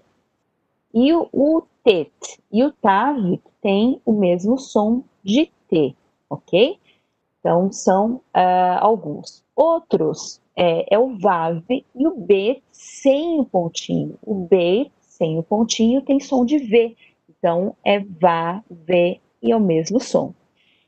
E 0.94 1.14
o, 1.14 1.28
o 1.34 1.64
tet 1.84 2.40
e 2.52 2.64
o 2.64 2.72
tav 2.72 3.40
tem 3.60 4.00
o 4.06 4.12
mesmo 4.12 4.60
som 4.60 5.04
de 5.24 5.52
t, 5.70 5.96
ok? 6.30 6.78
Então, 7.40 7.72
são 7.72 8.16
uh, 8.36 8.80
alguns. 8.80 9.44
Outros 9.56 10.42
é, 10.56 10.94
é, 10.94 11.00
o 11.00 11.18
vav 11.18 11.64
e 11.70 12.08
o 12.08 12.18
b 12.18 12.62
sem 12.72 13.40
o 13.40 13.46
pontinho. 13.46 14.18
O 14.22 14.34
b 14.36 14.92
sem 15.00 15.40
o 15.40 15.44
pontinho 15.44 16.02
tem 16.02 16.20
som 16.20 16.46
de 16.46 16.58
v. 16.58 16.96
Então, 17.30 17.76
é 17.86 18.00
vá, 18.00 18.62
v 18.70 19.20
e 19.42 19.52
é 19.52 19.56
o 19.56 19.60
mesmo 19.60 20.00
som. 20.00 20.34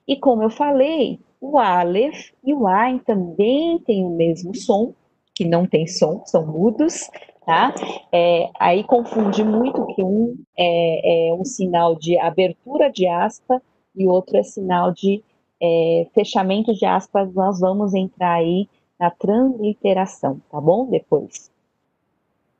E 0.05 0.17
como 0.17 0.43
eu 0.43 0.49
falei, 0.49 1.19
o 1.39 1.57
aleph 1.57 2.31
e 2.43 2.53
o 2.53 2.67
ain 2.67 2.99
também 2.99 3.79
têm 3.79 4.05
o 4.05 4.09
mesmo 4.09 4.53
som, 4.55 4.93
que 5.33 5.45
não 5.45 5.65
tem 5.65 5.87
som, 5.87 6.21
são 6.25 6.45
mudos, 6.45 7.09
tá? 7.45 7.73
É, 8.11 8.49
aí 8.59 8.83
confunde 8.83 9.43
muito 9.43 9.85
que 9.87 10.03
um 10.03 10.35
é, 10.57 11.29
é, 11.29 11.33
um 11.33 11.45
sinal 11.45 11.95
de 11.95 12.17
abertura 12.19 12.91
de 12.91 13.07
aspa 13.07 13.61
e 13.95 14.07
outro 14.07 14.37
é 14.37 14.43
sinal 14.43 14.91
de 14.91 15.23
é, 15.61 16.07
fechamento 16.13 16.73
de 16.73 16.85
aspas. 16.85 17.33
Nós 17.33 17.59
vamos 17.59 17.93
entrar 17.93 18.33
aí 18.33 18.67
na 18.99 19.09
transliteração, 19.09 20.41
tá 20.51 20.59
bom? 20.61 20.85
Depois. 20.85 21.51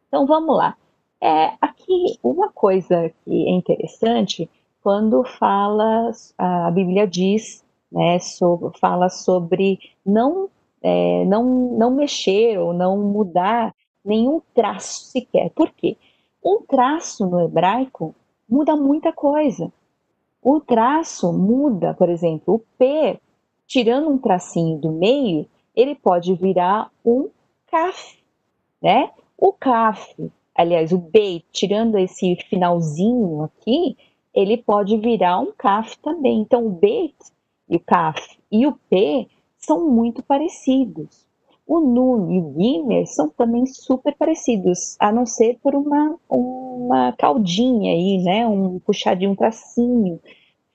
Então 0.08 0.26
vamos 0.26 0.56
lá. 0.56 0.76
É, 1.22 1.54
aqui 1.62 2.18
uma 2.24 2.50
coisa 2.50 3.14
que 3.24 3.48
é 3.48 3.52
interessante 3.52 4.50
quando 4.82 5.24
fala 5.24 6.12
a 6.38 6.72
Bíblia 6.72 7.08
diz, 7.08 7.64
né, 7.92 8.18
sobre, 8.18 8.78
fala 8.80 9.08
sobre 9.10 9.80
não 10.04 10.50
é, 10.82 11.24
não 11.26 11.44
não 11.78 11.92
mexer 11.92 12.58
ou 12.58 12.74
não 12.74 12.98
mudar 12.98 13.74
nenhum 14.04 14.42
traço 14.54 15.06
sequer. 15.06 15.52
Por 15.52 15.72
quê? 15.72 15.96
Um 16.44 16.64
traço 16.64 17.26
no 17.28 17.40
hebraico 17.40 18.16
muda 18.50 18.76
muita 18.76 19.14
coisa. 19.14 19.72
O 20.42 20.60
traço 20.60 21.32
muda, 21.32 21.94
por 21.94 22.10
exemplo, 22.10 22.56
o 22.56 22.60
P, 22.78 23.20
tirando 23.68 24.10
um 24.10 24.18
tracinho 24.18 24.78
do 24.78 24.92
meio, 24.92 25.46
ele 25.76 25.94
pode 25.94 26.34
virar 26.34 26.90
um 27.06 27.30
CAF, 27.68 28.18
né? 28.82 29.12
O 29.38 29.54
CAF, 29.54 30.32
aliás, 30.56 30.92
o 30.92 30.98
B, 30.98 31.44
tirando 31.52 31.98
esse 31.98 32.36
finalzinho 32.50 33.44
aqui, 33.44 33.96
ele 34.34 34.58
pode 34.58 34.98
virar 34.98 35.40
um 35.40 35.52
CAF 35.52 35.98
também. 36.00 36.42
Então, 36.42 36.66
o 36.66 36.70
B 36.70 37.14
e 37.70 37.76
o 37.76 37.80
CAF 37.80 38.38
e 38.52 38.66
o 38.66 38.74
P 38.90 39.28
são 39.58 39.88
muito 39.90 40.24
parecidos. 40.24 41.26
O 41.74 41.80
Nun 41.80 42.30
e 42.30 42.38
o 42.38 42.54
Gimmer 42.54 43.08
são 43.08 43.30
também 43.30 43.66
super 43.66 44.14
parecidos, 44.18 44.98
a 45.00 45.10
não 45.10 45.26
ser 45.26 45.58
por 45.64 45.74
uma, 45.74 46.18
uma 46.30 47.14
caldinha 47.14 47.94
aí, 47.94 48.22
né? 48.22 48.46
Um 48.46 48.78
puxadinho, 48.80 49.32
um 49.32 49.36
tracinho 49.38 50.20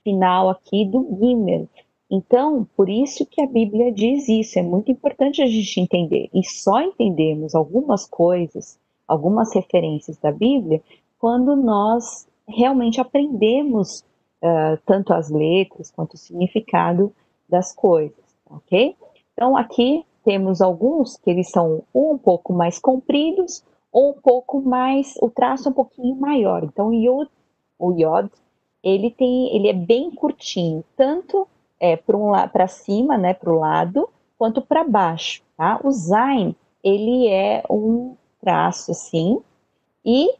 final 0.03 0.49
aqui 0.49 0.87
do 0.87 1.07
Gimmer. 1.21 1.69
Então, 2.11 2.67
por 2.75 2.89
isso 2.89 3.27
que 3.27 3.43
a 3.43 3.47
Bíblia 3.47 3.93
diz 3.93 4.27
isso, 4.27 4.59
é 4.59 4.63
muito 4.63 4.91
importante 4.91 5.43
a 5.43 5.47
gente 5.47 5.79
entender. 5.79 6.31
E 6.33 6.43
só 6.43 6.81
entendemos 6.81 7.55
algumas 7.55 8.07
coisas, 8.07 8.79
algumas 9.07 9.55
referências 9.55 10.17
da 10.17 10.33
Bíblia, 10.33 10.81
quando 11.19 11.55
nós 11.55 12.27
realmente 12.49 13.03
aprendemos 13.03 14.01
uh, 14.43 14.81
tanto 14.87 15.13
as 15.13 15.29
letras 15.29 15.91
quanto 15.91 16.15
o 16.15 16.19
significado 16.19 17.13
das 17.47 17.75
coisas, 17.75 18.25
ok? 18.49 18.97
Então, 19.35 19.59
aqui 19.59 20.03
temos 20.27 20.61
alguns 20.61 21.17
que 21.19 21.31
eles 21.31 21.49
são 21.49 21.85
um 21.95 22.19
pouco 22.19 22.53
mais 22.53 22.81
compridos 22.81 23.65
ou 23.93 24.11
um 24.11 24.21
pouco 24.21 24.61
mais, 24.61 25.15
o 25.23 25.31
traço 25.31 25.69
é 25.69 25.71
um 25.71 25.75
pouquinho 25.75 26.17
maior. 26.17 26.65
Então, 26.65 26.89
o 26.89 26.93
Yod, 26.93 27.31
o 27.79 27.95
ele 28.83 29.11
tem, 29.13 29.55
ele 29.55 29.69
é 29.69 29.73
bem 29.73 30.11
curtinho, 30.11 30.85
tanto 30.97 31.47
é, 31.79 31.97
para 31.97 32.17
um, 32.17 32.33
para 32.49 32.67
cima, 32.67 33.17
né, 33.17 33.35
para 33.35 33.53
o 33.53 33.59
lado, 33.59 34.09
quanto 34.37 34.61
para 34.61 34.83
baixo, 34.83 35.43
tá? 35.57 35.81
O 35.85 35.93
Zain, 35.93 36.57
ele 36.83 37.29
é 37.29 37.63
um 37.71 38.17
traço 38.41 38.91
assim, 38.91 39.41
e 40.05 40.35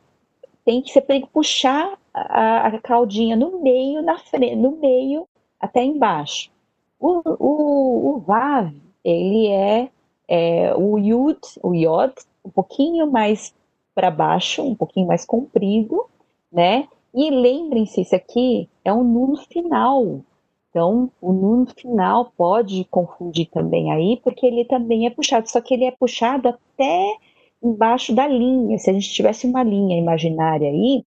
tem 0.65 0.83
que 0.83 1.01
tem 1.01 1.21
que 1.21 1.29
puxar 1.29 1.97
a, 2.13 2.67
a 2.67 3.37
no 3.37 3.63
meio, 3.63 4.03
na 4.03 4.19
frente, 4.19 4.57
no 4.57 4.73
meio 4.73 5.29
até 5.61 5.85
embaixo. 5.85 6.51
O, 6.99 7.23
o, 7.39 8.17
o 8.17 8.19
Vav, 8.21 8.73
ele 9.07 9.47
é, 9.47 9.89
é 10.29 10.75
o 10.75 10.99
Yud, 10.99 11.39
o 11.63 11.73
Yod, 11.73 12.13
um 12.45 12.51
pouquinho 12.51 13.11
mais 13.11 13.55
para 13.95 14.11
baixo, 14.11 14.63
um 14.63 14.75
pouquinho 14.75 15.07
mais 15.07 15.25
comprido, 15.25 16.07
né? 16.53 16.89
E 17.15 17.31
lembrem-se, 17.31 18.03
isso 18.03 18.17
aqui 18.17 18.69
é 18.85 18.93
um 18.93 19.05
nun 19.05 19.37
final. 19.37 20.21
Então, 20.69 21.11
o 21.23 21.33
nun 21.33 21.67
final 21.67 22.33
pode 22.37 22.85
confundir 22.91 23.49
também 23.49 23.93
aí, 23.93 24.21
porque 24.23 24.45
ele 24.45 24.65
também 24.65 25.07
é 25.07 25.11
puxado, 25.11 25.49
só 25.49 25.61
que 25.61 25.73
ele 25.73 25.85
é 25.85 25.93
puxado 25.93 26.49
até 26.49 27.17
embaixo 27.63 28.13
da 28.15 28.27
linha. 28.27 28.79
Se 28.79 28.91
a 28.91 28.93
gente 28.93 29.11
tivesse 29.11 29.47
uma 29.47 29.63
linha 29.63 29.97
imaginária 29.97 30.69
aí, 30.69 31.05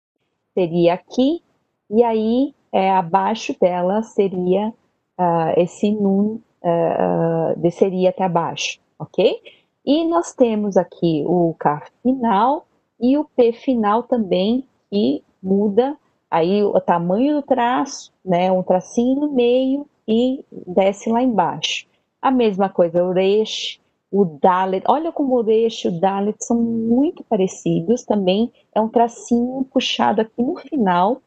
seria 0.53 0.93
aqui, 0.93 1.41
e 1.89 2.03
aí 2.03 2.53
é, 2.71 2.91
abaixo 2.91 3.55
dela 3.59 4.03
seria 4.03 4.69
uh, 4.69 5.53
esse 5.57 5.91
nun, 5.91 6.39
uh, 6.63 7.59
desceria 7.59 8.09
até 8.09 8.23
abaixo, 8.23 8.79
ok? 8.99 9.41
E 9.85 10.05
nós 10.05 10.33
temos 10.33 10.75
aqui 10.75 11.23
o 11.25 11.55
K 11.59 11.83
final 12.03 12.65
e 12.99 13.17
o 13.17 13.23
P 13.23 13.53
final 13.53 14.03
também, 14.03 14.65
que 14.89 15.23
muda 15.41 15.97
aí 16.29 16.63
o 16.63 16.79
tamanho 16.81 17.35
do 17.35 17.41
traço, 17.41 18.11
né, 18.23 18.51
um 18.51 18.63
tracinho 18.63 19.21
no 19.21 19.31
meio 19.31 19.87
e 20.07 20.43
desce 20.65 21.09
lá 21.09 21.21
embaixo. 21.21 21.85
A 22.21 22.31
mesma 22.31 22.69
coisa, 22.69 23.03
o 23.03 23.11
Resh, 23.11 23.79
o 24.11 24.25
Dalet, 24.25 24.83
olha 24.87 25.11
como 25.11 25.35
o 25.35 25.41
Resh 25.41 25.85
e 25.85 25.87
o 25.89 25.99
Dalet 25.99 26.37
são 26.43 26.61
muito 26.61 27.23
parecidos, 27.23 28.03
também 28.03 28.51
é 28.73 28.81
um 28.81 28.89
tracinho 28.89 29.65
puxado 29.71 30.21
aqui 30.21 30.41
no 30.41 30.55
final, 30.57 31.21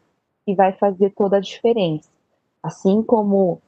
que 0.45 0.55
vai 0.55 0.73
fazer 0.73 1.11
toda 1.11 1.37
a 1.37 1.41
diferença. 1.41 2.09
Assim 2.63 3.03
como 3.03 3.61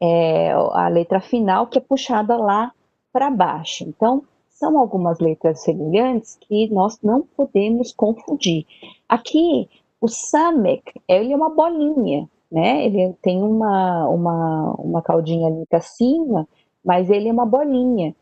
é, 0.00 0.52
a 0.52 0.88
letra 0.88 1.20
final, 1.20 1.66
que 1.66 1.78
é 1.78 1.80
puxada 1.80 2.36
lá 2.36 2.72
para 3.12 3.30
baixo. 3.30 3.84
Então, 3.84 4.22
são 4.48 4.78
algumas 4.78 5.18
letras 5.20 5.62
semelhantes 5.62 6.36
que 6.40 6.68
nós 6.70 7.00
não 7.02 7.22
podemos 7.22 7.92
confundir. 7.92 8.66
Aqui, 9.08 9.68
o 10.00 10.08
Samek, 10.08 10.82
ele 11.06 11.32
é 11.32 11.36
uma 11.36 11.50
bolinha, 11.50 12.28
né? 12.50 12.84
Ele 12.84 13.14
tem 13.22 13.42
uma, 13.42 14.08
uma, 14.08 14.74
uma 14.78 15.02
caldinha 15.02 15.48
ali 15.48 15.64
para 15.66 15.80
cima, 15.80 16.46
mas 16.84 17.08
ele 17.10 17.28
é 17.28 17.32
uma 17.32 17.46
bolinha. 17.46 18.14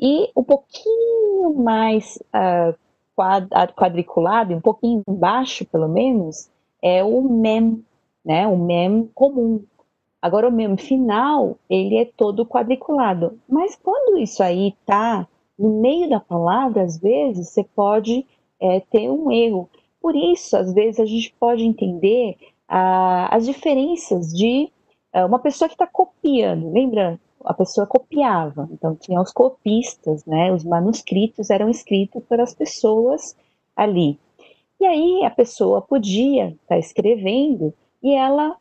E 0.00 0.30
um 0.36 0.42
pouquinho 0.42 1.54
mais 1.54 2.18
uh, 2.34 2.76
quadriculado, 3.76 4.54
um 4.54 4.60
pouquinho 4.60 5.02
embaixo, 5.08 5.64
pelo 5.66 5.88
menos, 5.88 6.50
é 6.82 7.04
o 7.04 7.22
mem, 7.22 7.84
né? 8.24 8.46
O 8.46 8.56
mem 8.56 9.08
comum. 9.14 9.64
Agora, 10.24 10.48
o 10.48 10.50
mem 10.50 10.74
final, 10.78 11.58
ele 11.68 11.98
é 11.98 12.06
todo 12.06 12.46
quadriculado. 12.46 13.38
Mas 13.46 13.76
quando 13.76 14.16
isso 14.16 14.42
aí 14.42 14.74
tá 14.86 15.28
no 15.58 15.82
meio 15.82 16.08
da 16.08 16.18
palavra, 16.18 16.82
às 16.82 16.96
vezes, 16.98 17.50
você 17.50 17.62
pode 17.62 18.26
é, 18.58 18.80
ter 18.80 19.10
um 19.10 19.30
erro. 19.30 19.68
Por 20.00 20.16
isso, 20.16 20.56
às 20.56 20.72
vezes, 20.72 20.98
a 20.98 21.04
gente 21.04 21.34
pode 21.38 21.62
entender 21.62 22.38
ah, 22.66 23.28
as 23.36 23.44
diferenças 23.44 24.32
de 24.32 24.72
ah, 25.12 25.26
uma 25.26 25.38
pessoa 25.38 25.68
que 25.68 25.74
está 25.74 25.86
copiando. 25.86 26.72
Lembra? 26.72 27.20
A 27.44 27.52
pessoa 27.52 27.86
copiava. 27.86 28.66
Então, 28.72 28.96
tinha 28.96 29.20
os 29.20 29.30
copistas, 29.30 30.24
né? 30.24 30.50
Os 30.50 30.64
manuscritos 30.64 31.50
eram 31.50 31.68
escritos 31.68 32.24
pelas 32.24 32.54
pessoas 32.54 33.36
ali. 33.76 34.18
E 34.80 34.86
aí 34.86 35.22
a 35.22 35.30
pessoa 35.30 35.82
podia 35.82 36.46
estar 36.46 36.60
tá 36.68 36.78
escrevendo 36.78 37.74
e 38.02 38.14
ela 38.14 38.56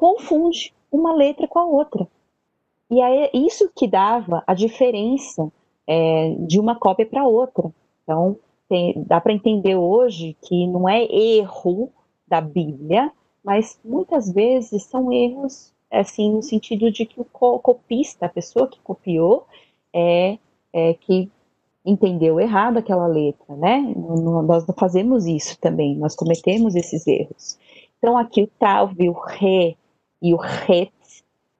confunde 0.00 0.72
uma 0.90 1.12
letra 1.12 1.46
com 1.46 1.58
a 1.58 1.66
outra. 1.66 2.08
E 2.90 3.02
é 3.02 3.30
isso 3.36 3.70
que 3.76 3.86
dava 3.86 4.42
a 4.46 4.54
diferença 4.54 5.52
é, 5.86 6.34
de 6.38 6.58
uma 6.58 6.74
cópia 6.74 7.04
para 7.04 7.26
outra. 7.26 7.70
Então, 8.02 8.38
tem, 8.66 8.94
dá 9.06 9.20
para 9.20 9.34
entender 9.34 9.76
hoje 9.76 10.34
que 10.40 10.66
não 10.66 10.88
é 10.88 11.04
erro 11.04 11.90
da 12.26 12.40
Bíblia, 12.40 13.12
mas 13.44 13.78
muitas 13.84 14.32
vezes 14.32 14.84
são 14.84 15.12
erros, 15.12 15.70
assim, 15.90 16.32
no 16.32 16.42
sentido 16.42 16.90
de 16.90 17.04
que 17.04 17.20
o 17.20 17.24
copista, 17.58 18.24
a 18.24 18.30
pessoa 18.30 18.68
que 18.68 18.80
copiou, 18.80 19.46
é, 19.92 20.38
é 20.72 20.94
que 20.94 21.30
entendeu 21.84 22.40
errado 22.40 22.78
aquela 22.78 23.06
letra, 23.06 23.54
né? 23.54 23.80
Nós 23.96 24.64
fazemos 24.78 25.26
isso 25.26 25.58
também, 25.60 25.94
nós 25.94 26.16
cometemos 26.16 26.74
esses 26.74 27.06
erros. 27.06 27.58
Então 27.98 28.16
aqui 28.16 28.42
o 28.42 28.50
talve, 28.58 29.10
o 29.10 29.12
re 29.12 29.76
e 30.22 30.34
o 30.34 30.36
ret 30.36 30.92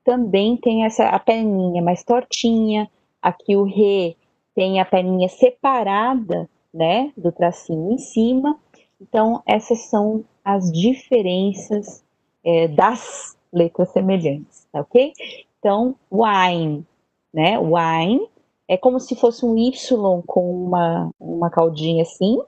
também 0.05 0.57
tem 0.57 0.85
essa 0.85 1.09
a 1.09 1.19
perninha 1.19 1.83
mais 1.83 2.03
tortinha. 2.03 2.91
Aqui 3.21 3.57
o 3.57 3.65
re 3.65 4.17
tem 4.55 4.81
a 4.81 4.85
perninha 4.85 5.29
separada, 5.29 6.49
né, 6.73 7.13
do 7.17 7.31
tracinho 7.33 7.93
em 7.93 7.99
cima. 7.99 8.59
Então 9.01 9.43
essas 9.47 9.81
são 9.87 10.25
as 10.45 10.71
diferenças 10.73 12.05
é, 12.45 12.69
das 12.69 13.37
letras 13.53 13.91
semelhantes, 13.93 14.67
tá 14.73 14.81
ok? 14.81 15.13
Então 15.59 15.95
wine, 16.11 16.87
né? 17.33 17.59
Wine 17.59 18.29
é 18.69 18.77
como 18.77 19.01
se 19.01 19.17
fosse 19.17 19.45
um 19.45 19.57
Y 19.57 20.23
com 20.27 20.65
uma, 20.67 21.11
uma 21.19 21.51
caldinha 21.51 22.03
assim. 22.03 22.39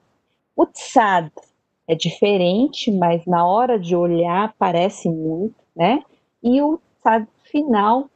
O 0.56 0.66
tsad 0.66 1.30
é 1.86 1.94
diferente, 1.94 2.90
mas 2.90 3.26
na 3.26 3.46
hora 3.46 3.78
de 3.78 3.96
olhar 3.96 4.54
parece 4.58 5.08
muito, 5.08 5.54
né? 5.74 6.02
E 6.42 6.60
o 6.60 6.78
final 7.44 8.08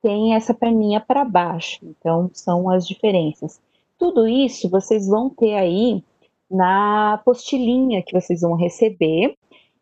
tem 0.00 0.34
essa 0.34 0.52
perninha 0.52 1.00
para 1.00 1.24
baixo. 1.24 1.78
Então, 1.82 2.30
são 2.34 2.68
as 2.68 2.86
diferenças. 2.86 3.60
Tudo 3.98 4.26
isso 4.26 4.68
vocês 4.68 5.06
vão 5.06 5.30
ter 5.30 5.54
aí 5.54 6.02
na 6.50 7.14
apostilinha 7.14 8.02
que 8.02 8.12
vocês 8.12 8.40
vão 8.42 8.54
receber. 8.54 9.36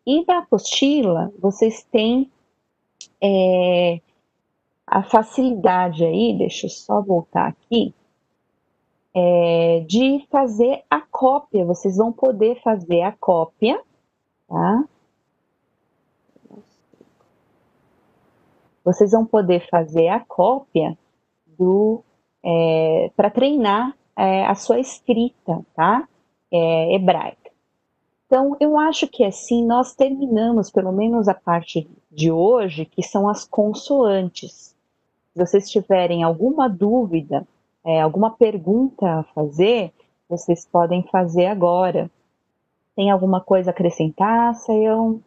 E 0.05 0.25
na 0.25 0.39
apostila, 0.39 1.31
vocês 1.39 1.83
têm 1.91 2.31
é, 3.21 3.99
a 4.87 5.03
facilidade 5.03 6.03
aí, 6.03 6.35
deixa 6.37 6.65
eu 6.65 6.69
só 6.69 7.01
voltar 7.01 7.47
aqui, 7.47 7.93
é, 9.13 9.83
de 9.87 10.25
fazer 10.29 10.83
a 10.89 11.01
cópia. 11.01 11.65
Vocês 11.65 11.97
vão 11.97 12.11
poder 12.11 12.61
fazer 12.61 13.01
a 13.01 13.11
cópia, 13.11 13.81
tá? 14.47 14.83
Vocês 18.83 19.11
vão 19.11 19.25
poder 19.25 19.67
fazer 19.69 20.07
a 20.07 20.19
cópia 20.19 20.97
do 21.57 22.03
é, 22.43 23.11
para 23.15 23.29
treinar 23.29 23.95
é, 24.17 24.45
a 24.45 24.55
sua 24.55 24.79
escrita, 24.79 25.63
tá? 25.75 26.07
É, 26.51 26.95
hebraica. 26.95 27.51
Então, 28.25 28.55
eu 28.59 28.77
acho 28.77 29.07
que 29.07 29.23
assim 29.23 29.65
nós 29.65 29.93
terminamos, 29.93 30.71
pelo 30.71 30.91
menos 30.91 31.27
a 31.27 31.33
parte 31.33 31.89
de 32.09 32.31
hoje, 32.31 32.85
que 32.85 33.03
são 33.03 33.27
as 33.27 33.43
consoantes. 33.43 34.75
Se 35.33 35.39
vocês 35.39 35.69
tiverem 35.69 36.23
alguma 36.23 36.69
dúvida, 36.69 37.45
é, 37.85 38.01
alguma 38.01 38.31
pergunta 38.31 39.19
a 39.19 39.23
fazer, 39.23 39.91
vocês 40.29 40.65
podem 40.65 41.03
fazer 41.11 41.47
agora. 41.47 42.09
Tem 42.95 43.11
alguma 43.11 43.41
coisa 43.41 43.69
a 43.69 43.73
acrescentar, 43.73 44.55
Sayão? 44.55 45.21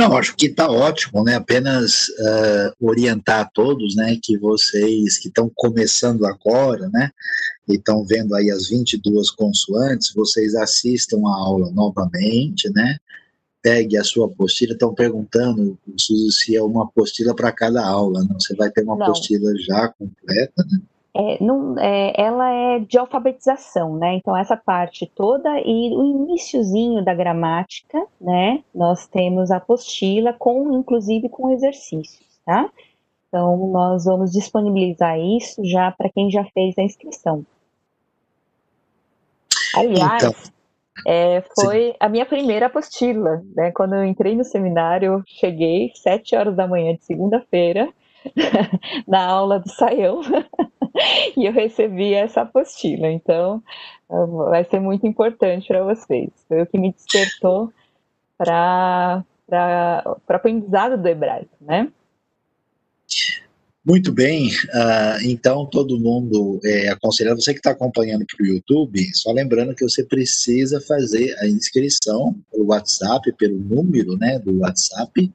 Não, 0.00 0.16
acho 0.16 0.34
que 0.34 0.46
está 0.46 0.66
ótimo, 0.66 1.22
né? 1.22 1.34
Apenas 1.34 2.08
uh, 2.08 2.74
orientar 2.80 3.40
a 3.40 3.44
todos, 3.44 3.94
né, 3.94 4.16
que 4.22 4.38
vocês 4.38 5.18
que 5.18 5.28
estão 5.28 5.52
começando 5.54 6.24
agora, 6.24 6.88
né, 6.88 7.10
e 7.68 7.74
estão 7.74 8.02
vendo 8.02 8.34
aí 8.34 8.50
as 8.50 8.70
22 8.70 9.30
consoantes, 9.30 10.14
vocês 10.14 10.54
assistam 10.54 11.18
a 11.26 11.36
aula 11.36 11.70
novamente, 11.72 12.70
né, 12.70 12.96
pegue 13.60 13.98
a 13.98 14.02
sua 14.02 14.24
apostila, 14.24 14.72
estão 14.72 14.94
perguntando 14.94 15.78
se 15.98 16.56
é 16.56 16.62
uma 16.62 16.84
apostila 16.84 17.34
para 17.34 17.52
cada 17.52 17.86
aula, 17.86 18.24
não? 18.24 18.40
Você 18.40 18.54
vai 18.54 18.70
ter 18.70 18.82
uma 18.82 18.96
não. 18.96 19.04
apostila 19.04 19.52
já 19.58 19.88
completa, 19.88 20.64
né? 20.70 20.80
É, 21.12 21.42
não, 21.42 21.76
é, 21.78 22.12
ela 22.16 22.50
é 22.50 22.78
de 22.78 22.96
alfabetização, 22.96 23.96
né? 23.96 24.14
Então 24.14 24.36
essa 24.36 24.56
parte 24.56 25.10
toda 25.14 25.58
e 25.60 25.92
o 25.92 26.04
iníciozinho 26.04 27.04
da 27.04 27.12
gramática, 27.12 28.00
né? 28.20 28.62
Nós 28.72 29.08
temos 29.08 29.50
a 29.50 29.56
apostila 29.56 30.32
com, 30.32 30.72
inclusive, 30.72 31.28
com 31.28 31.50
exercícios, 31.50 32.24
tá? 32.46 32.70
Então 33.28 33.56
nós 33.68 34.04
vamos 34.04 34.30
disponibilizar 34.30 35.18
isso 35.18 35.64
já 35.64 35.90
para 35.90 36.10
quem 36.10 36.30
já 36.30 36.44
fez 36.54 36.78
a 36.78 36.82
inscrição. 36.82 37.44
Aliás, 39.74 40.22
então 40.22 40.32
é, 41.06 41.42
foi 41.54 41.88
Sim. 41.88 41.96
a 41.98 42.08
minha 42.08 42.26
primeira 42.26 42.66
apostila, 42.66 43.42
né? 43.56 43.72
Quando 43.72 43.94
eu 43.94 44.04
entrei 44.04 44.36
no 44.36 44.44
seminário, 44.44 45.14
eu 45.14 45.22
cheguei 45.26 45.90
sete 45.94 46.36
horas 46.36 46.54
da 46.54 46.68
manhã 46.68 46.94
de 46.94 47.04
segunda-feira 47.04 47.92
na 49.08 49.26
aula 49.26 49.58
do 49.58 49.68
Saião 49.70 50.20
e 51.36 51.46
eu 51.46 51.52
recebi 51.52 52.14
essa 52.14 52.42
apostila. 52.42 53.10
Então, 53.10 53.62
vai 54.08 54.64
ser 54.64 54.80
muito 54.80 55.06
importante 55.06 55.68
para 55.68 55.84
vocês. 55.84 56.30
Foi 56.48 56.62
o 56.62 56.66
que 56.66 56.78
me 56.78 56.92
despertou 56.92 57.72
para 58.36 59.24
o 60.28 60.32
aprendizado 60.32 61.00
do 61.00 61.08
hebraico, 61.08 61.56
né? 61.60 61.90
Muito 63.82 64.12
bem, 64.12 64.48
uh, 64.48 65.24
então 65.24 65.64
todo 65.64 65.98
mundo 65.98 66.60
é 66.62 66.90
aconselhado, 66.90 67.40
você 67.40 67.54
que 67.54 67.60
está 67.60 67.70
acompanhando 67.70 68.26
para 68.26 68.44
o 68.44 68.46
YouTube, 68.46 69.02
só 69.14 69.32
lembrando 69.32 69.74
que 69.74 69.82
você 69.82 70.04
precisa 70.04 70.82
fazer 70.82 71.34
a 71.38 71.48
inscrição 71.48 72.36
pelo 72.52 72.66
WhatsApp, 72.66 73.32
pelo 73.38 73.58
número 73.58 74.18
né, 74.18 74.38
do 74.38 74.58
WhatsApp 74.58 75.32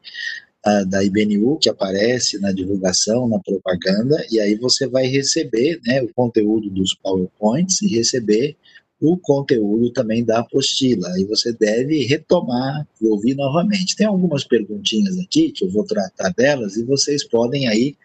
uh, 0.68 0.86
da 0.86 1.04
IBNU, 1.04 1.58
que 1.58 1.70
aparece 1.70 2.40
na 2.40 2.52
divulgação, 2.52 3.28
na 3.28 3.40
propaganda, 3.40 4.26
e 4.32 4.40
aí 4.40 4.56
você 4.56 4.88
vai 4.88 5.06
receber 5.06 5.80
né, 5.86 6.02
o 6.02 6.14
conteúdo 6.14 6.70
dos 6.70 6.94
PowerPoints 6.96 7.82
e 7.82 7.88
receber 7.88 8.56
o 9.02 9.18
conteúdo 9.18 9.92
também 9.92 10.24
da 10.24 10.40
apostila. 10.40 11.08
Aí 11.14 11.26
você 11.26 11.52
deve 11.54 12.06
retomar 12.06 12.88
e 13.02 13.08
ouvir 13.08 13.36
novamente. 13.36 13.96
Tem 13.96 14.08
algumas 14.08 14.44
perguntinhas 14.44 15.20
aqui 15.20 15.52
que 15.52 15.66
eu 15.66 15.70
vou 15.70 15.86
tratar 15.86 16.30
delas 16.30 16.78
e 16.78 16.84
vocês 16.84 17.24
podem 17.24 17.68
aí 17.68 17.96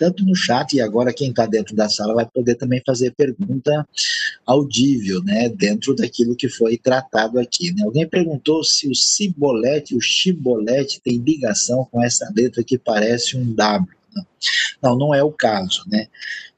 tanto 0.00 0.24
no 0.24 0.34
chat 0.34 0.72
e 0.72 0.80
agora 0.80 1.12
quem 1.12 1.28
está 1.28 1.44
dentro 1.44 1.76
da 1.76 1.86
sala 1.86 2.14
vai 2.14 2.26
poder 2.26 2.54
também 2.54 2.82
fazer 2.86 3.12
pergunta 3.14 3.86
audível, 4.46 5.22
né, 5.22 5.50
dentro 5.50 5.94
daquilo 5.94 6.34
que 6.34 6.48
foi 6.48 6.78
tratado 6.78 7.38
aqui. 7.38 7.70
Né? 7.74 7.82
Alguém 7.84 8.08
perguntou 8.08 8.64
se 8.64 8.88
o 8.88 8.94
cibolete, 8.94 9.94
o 9.94 10.00
chibolete 10.00 11.02
tem 11.04 11.18
ligação 11.18 11.86
com 11.92 12.02
essa 12.02 12.32
letra 12.34 12.64
que 12.64 12.78
parece 12.78 13.36
um 13.36 13.52
W. 13.52 13.94
Não, 14.82 14.96
não 14.96 15.14
é 15.14 15.22
o 15.22 15.30
caso, 15.30 15.84
né? 15.86 16.08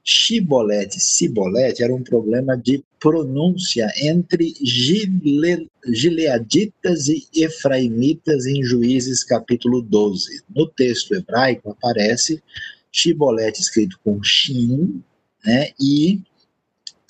Chibolete, 0.04 1.00
cibolete 1.00 1.82
era 1.82 1.94
um 1.94 2.02
problema 2.02 2.56
de 2.56 2.82
pronúncia 2.98 3.92
entre 3.96 4.54
gile, 4.62 5.68
gileaditas 5.92 7.08
e 7.08 7.26
efraimitas 7.34 8.46
em 8.46 8.62
Juízes 8.62 9.24
capítulo 9.24 9.82
12. 9.82 10.42
No 10.54 10.66
texto 10.66 11.14
hebraico 11.14 11.70
aparece 11.70 12.40
Shibolete 12.92 13.60
escrito 13.60 13.98
com 14.04 14.22
Shin, 14.22 15.02
né, 15.44 15.70
e 15.80 16.22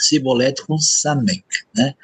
Cibolete 0.03 0.67
com 0.67 0.77
Samek, 0.79 1.45
né? 1.77 1.95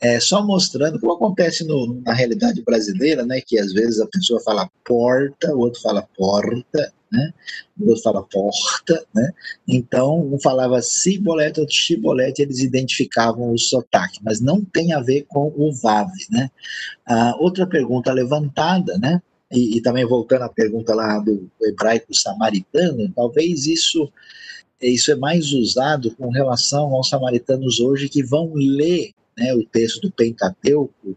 É, 0.00 0.20
só 0.20 0.44
mostrando 0.44 1.00
como 1.00 1.14
acontece 1.14 1.64
no, 1.64 2.00
na 2.02 2.12
realidade 2.12 2.62
brasileira, 2.62 3.24
né? 3.24 3.40
Que 3.40 3.58
às 3.58 3.72
vezes 3.72 3.98
a 3.98 4.06
pessoa 4.06 4.40
fala 4.42 4.70
porta, 4.84 5.54
o 5.54 5.60
outro 5.60 5.80
fala 5.80 6.06
porta, 6.16 6.92
né? 7.10 7.32
O 7.80 7.88
outro 7.88 8.02
fala 8.02 8.22
porta, 8.22 9.04
né? 9.14 9.32
Então, 9.66 10.20
um 10.20 10.38
falava 10.38 10.82
Cibolete, 10.82 11.60
outro 11.60 11.74
Chibolete, 11.74 12.42
eles 12.42 12.60
identificavam 12.60 13.52
o 13.52 13.58
sotaque, 13.58 14.20
mas 14.22 14.40
não 14.40 14.62
tem 14.62 14.92
a 14.92 15.00
ver 15.00 15.24
com 15.26 15.52
o 15.56 15.72
VAV, 15.72 16.10
né? 16.30 16.50
Ah, 17.06 17.34
outra 17.38 17.66
pergunta 17.66 18.12
levantada, 18.12 18.98
né? 18.98 19.22
E, 19.52 19.76
e, 19.76 19.80
também 19.80 20.04
voltando 20.04 20.42
à 20.42 20.48
pergunta 20.48 20.94
lá 20.94 21.18
do, 21.18 21.48
hebraico 21.62 22.14
samaritano, 22.14 23.12
talvez 23.14 23.66
isso, 23.66 24.10
isso 24.80 25.12
é 25.12 25.16
mais 25.16 25.52
usado 25.52 26.10
com 26.12 26.30
relação 26.30 26.94
aos 26.94 27.08
samaritanos 27.08 27.80
hoje 27.80 28.08
que 28.08 28.22
vão 28.22 28.52
ler 28.54 29.12
né, 29.38 29.54
o 29.54 29.64
texto 29.64 30.00
do 30.00 30.10
Pentateuco, 30.10 31.16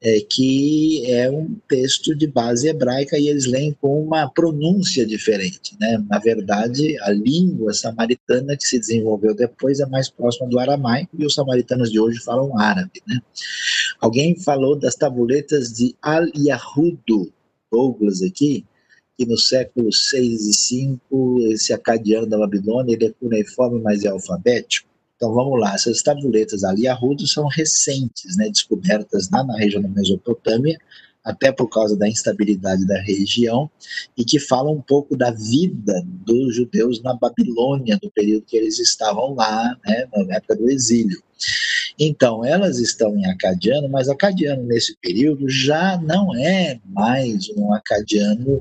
é, 0.00 0.20
que 0.20 1.02
é 1.10 1.30
um 1.30 1.56
texto 1.66 2.14
de 2.14 2.26
base 2.26 2.68
hebraica 2.68 3.18
e 3.18 3.26
eles 3.26 3.46
leem 3.46 3.74
com 3.80 4.04
uma 4.04 4.28
pronúncia 4.28 5.06
diferente. 5.06 5.74
Né? 5.80 5.96
Na 6.10 6.18
verdade, 6.18 7.00
a 7.00 7.10
língua 7.10 7.72
samaritana 7.72 8.54
que 8.54 8.68
se 8.68 8.78
desenvolveu 8.78 9.34
depois 9.34 9.80
é 9.80 9.86
mais 9.86 10.10
próxima 10.10 10.46
do 10.46 10.58
aramaico 10.58 11.16
e 11.18 11.24
os 11.24 11.34
samaritanos 11.34 11.90
de 11.90 11.98
hoje 11.98 12.20
falam 12.20 12.58
árabe. 12.58 13.02
Né? 13.08 13.18
Alguém 13.98 14.38
falou 14.38 14.76
das 14.76 14.94
tabuletas 14.94 15.72
de 15.72 15.96
Al-Yahudu, 16.02 17.32
Douglas 17.74 18.22
aqui, 18.22 18.64
que 19.18 19.26
no 19.26 19.36
século 19.36 19.92
6 19.92 20.46
e 20.46 20.52
5, 20.52 21.38
esse 21.52 21.72
acadiano 21.72 22.26
da 22.26 22.38
Babilônia, 22.38 22.94
ele 22.94 23.06
é 23.06 23.10
cuneiforme, 23.10 23.80
mas 23.80 24.04
é 24.04 24.08
alfabético. 24.08 24.88
Então 25.16 25.32
vamos 25.32 25.60
lá, 25.60 25.74
essas 25.74 26.02
tabuletas 26.02 26.62
ali, 26.64 26.86
arrudos, 26.86 27.32
são 27.32 27.46
recentes, 27.46 28.36
né, 28.36 28.48
descobertas 28.48 29.28
lá 29.30 29.44
na 29.44 29.56
região 29.56 29.82
da 29.82 29.88
Mesopotâmia, 29.88 30.78
até 31.24 31.50
por 31.50 31.68
causa 31.68 31.96
da 31.96 32.06
instabilidade 32.06 32.86
da 32.86 33.00
região, 33.00 33.70
e 34.16 34.24
que 34.24 34.38
falam 34.38 34.74
um 34.74 34.82
pouco 34.82 35.16
da 35.16 35.30
vida 35.30 36.04
dos 36.06 36.54
judeus 36.54 37.02
na 37.02 37.14
Babilônia, 37.14 37.98
no 38.02 38.10
período 38.10 38.44
que 38.44 38.56
eles 38.56 38.78
estavam 38.78 39.34
lá, 39.34 39.76
né, 39.86 40.06
na 40.12 40.36
época 40.36 40.56
do 40.56 40.70
exílio. 40.70 41.22
Então, 41.98 42.44
elas 42.44 42.78
estão 42.78 43.16
em 43.16 43.26
acadiano, 43.26 43.88
mas 43.88 44.08
acadiano 44.08 44.62
nesse 44.64 44.96
período 45.00 45.48
já 45.48 45.96
não 45.98 46.34
é 46.34 46.80
mais 46.84 47.48
um 47.50 47.72
acadiano 47.72 48.56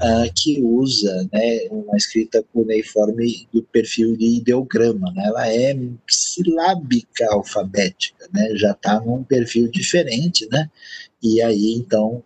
uh, 0.00 0.32
que 0.34 0.60
usa 0.60 1.28
né, 1.32 1.60
uma 1.70 1.96
escrita 1.96 2.44
cuneiforme 2.52 3.46
do 3.52 3.62
perfil 3.62 4.16
de 4.16 4.38
ideograma. 4.38 5.12
Né? 5.12 5.24
Ela 5.26 5.48
é 5.48 5.76
silábica 6.08 7.26
alfabética, 7.30 8.28
né? 8.32 8.56
já 8.56 8.72
está 8.72 9.00
num 9.00 9.22
perfil 9.22 9.68
diferente, 9.68 10.48
né? 10.50 10.68
e 11.22 11.40
aí 11.40 11.74
então 11.74 12.22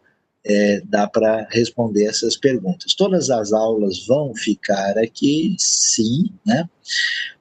é, 0.48 0.80
dá 0.84 1.07
para 1.09 1.46
responder 1.50 2.07
essas 2.07 2.36
perguntas. 2.36 2.94
Todas 2.94 3.30
as 3.30 3.52
aulas 3.52 4.07
vão 4.07 4.34
ficar 4.34 4.96
aqui, 4.96 5.57
sim, 5.59 6.30
né? 6.46 6.68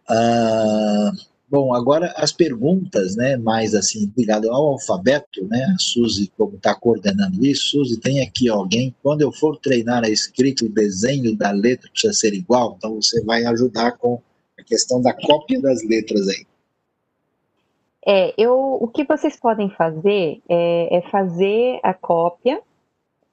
Uh, 0.09 1.34
Bom, 1.55 1.73
agora 1.73 2.13
as 2.17 2.33
perguntas, 2.33 3.15
né, 3.15 3.37
mais 3.37 3.73
assim, 3.73 4.11
ligado 4.17 4.51
ao 4.51 4.73
alfabeto, 4.73 5.47
né, 5.47 5.63
a 5.73 5.79
Suzy, 5.79 6.29
como 6.37 6.57
está 6.57 6.75
coordenando 6.75 7.45
isso, 7.45 7.69
Suzy, 7.69 7.97
tem 7.97 8.21
aqui 8.21 8.49
alguém, 8.49 8.93
quando 9.01 9.21
eu 9.21 9.31
for 9.31 9.55
treinar 9.59 10.03
a 10.03 10.09
escrita, 10.09 10.65
o 10.65 10.69
desenho 10.69 11.33
da 11.33 11.51
letra 11.51 11.89
precisa 11.89 12.11
ser 12.11 12.33
igual, 12.33 12.75
então 12.77 12.95
você 12.95 13.23
vai 13.23 13.45
ajudar 13.45 13.93
com 13.93 14.21
a 14.59 14.63
questão 14.63 15.01
da 15.01 15.13
cópia 15.13 15.61
das 15.61 15.81
letras 15.87 16.27
aí. 16.27 16.45
É, 18.05 18.33
eu, 18.37 18.77
o 18.81 18.89
que 18.89 19.05
vocês 19.05 19.39
podem 19.39 19.69
fazer 19.69 20.41
é, 20.49 20.97
é 20.97 21.01
fazer 21.09 21.79
a 21.83 21.93
cópia, 21.93 22.61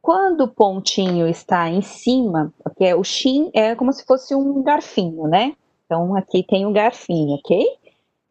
Quando 0.01 0.41
o 0.41 0.47
pontinho 0.47 1.27
está 1.27 1.69
em 1.69 1.81
cima, 1.81 2.53
porque 2.63 2.93
o 2.93 3.03
Shin 3.03 3.49
é 3.53 3.75
como 3.75 3.91
se 3.91 4.05
fosse 4.05 4.35
um 4.35 4.61
garfinho, 4.61 5.27
né? 5.27 5.55
Então 5.85 6.15
aqui 6.15 6.45
tem 6.47 6.65
um 6.65 6.71
garfinho, 6.71 7.35
ok? 7.35 7.65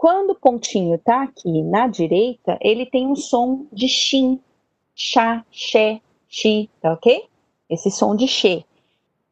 Quando 0.05 0.33
o 0.33 0.35
pontinho 0.35 0.97
está 0.97 1.23
aqui 1.23 1.63
na 1.63 1.87
direita, 1.87 2.59
ele 2.61 2.85
tem 2.85 3.07
um 3.07 3.17
som 3.17 3.67
de 3.73 3.89
shin, 3.89 4.39
chá, 4.95 5.43
xé, 5.51 5.99
chi, 6.29 6.69
tá 6.79 6.93
ok? 6.93 7.25
Esse 7.71 7.91
som 7.91 8.15
de 8.15 8.29
xê. 8.29 8.67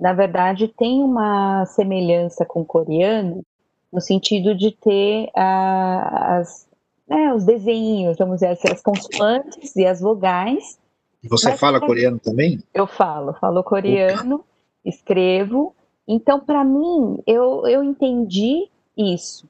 na 0.00 0.14
verdade, 0.14 0.66
tem 0.66 1.02
uma 1.02 1.66
semelhança 1.66 2.46
com 2.46 2.62
o 2.62 2.64
coreano, 2.64 3.44
no 3.92 4.00
sentido 4.00 4.54
de 4.54 4.70
ter 4.70 5.28
ah, 5.36 6.38
as, 6.38 6.66
né, 7.06 7.34
os 7.34 7.44
desenhos, 7.44 8.16
vamos 8.16 8.36
dizer 8.36 8.48
assim, 8.48 8.68
as 8.72 8.80
consoantes 8.80 9.76
e 9.76 9.84
as 9.84 10.00
vogais. 10.00 10.78
Você 11.24 11.52
fala 11.52 11.76
é, 11.76 11.80
coreano 11.80 12.18
também? 12.18 12.62
Eu 12.72 12.86
falo, 12.86 13.34
falo 13.34 13.62
coreano, 13.62 14.36
Opa. 14.36 14.44
escrevo. 14.86 15.74
Então, 16.08 16.40
para 16.40 16.64
mim, 16.64 17.18
eu, 17.26 17.66
eu 17.66 17.84
entendi 17.84 18.66
isso 18.96 19.46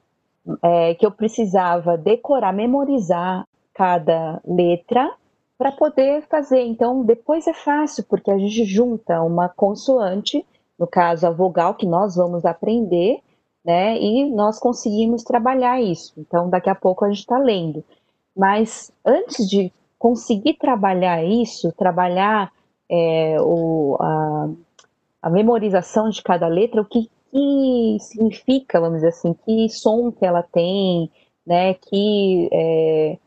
é, 0.63 0.95
que 0.95 1.05
eu 1.05 1.11
precisava 1.11 1.97
decorar, 1.97 2.53
memorizar 2.53 3.47
cada 3.75 4.41
letra 4.45 5.11
para 5.57 5.73
poder 5.73 6.23
fazer. 6.23 6.63
Então, 6.63 7.05
depois 7.05 7.47
é 7.47 7.53
fácil, 7.53 8.05
porque 8.09 8.31
a 8.31 8.39
gente 8.39 8.65
junta 8.65 9.23
uma 9.23 9.49
consoante, 9.49 10.45
no 10.79 10.87
caso 10.87 11.27
a 11.27 11.31
vogal, 11.31 11.75
que 11.75 11.87
nós 11.87 12.17
vamos 12.17 12.45
aprender, 12.45 13.21
né? 13.65 13.99
E 13.99 14.31
nós 14.31 14.59
conseguimos 14.59 15.23
trabalhar 15.23 15.81
isso. 15.81 16.15
Então, 16.17 16.49
daqui 16.49 16.71
a 16.71 16.75
pouco 16.75 17.05
a 17.05 17.09
gente 17.09 17.21
está 17.21 17.39
lendo. 17.39 17.85
Mas 18.35 18.91
antes 19.05 19.49
de 19.49 19.73
conseguir 19.99 20.55
trabalhar 20.55 21.23
isso, 21.23 21.73
trabalhar 21.73 22.51
é, 22.91 23.37
o, 23.41 23.97
a, 24.01 24.49
a 25.23 25.31
memorização 25.31 26.09
de 26.09 26.23
cada 26.23 26.49
letra, 26.49 26.81
o 26.81 26.87
que 26.87 27.11
que 27.31 27.97
significa, 28.01 28.81
vamos 28.81 28.97
dizer 28.97 29.09
assim, 29.09 29.35
que 29.45 29.69
som 29.69 30.11
que 30.11 30.25
ela 30.25 30.43
tem, 30.43 31.11
né, 31.47 31.75
que 31.75 32.49
é, 32.53 33.19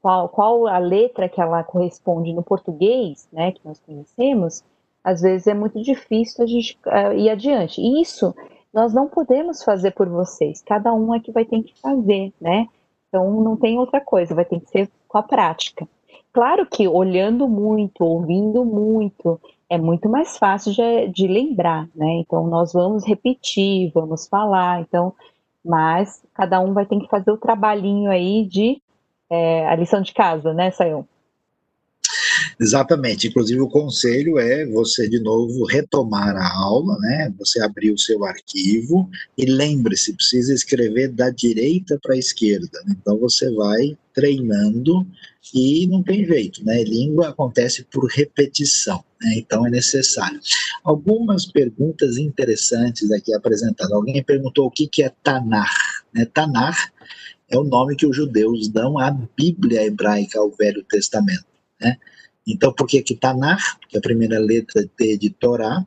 qual, 0.00 0.28
qual 0.28 0.66
a 0.66 0.78
letra 0.78 1.28
que 1.28 1.40
ela 1.40 1.64
corresponde 1.64 2.32
no 2.32 2.42
português, 2.42 3.28
né, 3.32 3.52
que 3.52 3.60
nós 3.64 3.80
conhecemos, 3.80 4.62
às 5.02 5.20
vezes 5.20 5.46
é 5.46 5.54
muito 5.54 5.80
difícil 5.82 6.44
a 6.44 6.46
gente 6.46 6.78
uh, 6.86 7.12
ir 7.12 7.30
adiante. 7.30 7.80
E 7.80 8.00
isso 8.00 8.34
nós 8.72 8.92
não 8.92 9.08
podemos 9.08 9.62
fazer 9.62 9.92
por 9.92 10.08
vocês, 10.08 10.62
cada 10.62 10.92
um 10.92 11.14
é 11.14 11.20
que 11.20 11.32
vai 11.32 11.44
ter 11.44 11.62
que 11.62 11.78
fazer, 11.80 12.32
né? 12.40 12.66
Então 13.08 13.40
não 13.40 13.56
tem 13.56 13.78
outra 13.78 14.00
coisa, 14.00 14.34
vai 14.34 14.44
ter 14.44 14.60
que 14.60 14.68
ser 14.68 14.90
com 15.08 15.16
a 15.16 15.22
prática. 15.22 15.88
Claro 16.32 16.66
que 16.66 16.86
olhando 16.86 17.48
muito, 17.48 18.04
ouvindo 18.04 18.64
muito, 18.64 19.40
é 19.68 19.78
muito 19.78 20.08
mais 20.08 20.36
fácil 20.36 20.72
de, 20.72 21.08
de 21.08 21.26
lembrar, 21.26 21.88
né? 21.94 22.20
Então 22.20 22.46
nós 22.46 22.72
vamos 22.72 23.04
repetir, 23.04 23.90
vamos 23.92 24.26
falar, 24.26 24.80
então, 24.80 25.14
mas 25.64 26.22
cada 26.34 26.60
um 26.60 26.72
vai 26.72 26.86
ter 26.86 26.98
que 27.00 27.08
fazer 27.08 27.30
o 27.30 27.38
trabalhinho 27.38 28.10
aí 28.10 28.46
de 28.46 28.80
é, 29.28 29.66
a 29.68 29.74
lição 29.74 30.00
de 30.00 30.14
casa, 30.14 30.52
né, 30.54 30.70
Sayão? 30.70 31.06
Exatamente. 32.60 33.28
Inclusive, 33.28 33.60
o 33.60 33.68
conselho 33.68 34.38
é 34.38 34.66
você, 34.66 35.08
de 35.08 35.20
novo, 35.20 35.64
retomar 35.64 36.36
a 36.36 36.54
aula, 36.54 36.96
né? 37.00 37.34
Você 37.38 37.62
abrir 37.62 37.90
o 37.90 37.98
seu 37.98 38.24
arquivo 38.24 39.08
e 39.36 39.44
lembre-se, 39.44 40.14
precisa 40.14 40.54
escrever 40.54 41.08
da 41.08 41.30
direita 41.30 41.98
para 42.00 42.14
a 42.14 42.18
esquerda. 42.18 42.82
Então, 42.90 43.18
você 43.18 43.52
vai 43.52 43.96
treinando 44.14 45.06
e 45.54 45.86
não 45.86 46.02
tem 46.02 46.24
jeito, 46.24 46.64
né? 46.64 46.82
Língua 46.82 47.28
acontece 47.28 47.84
por 47.84 48.06
repetição, 48.06 49.04
né? 49.20 49.34
Então, 49.36 49.66
é 49.66 49.70
necessário. 49.70 50.40
Algumas 50.82 51.46
perguntas 51.46 52.16
interessantes 52.16 53.10
aqui 53.10 53.32
apresentadas. 53.34 53.92
Alguém 53.92 54.22
perguntou 54.22 54.66
o 54.66 54.70
que, 54.70 54.86
que 54.86 55.02
é 55.02 55.08
Tanar. 55.22 55.72
Né? 56.12 56.24
Tanar 56.24 56.92
é 57.48 57.56
o 57.56 57.64
nome 57.64 57.96
que 57.96 58.06
os 58.06 58.16
judeus 58.16 58.68
dão 58.68 58.98
à 58.98 59.10
Bíblia 59.10 59.84
hebraica, 59.84 60.38
ao 60.38 60.50
Velho 60.50 60.82
Testamento. 60.84 61.46
Né? 61.80 61.96
Então, 62.46 62.72
por 62.72 62.86
que 62.86 63.02
que 63.02 63.14
Tanar? 63.14 63.78
Porque 63.80 63.98
a 63.98 64.00
primeira 64.00 64.38
letra 64.38 64.82
é 64.82 64.88
T 64.96 65.18
de 65.18 65.30
Torá, 65.30 65.84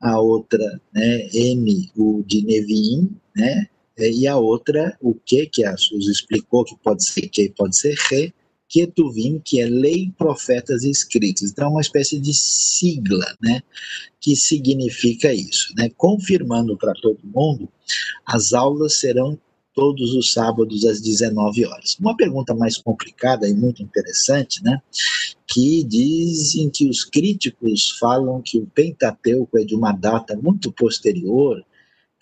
a 0.00 0.20
outra, 0.20 0.80
né, 0.92 1.28
M, 1.32 1.90
o 1.96 2.22
de 2.26 2.42
Neviim, 2.42 3.10
né, 3.34 3.66
e 3.98 4.26
a 4.26 4.36
outra, 4.36 4.96
o 5.00 5.14
que, 5.14 5.46
que 5.46 5.64
a 5.64 5.74
Suzy 5.76 6.10
explicou, 6.10 6.64
que 6.64 6.76
pode 6.82 7.02
ser 7.04 7.28
que, 7.28 7.48
pode 7.56 7.76
ser 7.78 7.94
Re, 8.10 8.34
Ketuvim, 8.68 9.40
que 9.44 9.60
é 9.60 9.66
lei, 9.66 10.12
profetas 10.16 10.82
e 10.82 10.90
escritos. 10.90 11.50
Então, 11.50 11.68
é 11.68 11.70
uma 11.70 11.80
espécie 11.80 12.18
de 12.18 12.34
sigla, 12.34 13.26
né, 13.40 13.62
que 14.20 14.34
significa 14.34 15.32
isso, 15.32 15.72
né, 15.76 15.90
confirmando 15.96 16.76
para 16.76 16.92
todo 16.94 17.18
mundo, 17.24 17.68
as 18.26 18.52
aulas 18.52 18.98
serão 18.98 19.38
todos 19.76 20.14
os 20.14 20.32
sábados 20.32 20.86
às 20.86 21.02
19 21.02 21.66
horas. 21.66 21.96
Uma 22.00 22.16
pergunta 22.16 22.54
mais 22.54 22.78
complicada 22.78 23.46
e 23.46 23.52
muito 23.52 23.82
interessante, 23.82 24.64
né? 24.64 24.80
Que 25.46 25.84
dizem 25.84 26.70
que 26.70 26.88
os 26.88 27.04
críticos 27.04 27.90
falam 28.00 28.40
que 28.40 28.58
o 28.58 28.66
Pentateuco 28.66 29.58
é 29.58 29.64
de 29.64 29.74
uma 29.74 29.92
data 29.92 30.34
muito 30.34 30.72
posterior, 30.72 31.62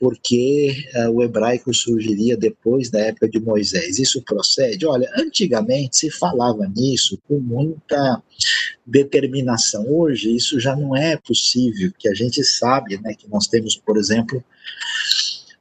porque 0.05 0.85
uh, 0.97 1.11
o 1.13 1.23
hebraico 1.23 1.73
surgiria 1.73 2.37
depois 2.37 2.91
da 2.91 3.01
época 3.01 3.27
de 3.27 3.41
Moisés. 3.41 3.99
Isso 3.99 4.21
procede? 4.21 4.85
Olha, 4.85 5.11
antigamente 5.17 5.97
se 5.97 6.11
falava 6.11 6.71
nisso 6.77 7.19
com 7.27 7.41
muita 7.41 8.23
determinação. 8.85 9.87
Hoje 9.89 10.37
isso 10.37 10.61
já 10.61 10.77
não 10.77 10.95
é 10.95 11.17
possível, 11.17 11.91
que 11.99 12.07
a 12.07 12.13
gente 12.13 12.45
sabe, 12.45 13.01
né, 13.01 13.15
que 13.15 13.27
nós 13.31 13.47
temos, 13.47 13.77
por 13.77 13.97
exemplo, 13.97 14.45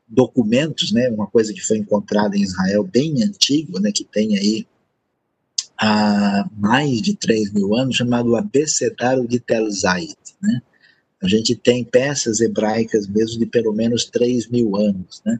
documentos, 0.09 0.91
né, 0.91 1.07
uma 1.07 1.27
coisa 1.27 1.53
que 1.53 1.61
foi 1.61 1.77
encontrada 1.77 2.35
em 2.35 2.41
Israel 2.41 2.84
bem 2.84 3.23
antigo, 3.23 3.80
né, 3.80 3.93
que 3.93 4.03
tem 4.03 4.38
aí 4.38 4.67
há 5.77 6.49
mais 6.57 7.01
de 7.01 7.15
3 7.15 7.53
mil 7.53 7.77
anos, 7.77 7.95
chamado 7.95 8.35
Abecedário 8.35 9.26
de 9.26 9.39
Tel 9.39 9.72
Zayit, 9.72 10.17
né? 10.41 10.61
A 11.23 11.27
gente 11.27 11.55
tem 11.55 11.85
peças 11.85 12.41
hebraicas 12.41 13.07
mesmo 13.07 13.39
de 13.39 13.45
pelo 13.45 13.71
menos 13.73 14.05
3 14.05 14.47
mil 14.49 14.75
anos, 14.75 15.21
né? 15.25 15.39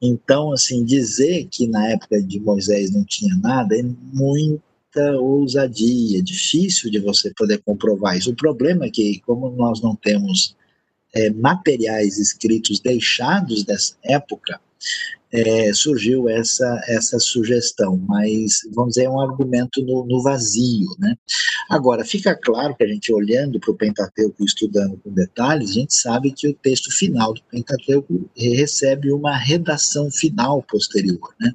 Então, 0.00 0.52
assim, 0.52 0.84
dizer 0.84 1.48
que 1.50 1.66
na 1.66 1.88
época 1.88 2.22
de 2.22 2.38
Moisés 2.38 2.90
não 2.90 3.04
tinha 3.04 3.34
nada 3.36 3.74
é 3.74 3.82
muita 4.12 5.18
ousadia, 5.18 6.22
difícil 6.22 6.90
de 6.90 6.98
você 6.98 7.32
poder 7.34 7.62
comprovar 7.64 8.18
isso. 8.18 8.30
O 8.30 8.36
problema 8.36 8.84
é 8.84 8.90
que, 8.90 9.20
como 9.20 9.50
nós 9.50 9.80
não 9.80 9.96
temos 9.96 10.54
é, 11.14 11.30
materiais 11.30 12.18
escritos 12.18 12.80
deixados 12.80 13.64
dessa 13.64 13.96
época, 14.04 14.60
é, 15.34 15.72
surgiu 15.74 16.28
essa, 16.28 16.80
essa 16.86 17.18
sugestão, 17.18 18.00
mas 18.06 18.60
vamos 18.72 18.94
dizer, 18.94 19.06
é 19.06 19.10
um 19.10 19.20
argumento 19.20 19.82
no, 19.84 20.06
no 20.06 20.22
vazio. 20.22 20.86
Né? 21.00 21.16
Agora, 21.68 22.04
fica 22.04 22.36
claro 22.36 22.76
que 22.76 22.84
a 22.84 22.86
gente 22.86 23.12
olhando 23.12 23.58
para 23.58 23.72
o 23.72 23.76
Pentateuco 23.76 24.44
estudando 24.44 24.96
com 25.02 25.12
detalhes, 25.12 25.70
a 25.70 25.74
gente 25.74 25.94
sabe 25.94 26.30
que 26.30 26.46
o 26.46 26.54
texto 26.54 26.88
final 26.92 27.34
do 27.34 27.42
Pentateuco 27.50 28.30
recebe 28.36 29.10
uma 29.10 29.36
redação 29.36 30.08
final 30.08 30.62
posterior. 30.62 31.34
Né? 31.40 31.52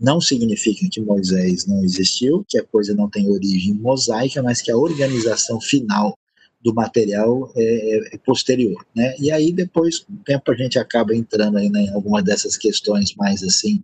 Não 0.00 0.20
significa 0.20 0.84
que 0.90 1.00
Moisés 1.00 1.66
não 1.66 1.84
existiu, 1.84 2.44
que 2.48 2.58
a 2.58 2.64
coisa 2.64 2.96
não 2.96 3.08
tem 3.08 3.30
origem 3.30 3.74
mosaica, 3.74 4.42
mas 4.42 4.60
que 4.60 4.72
a 4.72 4.76
organização 4.76 5.60
final 5.60 6.18
do 6.64 6.72
material 6.72 7.52
é, 7.54 8.14
é, 8.14 8.18
posterior, 8.18 8.84
né? 8.96 9.14
E 9.20 9.30
aí 9.30 9.52
depois, 9.52 9.98
com 9.98 10.14
o 10.14 10.24
tempo, 10.24 10.50
a 10.50 10.56
gente 10.56 10.78
acaba 10.78 11.14
entrando 11.14 11.58
aí, 11.58 11.68
né, 11.68 11.82
em 11.82 11.90
alguma 11.90 12.22
dessas 12.22 12.56
questões 12.56 13.14
mais 13.16 13.42
assim 13.42 13.82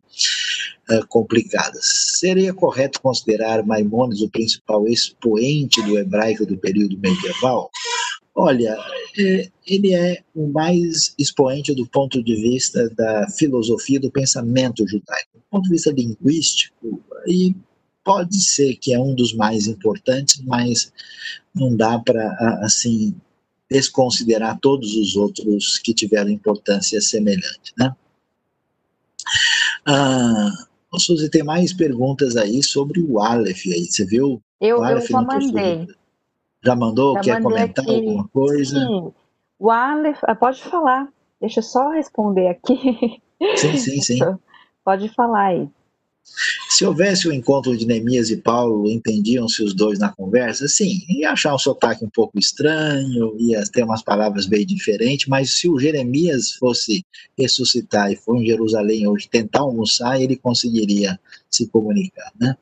uh, 0.90 1.06
complicadas. 1.08 1.84
Seria 2.18 2.54
correto 2.54 3.02
considerar 3.02 3.64
Maimônides 3.66 4.22
o 4.22 4.30
principal 4.30 4.88
expoente 4.88 5.82
do 5.82 5.98
hebraico 5.98 6.46
do 6.46 6.56
período 6.56 6.98
medieval? 6.98 7.70
Olha, 8.34 8.78
é, 9.18 9.50
ele 9.66 9.94
é 9.94 10.22
o 10.34 10.46
mais 10.46 11.14
expoente 11.18 11.74
do 11.74 11.86
ponto 11.86 12.22
de 12.22 12.34
vista 12.34 12.88
da 12.96 13.28
filosofia 13.28 14.00
do 14.00 14.10
pensamento 14.10 14.88
judaico. 14.88 15.28
Do 15.34 15.42
ponto 15.50 15.64
de 15.64 15.70
vista 15.70 15.92
linguístico, 15.92 17.02
e 17.26 17.54
pode 18.04 18.40
ser 18.40 18.74
que 18.76 18.92
é 18.92 18.98
um 18.98 19.14
dos 19.14 19.34
mais 19.34 19.66
importantes, 19.66 20.40
mas 20.44 20.92
não 21.54 21.76
dá 21.76 21.98
para 21.98 22.28
assim 22.62 23.14
desconsiderar 23.70 24.58
todos 24.60 24.94
os 24.96 25.14
outros 25.16 25.78
que 25.78 25.94
tiveram 25.94 26.30
importância 26.30 27.00
semelhante, 27.00 27.72
né? 27.78 27.94
Ah, 29.86 30.50
Suzy, 30.98 31.30
tem 31.30 31.44
mais 31.44 31.72
perguntas 31.72 32.36
aí 32.36 32.62
sobre 32.62 33.00
o 33.00 33.20
Aleph 33.20 33.66
aí, 33.66 33.84
você 33.84 34.04
viu? 34.04 34.42
Eu, 34.60 34.78
o 34.78 34.82
Aleph 34.82 35.10
eu 35.10 35.10
já 35.10 35.22
mandei. 35.22 35.88
Já 36.62 36.76
mandou? 36.76 37.14
Já 37.14 37.20
Quer 37.20 37.42
comentar 37.42 37.84
aqui. 37.84 37.94
alguma 37.94 38.28
coisa? 38.28 38.80
Sim, 38.80 39.12
o 39.58 39.70
Aleph, 39.70 40.18
ah, 40.24 40.34
pode 40.34 40.62
falar, 40.64 41.08
deixa 41.40 41.60
eu 41.60 41.64
só 41.64 41.90
responder 41.90 42.48
aqui. 42.48 43.20
Sim, 43.56 43.76
sim, 43.76 44.00
sim. 44.00 44.18
Pode 44.82 45.08
falar 45.10 45.48
aí. 45.48 45.68
Se 46.70 46.84
houvesse 46.84 47.28
o 47.28 47.32
encontro 47.32 47.76
de 47.76 47.86
Neemias 47.86 48.30
e 48.30 48.36
Paulo, 48.36 48.88
entendiam-se 48.88 49.62
os 49.62 49.74
dois 49.74 49.98
na 49.98 50.10
conversa? 50.10 50.66
Sim, 50.68 51.04
ia 51.08 51.32
achar 51.32 51.54
um 51.54 51.58
sotaque 51.58 52.04
um 52.04 52.08
pouco 52.08 52.38
estranho, 52.38 53.36
ia 53.38 53.62
ter 53.64 53.82
umas 53.82 54.02
palavras 54.02 54.46
bem 54.46 54.64
diferentes, 54.64 55.26
mas 55.26 55.58
se 55.58 55.68
o 55.68 55.78
Jeremias 55.78 56.52
fosse 56.52 57.04
ressuscitar 57.36 58.10
e 58.10 58.16
for 58.16 58.36
em 58.36 58.46
Jerusalém 58.46 59.06
hoje 59.06 59.28
tentar 59.28 59.60
almoçar, 59.60 60.20
ele 60.20 60.36
conseguiria 60.36 61.18
se 61.50 61.66
comunicar, 61.66 62.32
né? 62.40 62.56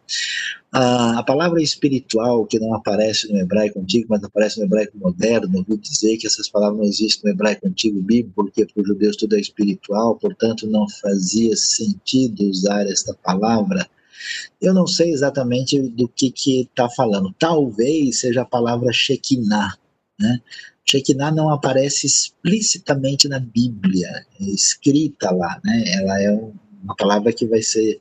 A, 0.80 1.18
a 1.18 1.22
palavra 1.24 1.60
espiritual, 1.60 2.46
que 2.46 2.56
não 2.60 2.72
aparece 2.72 3.26
no 3.32 3.40
hebraico 3.40 3.80
antigo, 3.80 4.06
mas 4.10 4.22
aparece 4.22 4.60
no 4.60 4.66
hebraico 4.66 4.96
moderno, 4.96 5.59
ouvi 5.59 5.76
dizer 5.76 6.16
que 6.18 6.28
essas 6.28 6.48
palavras 6.48 6.78
não 6.78 6.86
existem 6.86 7.24
no 7.24 7.30
hebraico 7.34 7.66
antigo 7.66 8.00
bíblico, 8.00 8.44
porque 8.44 8.64
para 8.64 8.82
os 8.82 8.86
judeus 8.86 9.16
tudo 9.16 9.34
é 9.34 9.40
espiritual, 9.40 10.14
portanto 10.14 10.68
não 10.68 10.88
fazia 10.88 11.56
sentido 11.56 12.48
usar 12.48 12.86
esta 12.86 13.12
palavra. 13.12 13.90
Eu 14.60 14.72
não 14.72 14.86
sei 14.86 15.10
exatamente 15.10 15.80
do 15.80 16.06
que 16.06 16.32
está 16.46 16.88
falando. 16.88 17.34
Talvez 17.36 18.20
seja 18.20 18.42
a 18.42 18.44
palavra 18.44 18.92
Shekinah, 18.92 19.76
né? 20.16 20.40
Shekinah 20.84 21.32
não 21.32 21.50
aparece 21.50 22.06
explicitamente 22.06 23.26
na 23.26 23.40
Bíblia, 23.40 24.24
é 24.40 24.44
escrita 24.44 25.32
lá, 25.32 25.60
né? 25.64 25.82
Ela 25.88 26.22
é 26.22 26.32
um 26.32 26.55
uma 26.82 26.94
palavra 26.96 27.32
que 27.32 27.46
vai 27.46 27.62
ser 27.62 28.00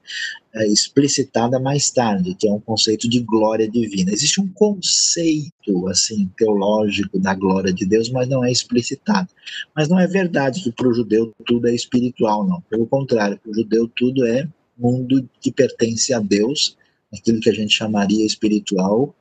é, 0.54 0.68
explicitada 0.68 1.60
mais 1.60 1.90
tarde, 1.90 2.36
que 2.36 2.48
é 2.48 2.52
um 2.52 2.60
conceito 2.60 3.10
de 3.10 3.20
glória 3.20 3.70
divina. 3.70 4.12
Existe 4.12 4.42
um 4.42 4.48
conceito 4.48 5.88
assim 5.88 6.30
teológico 6.38 7.20
da 7.20 7.34
glória 7.34 7.74
de 7.74 7.86
Deus, 7.86 8.10
mas 8.10 8.28
não 8.28 8.44
é 8.44 8.52
explicitado. 8.52 9.30
Mas 9.76 9.88
não 9.88 10.00
é 10.00 10.08
verdade 10.08 10.62
que 10.62 10.72
para 10.72 10.88
o 10.88 10.94
judeu 10.94 11.34
tudo 11.46 11.68
é 11.68 11.76
espiritual, 11.76 12.48
não. 12.48 12.62
Pelo 12.62 12.88
contrário, 12.88 13.40
para 13.40 13.52
o 13.52 13.56
judeu 13.56 13.88
tudo 13.96 14.26
é 14.26 14.48
mundo 14.78 15.28
que 15.42 15.52
pertence 15.52 16.14
a 16.14 16.20
Deus, 16.20 16.78
aquilo 17.14 17.40
que 17.40 17.50
a 17.50 17.54
gente 17.54 17.74
chamaria 17.74 18.26
espiritual, 18.26 19.16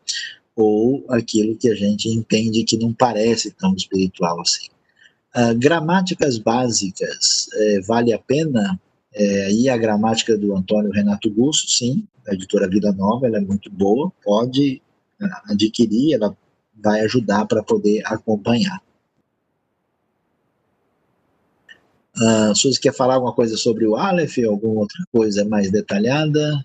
ou 0.54 1.04
aquilo 1.10 1.56
que 1.56 1.68
a 1.68 1.74
gente 1.74 2.08
entende 2.08 2.64
que 2.64 2.78
não 2.78 2.92
parece 2.92 3.50
tão 3.52 3.74
espiritual 3.74 4.40
assim. 4.40 4.68
Uh, 5.34 5.54
gramáticas 5.54 6.38
básicas, 6.38 7.48
é, 7.54 7.80
vale 7.82 8.12
a 8.12 8.18
pena 8.18 8.80
é, 9.16 9.51
e 9.51 9.68
a 9.68 9.76
gramática 9.78 10.36
do 10.36 10.55
Antônio 10.55 10.90
Renato 10.90 11.30
Gusso, 11.30 11.66
sim, 11.68 12.06
da 12.24 12.34
editora 12.34 12.68
Vida 12.68 12.93
Nova, 12.93 13.26
ela 13.26 13.38
é 13.38 13.40
muito 13.40 13.70
boa, 13.70 14.12
pode 14.22 14.82
é, 15.20 15.26
adquirir, 15.51 16.14
ela 16.14 16.36
vai 16.76 17.01
ajudar 17.01 17.47
para 17.47 17.62
poder 17.62 18.02
acompanhar. 18.05 18.78
Uh, 22.18 22.55
Suzy, 22.55 22.80
quer 22.80 22.94
falar 22.94 23.14
alguma 23.14 23.32
coisa 23.32 23.56
sobre 23.56 23.86
o 23.86 23.97
Aleph, 23.97 24.38
alguma 24.47 24.80
outra 24.80 25.02
coisa 25.12 25.44
mais 25.44 25.70
detalhada? 25.70 26.64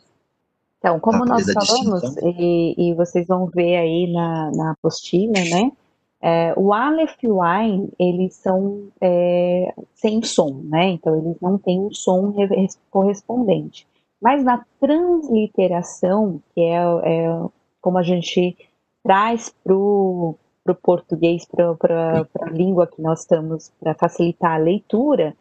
Então, 0.79 0.99
como 0.99 1.25
nós 1.25 1.45
falamos, 1.51 2.15
e, 2.23 2.73
e, 2.77 2.93
vocês 2.95 3.27
vão 3.27 3.47
ver 3.47 3.77
aí 3.77 4.11
na, 4.11 4.51
na 4.51 4.71
apostila, 4.71 5.33
né, 5.33 5.71
é, 6.21 6.53
o 6.55 6.71
Aleph 6.71 7.17
e 7.23 7.27
o 7.27 7.41
Ain, 7.41 7.89
eles 7.97 8.35
são 8.35 8.89
é, 9.01 9.73
sem 9.95 10.21
som, 10.21 10.61
né? 10.65 10.89
Então, 10.89 11.17
eles 11.17 11.39
não 11.41 11.57
têm 11.57 11.79
um 11.79 11.91
som 11.91 12.33
correspondente. 12.91 13.87
Mas 14.21 14.43
na 14.43 14.63
transliteração, 14.79 16.39
que 16.53 16.61
é, 16.61 16.75
é 16.75 17.45
como 17.81 17.97
a 17.97 18.03
gente 18.03 18.55
traz 19.03 19.51
para 19.63 19.75
o 19.75 20.37
português, 20.83 21.43
para 21.45 22.27
a 22.41 22.49
língua 22.51 22.85
que 22.85 23.01
nós 23.01 23.21
estamos, 23.21 23.71
para 23.79 23.95
facilitar 23.95 24.53
a 24.53 24.63
leitura, 24.63 25.35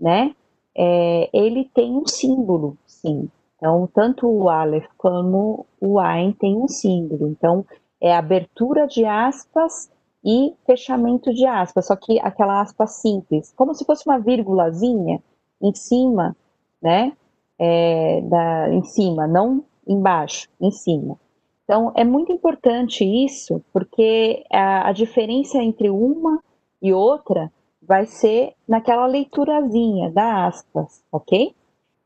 né? 0.00 0.34
É, 0.76 1.30
ele 1.32 1.70
tem 1.72 1.92
um 1.92 2.06
símbolo, 2.08 2.76
sim. 2.84 3.30
Então, 3.56 3.88
tanto 3.94 4.28
o 4.28 4.48
Aleph 4.48 4.88
como 4.98 5.64
o 5.80 6.00
Ain 6.00 6.32
tem 6.32 6.56
um 6.56 6.66
símbolo. 6.66 7.28
Então, 7.28 7.64
é 8.00 8.14
abertura 8.14 8.88
de 8.88 9.04
aspas 9.04 9.88
e 10.24 10.54
fechamento 10.64 11.32
de 11.34 11.44
aspas, 11.44 11.86
só 11.86 11.96
que 11.96 12.18
aquela 12.20 12.60
aspa 12.60 12.86
simples, 12.86 13.52
como 13.54 13.74
se 13.74 13.84
fosse 13.84 14.06
uma 14.06 14.18
vírgulazinha 14.18 15.22
em 15.60 15.74
cima, 15.74 16.36
né? 16.80 17.12
É, 17.58 18.20
da, 18.22 18.72
em 18.72 18.82
cima, 18.82 19.26
não 19.28 19.64
embaixo, 19.86 20.48
em 20.60 20.70
cima. 20.70 21.16
Então, 21.64 21.92
é 21.94 22.04
muito 22.04 22.32
importante 22.32 23.04
isso, 23.04 23.62
porque 23.72 24.44
a, 24.52 24.88
a 24.88 24.92
diferença 24.92 25.58
entre 25.58 25.88
uma 25.88 26.42
e 26.82 26.92
outra 26.92 27.50
vai 27.80 28.06
ser 28.06 28.54
naquela 28.66 29.06
leiturazinha 29.06 30.10
da 30.10 30.46
aspas, 30.46 31.02
ok? 31.12 31.54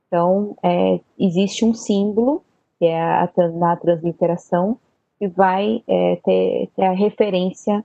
Então, 0.07 0.57
é, 0.62 1.01
existe 1.19 1.65
um 1.65 1.74
símbolo, 1.74 2.43
que 2.78 2.85
é 2.85 3.01
a, 3.01 3.28
na 3.55 3.77
transliteração, 3.77 4.78
que 5.19 5.27
vai 5.27 5.82
é, 5.86 6.16
ter, 6.16 6.70
ter 6.77 6.85
a 6.85 6.93
referência 6.93 7.85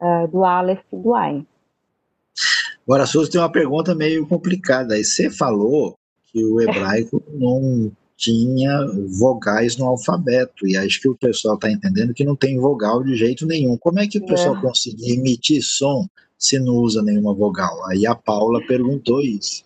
uh, 0.00 0.28
do 0.28 0.44
Aleph 0.44 0.84
e 0.92 0.96
do 0.96 1.14
Ain. 1.14 1.46
Agora, 2.86 3.06
Souza 3.06 3.30
tem 3.30 3.40
uma 3.40 3.52
pergunta 3.52 3.94
meio 3.94 4.26
complicada. 4.26 4.94
Aí 4.94 5.04
você 5.04 5.30
falou 5.30 5.96
que 6.26 6.44
o 6.44 6.60
hebraico 6.60 7.22
não 7.34 7.92
tinha 8.16 8.84
vogais 9.18 9.76
no 9.76 9.86
alfabeto, 9.86 10.66
e 10.66 10.76
acho 10.76 11.00
que 11.00 11.08
o 11.08 11.14
pessoal 11.14 11.54
está 11.54 11.70
entendendo 11.70 12.12
que 12.12 12.24
não 12.24 12.34
tem 12.34 12.58
vogal 12.58 13.02
de 13.02 13.14
jeito 13.14 13.46
nenhum. 13.46 13.78
Como 13.78 14.00
é 14.00 14.08
que 14.08 14.18
o 14.18 14.26
pessoal 14.26 14.56
é. 14.56 14.60
conseguia 14.60 15.14
emitir 15.14 15.62
som 15.62 16.04
se 16.36 16.58
não 16.58 16.74
usa 16.74 17.00
nenhuma 17.00 17.32
vogal? 17.32 17.78
Aí 17.86 18.06
a 18.06 18.16
Paula 18.16 18.60
perguntou 18.66 19.20
isso. 19.20 19.64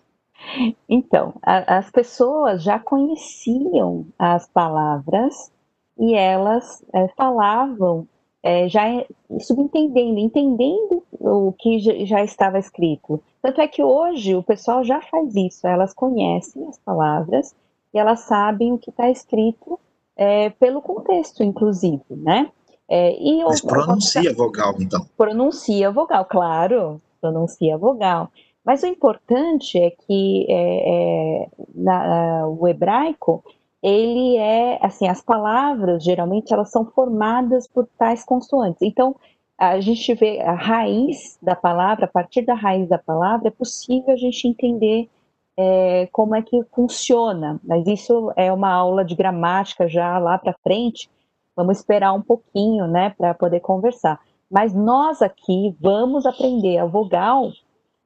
Então, 0.87 1.33
a, 1.41 1.77
as 1.77 1.89
pessoas 1.89 2.61
já 2.61 2.77
conheciam 2.77 4.05
as 4.19 4.47
palavras 4.47 5.51
e 5.97 6.13
elas 6.13 6.83
é, 6.93 7.07
falavam 7.17 8.07
é, 8.43 8.67
já 8.67 8.87
é 8.89 9.07
subentendendo, 9.39 10.19
entendendo 10.19 11.01
o 11.11 11.53
que 11.53 11.79
já 12.05 12.21
estava 12.23 12.59
escrito. 12.59 13.23
Tanto 13.41 13.61
é 13.61 13.67
que 13.67 13.81
hoje 13.81 14.35
o 14.35 14.43
pessoal 14.43 14.83
já 14.83 15.01
faz 15.01 15.33
isso, 15.35 15.65
elas 15.65 15.93
conhecem 15.93 16.67
as 16.67 16.77
palavras 16.77 17.55
e 17.93 17.97
elas 17.97 18.19
sabem 18.21 18.73
o 18.73 18.77
que 18.77 18.89
está 18.89 19.09
escrito 19.09 19.79
é, 20.17 20.49
pelo 20.49 20.81
contexto, 20.81 21.41
inclusive, 21.41 22.03
né? 22.09 22.51
É, 22.89 23.15
e 23.17 23.43
Mas 23.43 23.61
pronuncia 23.61 24.29
a 24.29 24.33
vogal, 24.33 24.75
então. 24.79 25.05
Pronuncia 25.17 25.89
vogal, 25.89 26.25
claro, 26.25 27.01
pronuncia 27.21 27.77
vogal. 27.77 28.29
Mas 28.63 28.83
o 28.83 28.87
importante 28.87 29.77
é 29.77 29.89
que 29.89 30.45
é, 30.49 31.43
é 31.43 31.47
na, 31.73 32.47
o 32.47 32.67
hebraico 32.67 33.43
ele 33.83 34.37
é, 34.37 34.79
assim, 34.81 35.09
as 35.09 35.21
palavras, 35.21 36.01
geralmente, 36.05 36.53
elas 36.53 36.71
são 36.71 36.85
formadas 36.85 37.67
por 37.67 37.85
tais 37.97 38.23
consoantes. 38.23 38.81
Então, 38.81 39.13
a 39.57 39.81
gente 39.81 40.13
vê 40.13 40.39
a 40.39 40.53
raiz 40.53 41.37
da 41.41 41.53
palavra, 41.53 42.05
a 42.05 42.07
partir 42.07 42.43
da 42.43 42.53
raiz 42.53 42.87
da 42.87 42.97
palavra, 42.97 43.49
é 43.49 43.51
possível 43.51 44.13
a 44.13 44.17
gente 44.17 44.47
entender 44.47 45.09
é, 45.57 46.07
como 46.13 46.33
é 46.33 46.41
que 46.41 46.63
funciona. 46.73 47.59
Mas 47.61 47.85
isso 47.85 48.31
é 48.37 48.53
uma 48.53 48.71
aula 48.71 49.03
de 49.03 49.15
gramática 49.15 49.85
já 49.85 50.17
lá 50.17 50.37
para 50.37 50.55
frente. 50.63 51.09
Vamos 51.53 51.79
esperar 51.79 52.13
um 52.13 52.21
pouquinho, 52.21 52.87
né, 52.87 53.13
para 53.17 53.33
poder 53.33 53.59
conversar. 53.59 54.17
Mas 54.49 54.73
nós 54.73 55.21
aqui 55.21 55.75
vamos 55.81 56.25
aprender 56.25 56.77
a 56.77 56.85
vogal, 56.85 57.51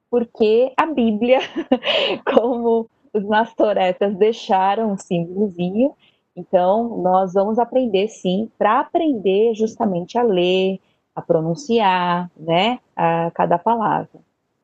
porque 0.09 0.73
a 0.75 0.87
Bíblia, 0.87 1.39
como 2.33 2.89
os 3.17 3.23
mastoretas 3.23 4.15
deixaram 4.15 4.91
um 4.91 4.97
símbolozinho. 4.97 5.93
Então, 6.35 7.01
nós 7.01 7.33
vamos 7.33 7.57
aprender 7.57 8.07
sim, 8.07 8.49
para 8.57 8.79
aprender 8.79 9.55
justamente 9.55 10.17
a 10.17 10.23
ler, 10.23 10.79
a 11.15 11.21
pronunciar, 11.21 12.29
né, 12.37 12.79
a 12.95 13.31
cada 13.31 13.57
palavra, 13.57 14.19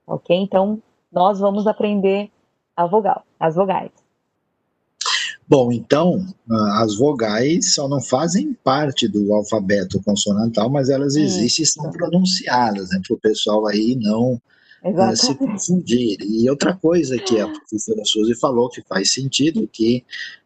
ok? 0.05 0.35
Então, 0.37 0.79
nós 1.11 1.39
vamos 1.39 1.65
aprender 1.65 2.29
a 2.75 2.85
vogal, 2.85 3.23
as 3.39 3.55
vogais. 3.55 3.91
Bom, 5.47 5.71
então, 5.71 6.25
as 6.79 6.95
vogais 6.95 7.73
só 7.73 7.87
não 7.87 8.01
fazem 8.01 8.53
parte 8.63 9.07
do 9.07 9.33
alfabeto 9.33 10.01
consonantal, 10.03 10.69
mas 10.69 10.89
elas 10.89 11.15
existem 11.15 11.63
e 11.63 11.67
são 11.67 11.91
pronunciadas, 11.91 12.91
né, 12.91 13.01
para 13.05 13.15
o 13.15 13.19
pessoal 13.19 13.65
aí 13.65 13.97
não 13.99 14.39
uh, 14.83 15.15
se 15.15 15.35
confundir. 15.35 16.17
E 16.21 16.49
outra 16.49 16.75
coisa 16.75 17.17
que 17.17 17.39
a 17.39 17.47
professora 17.47 18.03
Suzy 18.05 18.35
falou 18.35 18.69
que 18.69 18.81
faz 18.81 19.11
sentido, 19.11 19.67
que 19.71 20.03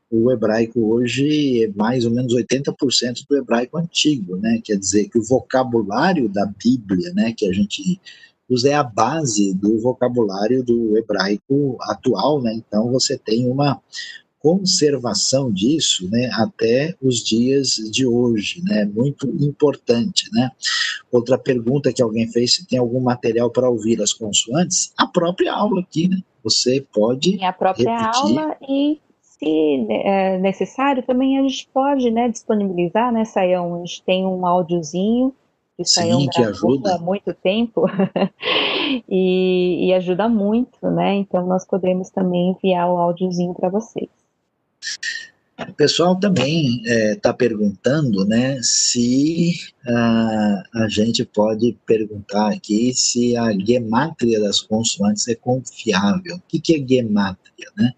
o 0.10 0.32
hebraico 0.32 0.80
hoje 0.94 1.64
é 1.64 1.68
mais 1.76 2.06
ou 2.06 2.12
menos 2.12 2.34
80% 2.34 3.26
do 3.30 3.38
hebraico 3.38 3.78
antigo, 3.78 4.38
né? 4.38 4.62
Quer 4.64 4.78
dizer 4.78 5.10
que 5.10 5.18
o 5.18 5.24
vocabulário 5.24 6.30
da 6.30 6.46
Bíblia, 6.46 7.14
né, 7.14 7.34
que 7.36 7.48
a 7.48 7.52
gente 7.52 8.00
usa 8.50 8.70
é 8.70 8.74
a 8.74 8.84
base 8.84 9.54
do 9.54 9.78
vocabulário 9.80 10.64
do 10.64 10.98
hebraico 10.98 11.78
atual, 11.82 12.42
né? 12.42 12.54
Então 12.54 12.90
você 12.90 13.18
tem 13.18 13.50
uma 13.50 13.82
conservação 14.40 15.52
disso, 15.52 16.10
né, 16.10 16.30
até 16.34 16.96
os 17.02 17.24
dias 17.24 17.76
de 17.92 18.06
hoje, 18.06 18.62
né? 18.64 18.86
Muito 18.86 19.28
importante, 19.44 20.30
né? 20.32 20.52
Outra 21.12 21.38
pergunta 21.38 21.92
que 21.92 22.02
alguém 22.02 22.28
fez 22.28 22.56
se 22.56 22.68
tem 22.68 22.80
algum 22.80 23.00
material 23.00 23.50
para 23.50 23.70
ouvir 23.70 24.02
as 24.02 24.14
consoantes, 24.14 24.94
a 24.98 25.08
própria 25.08 25.54
aula 25.54 25.82
aqui, 25.82 26.08
né? 26.08 26.18
Você 26.44 26.86
pode 26.94 27.36
e 27.36 27.44
a 27.44 27.52
própria 27.52 27.98
repetir. 27.98 28.40
aula 28.40 28.58
e 28.68 29.00
se 29.22 29.88
é 29.90 30.38
necessário, 30.40 31.04
também 31.04 31.38
a 31.38 31.42
gente 31.44 31.70
pode 31.74 32.10
né, 32.10 32.28
disponibilizar, 32.28 33.12
né, 33.12 33.24
Saião? 33.26 33.76
A 33.76 33.80
gente 33.80 34.04
tem 34.04 34.26
um 34.26 34.46
áudiozinho 34.46 35.34
que 35.76 35.86
Saião 35.86 36.22
Sim, 36.22 36.30
que 36.30 36.44
ajuda. 36.44 36.96
há 36.96 36.98
muito 36.98 37.34
tempo 37.36 37.86
e, 39.08 39.88
e, 39.88 39.94
ajuda 39.94 40.28
muito, 40.28 40.90
né? 40.90 41.16
Então 41.16 41.46
nós 41.46 41.66
podemos 41.66 42.10
também 42.10 42.50
enviar 42.52 42.92
o 42.92 42.98
áudiozinho 42.98 43.54
para 43.54 43.70
vocês. 43.70 44.10
O 45.60 45.74
pessoal 45.74 46.16
também 46.20 46.84
está 46.86 47.32
é, 47.32 47.34
perguntando 47.34 48.24
né, 48.26 48.60
se 48.62 49.56
a 49.88 50.88
gente 50.88 51.26
pode 51.26 51.76
perguntar 51.86 52.54
aqui 52.54 52.94
se 52.94 53.36
a 53.36 53.52
gemátria 53.54 54.40
das 54.40 54.62
consoantes 54.62 55.28
é 55.28 55.34
confiável. 55.34 56.36
O 56.36 56.42
que, 56.48 56.60
que 56.60 56.76
é 56.76 56.88
gemátria? 56.88 57.72
Né? 57.76 57.92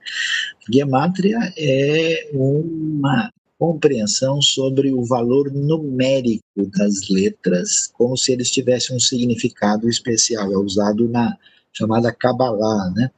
Gemátria 0.71 1.53
é 1.57 2.29
uma 2.33 3.29
compreensão 3.57 4.41
sobre 4.41 4.93
o 4.93 5.03
valor 5.03 5.51
numérico 5.51 6.41
das 6.77 7.09
letras, 7.09 7.87
como 7.87 8.15
se 8.15 8.31
eles 8.31 8.49
tivessem 8.49 8.95
um 8.95 8.99
significado 9.01 9.89
especial, 9.89 10.53
é 10.53 10.57
usado 10.57 11.09
na 11.09 11.37
chamada 11.73 12.11
Kabbalah, 12.11 12.91
né? 12.91 13.11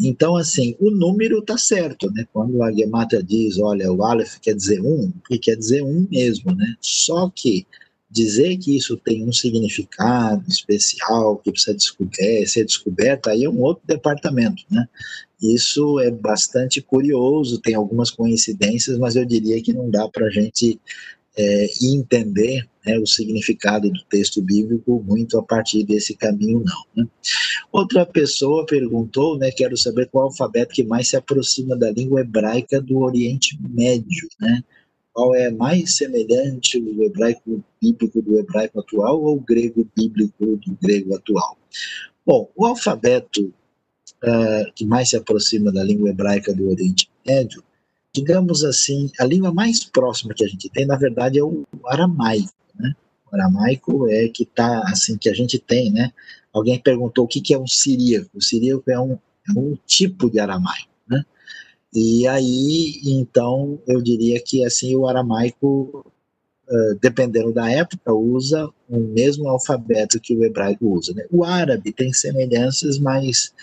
Então, 0.00 0.36
assim, 0.36 0.74
o 0.80 0.90
número 0.90 1.38
está 1.38 1.56
certo, 1.56 2.10
né? 2.10 2.26
Quando 2.32 2.62
a 2.62 2.72
Gemata 2.72 3.22
diz, 3.22 3.58
olha, 3.58 3.92
o 3.92 4.04
Aleph 4.04 4.38
quer 4.40 4.54
dizer 4.54 4.80
um, 4.80 5.12
que 5.28 5.38
quer 5.38 5.56
dizer 5.56 5.82
um 5.82 6.06
mesmo, 6.10 6.54
né? 6.54 6.74
Só 6.80 7.30
que 7.34 7.66
dizer 8.10 8.58
que 8.58 8.76
isso 8.76 8.96
tem 8.98 9.26
um 9.26 9.32
significado 9.32 10.44
especial, 10.46 11.38
que 11.38 11.50
precisa 11.50 11.74
descobrir, 11.74 12.46
ser 12.46 12.64
descoberto, 12.64 13.28
aí 13.28 13.44
é 13.44 13.48
um 13.48 13.60
outro 13.60 13.82
departamento, 13.86 14.62
né? 14.70 14.86
Isso 15.40 15.98
é 15.98 16.10
bastante 16.10 16.80
curioso, 16.80 17.60
tem 17.60 17.74
algumas 17.74 18.10
coincidências, 18.10 18.98
mas 18.98 19.16
eu 19.16 19.24
diria 19.24 19.60
que 19.62 19.72
não 19.72 19.90
dá 19.90 20.08
para 20.08 20.26
a 20.26 20.30
gente 20.30 20.78
é, 21.36 21.66
entender 21.82 22.68
né, 22.84 22.98
o 22.98 23.06
significado 23.06 23.90
do 23.90 24.04
texto 24.04 24.42
bíblico 24.42 25.02
muito 25.06 25.38
a 25.38 25.42
partir 25.42 25.84
desse 25.84 26.14
caminho, 26.14 26.62
não. 26.64 27.04
Né? 27.04 27.10
Outra 27.70 28.04
pessoa 28.04 28.66
perguntou, 28.66 29.38
né, 29.38 29.50
quero 29.50 29.76
saber 29.76 30.08
qual 30.10 30.24
alfabeto 30.24 30.74
que 30.74 30.84
mais 30.84 31.08
se 31.08 31.16
aproxima 31.16 31.76
da 31.76 31.90
língua 31.90 32.20
hebraica 32.20 32.80
do 32.80 32.98
Oriente 32.98 33.58
Médio, 33.60 34.28
né? 34.40 34.62
Qual 35.14 35.34
é 35.34 35.50
mais 35.50 35.96
semelhante 35.96 36.78
o 36.78 37.04
hebraico 37.04 37.62
bíblico 37.80 38.22
do 38.22 38.38
hebraico 38.38 38.80
atual 38.80 39.22
ou 39.22 39.36
o 39.36 39.40
grego 39.40 39.86
bíblico 39.94 40.56
do 40.56 40.78
grego 40.80 41.14
atual? 41.14 41.58
Bom, 42.24 42.50
o 42.56 42.64
alfabeto 42.64 43.52
uh, 44.24 44.72
que 44.74 44.86
mais 44.86 45.10
se 45.10 45.16
aproxima 45.16 45.70
da 45.70 45.84
língua 45.84 46.08
hebraica 46.08 46.54
do 46.54 46.70
Oriente 46.70 47.10
Médio 47.26 47.62
digamos 48.12 48.62
assim, 48.62 49.10
a 49.18 49.24
língua 49.24 49.52
mais 49.52 49.84
próxima 49.84 50.34
que 50.34 50.44
a 50.44 50.48
gente 50.48 50.68
tem, 50.68 50.84
na 50.86 50.96
verdade, 50.96 51.38
é 51.38 51.42
o 51.42 51.64
aramaico, 51.86 52.52
né? 52.78 52.94
O 53.30 53.34
aramaico 53.34 54.08
é 54.10 54.28
que 54.28 54.44
tá, 54.44 54.82
assim, 54.86 55.16
que 55.16 55.30
a 55.30 55.34
gente 55.34 55.58
tem, 55.58 55.90
né? 55.90 56.12
Alguém 56.52 56.78
perguntou 56.78 57.24
o 57.24 57.28
que, 57.28 57.40
que 57.40 57.54
é 57.54 57.58
um 57.58 57.66
siríaco. 57.66 58.28
O 58.34 58.42
siríaco 58.42 58.90
é 58.90 59.00
um, 59.00 59.12
é 59.14 59.58
um 59.58 59.78
tipo 59.86 60.30
de 60.30 60.38
aramaico, 60.38 60.90
né? 61.08 61.24
E 61.94 62.26
aí, 62.26 63.00
então, 63.04 63.80
eu 63.86 64.02
diria 64.02 64.40
que, 64.42 64.64
assim, 64.64 64.94
o 64.94 65.06
aramaico, 65.06 66.04
uh, 66.68 66.98
dependendo 67.00 67.52
da 67.52 67.70
época, 67.70 68.12
usa 68.12 68.68
o 68.88 68.98
mesmo 68.98 69.48
alfabeto 69.48 70.20
que 70.20 70.36
o 70.36 70.44
hebraico 70.44 70.86
usa, 70.86 71.14
né? 71.14 71.24
O 71.30 71.44
árabe 71.44 71.92
tem 71.92 72.12
semelhanças, 72.12 72.98
mas 72.98 73.54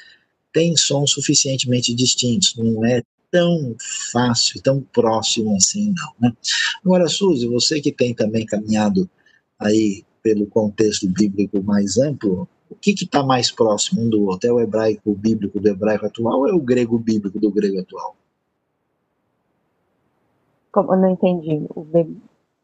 tem 0.51 0.75
sons 0.75 1.11
suficientemente 1.11 1.93
distintos, 1.93 2.55
não 2.57 2.83
é 2.83 3.03
tão 3.31 3.75
fácil, 4.11 4.61
tão 4.61 4.81
próximo 4.81 5.55
assim, 5.55 5.93
não. 5.95 6.29
Né? 6.29 6.35
Agora, 6.83 7.07
Suzy, 7.07 7.47
você 7.47 7.81
que 7.81 7.91
tem 7.91 8.13
também 8.13 8.45
caminhado 8.45 9.09
aí 9.59 10.03
pelo 10.21 10.47
contexto 10.47 11.07
bíblico 11.07 11.61
mais 11.63 11.97
amplo, 11.97 12.47
o 12.69 12.75
que 12.75 12.91
está 12.91 13.23
mais 13.23 13.51
próximo 13.51 14.03
um 14.03 14.09
do 14.09 14.25
outro? 14.25 14.49
É 14.49 14.53
o 14.53 14.59
hebraico 14.59 15.13
bíblico 15.15 15.59
do 15.59 15.67
hebraico 15.67 16.05
atual 16.05 16.39
ou 16.39 16.49
é 16.49 16.53
o 16.53 16.59
grego 16.59 16.99
bíblico 16.99 17.39
do 17.39 17.51
grego 17.51 17.79
atual? 17.79 18.15
Como, 20.71 20.93
eu 20.93 20.99
não 20.99 21.09
entendi. 21.09 21.65
O, 21.75 21.85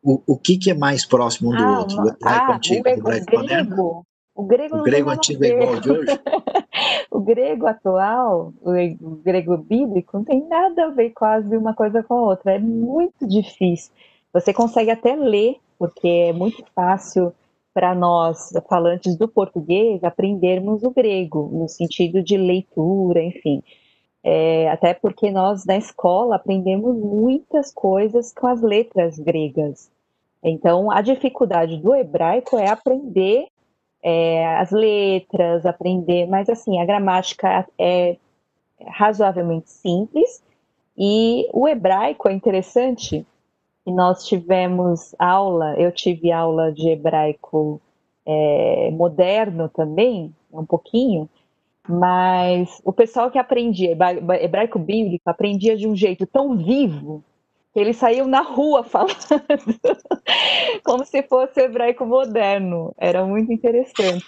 o, 0.03 0.21
o 0.27 0.37
que, 0.37 0.57
que 0.57 0.69
é 0.69 0.75
mais 0.75 1.05
próximo 1.05 1.51
um 1.51 1.57
do 1.57 1.63
ah, 1.63 1.79
outro? 1.79 1.97
O 1.97 2.09
hebraico 2.09 2.51
ah, 2.51 2.55
antigo, 2.55 2.87
o, 2.87 2.91
hebraico 2.91 3.25
grego, 3.25 3.41
moderno? 3.41 4.05
O 4.35 4.43
grego, 4.43 4.77
o 4.79 4.83
grego 4.83 5.09
antigo 5.09 5.45
é 5.45 5.47
igual 5.47 5.79
de 5.79 5.91
hoje? 5.91 6.11
o 7.09 7.21
grego 7.21 7.67
atual, 7.67 8.53
o 8.61 9.15
grego 9.23 9.55
bíblico, 9.55 10.17
não 10.17 10.25
tem 10.25 10.45
nada 10.45 10.87
a 10.87 10.89
ver 10.89 11.11
quase 11.11 11.55
uma 11.55 11.73
coisa 11.73 12.03
com 12.03 12.15
a 12.15 12.21
outra. 12.21 12.55
É 12.55 12.59
muito 12.59 13.25
difícil. 13.25 13.93
Você 14.33 14.53
consegue 14.53 14.91
até 14.91 15.15
ler, 15.15 15.55
porque 15.79 16.07
é 16.07 16.33
muito 16.33 16.65
fácil 16.75 17.33
para 17.73 17.95
nós, 17.95 18.51
falantes 18.67 19.15
do 19.15 19.27
português, 19.27 20.03
aprendermos 20.03 20.83
o 20.83 20.91
grego, 20.91 21.49
no 21.53 21.69
sentido 21.69 22.21
de 22.21 22.35
leitura, 22.35 23.23
enfim. 23.23 23.63
É, 24.21 24.69
até 24.69 24.93
porque 24.93 25.31
nós, 25.31 25.65
na 25.65 25.77
escola, 25.77 26.35
aprendemos 26.35 26.97
muitas 26.97 27.73
coisas 27.73 28.33
com 28.33 28.47
as 28.47 28.61
letras 28.61 29.17
gregas. 29.17 29.89
Então, 30.43 30.91
a 30.91 31.01
dificuldade 31.01 31.77
do 31.77 31.95
hebraico 31.95 32.57
é 32.57 32.67
aprender 32.67 33.47
é, 34.07 34.45
as 34.57 34.69
letras, 34.69 35.65
aprender, 35.65 36.27
mas 36.27 36.47
assim, 36.47 36.79
a 36.79 36.85
gramática 36.85 37.65
é 37.79 38.17
razoavelmente 38.87 39.71
simples. 39.71 40.43
E 40.95 41.49
o 41.51 41.67
hebraico 41.67 42.29
é 42.29 42.33
interessante, 42.33 43.25
e 43.83 43.91
nós 43.91 44.27
tivemos 44.27 45.15
aula, 45.17 45.73
eu 45.79 45.91
tive 45.91 46.31
aula 46.31 46.71
de 46.71 46.87
hebraico 46.87 47.81
é, 48.23 48.91
moderno 48.91 49.69
também, 49.69 50.31
um 50.53 50.65
pouquinho, 50.65 51.27
mas 51.89 52.79
o 52.85 52.93
pessoal 52.93 53.31
que 53.31 53.39
aprendia 53.39 53.97
hebraico 54.39 54.77
bíblico 54.77 55.27
aprendia 55.27 55.75
de 55.75 55.87
um 55.87 55.95
jeito 55.95 56.27
tão 56.27 56.55
vivo 56.55 57.23
ele 57.75 57.93
saiu 57.93 58.27
na 58.27 58.41
rua 58.41 58.83
falando, 58.83 59.15
como 60.83 61.05
se 61.05 61.21
fosse 61.23 61.61
hebraico 61.61 62.05
moderno. 62.05 62.93
Era 62.97 63.25
muito 63.25 63.51
interessante. 63.51 64.25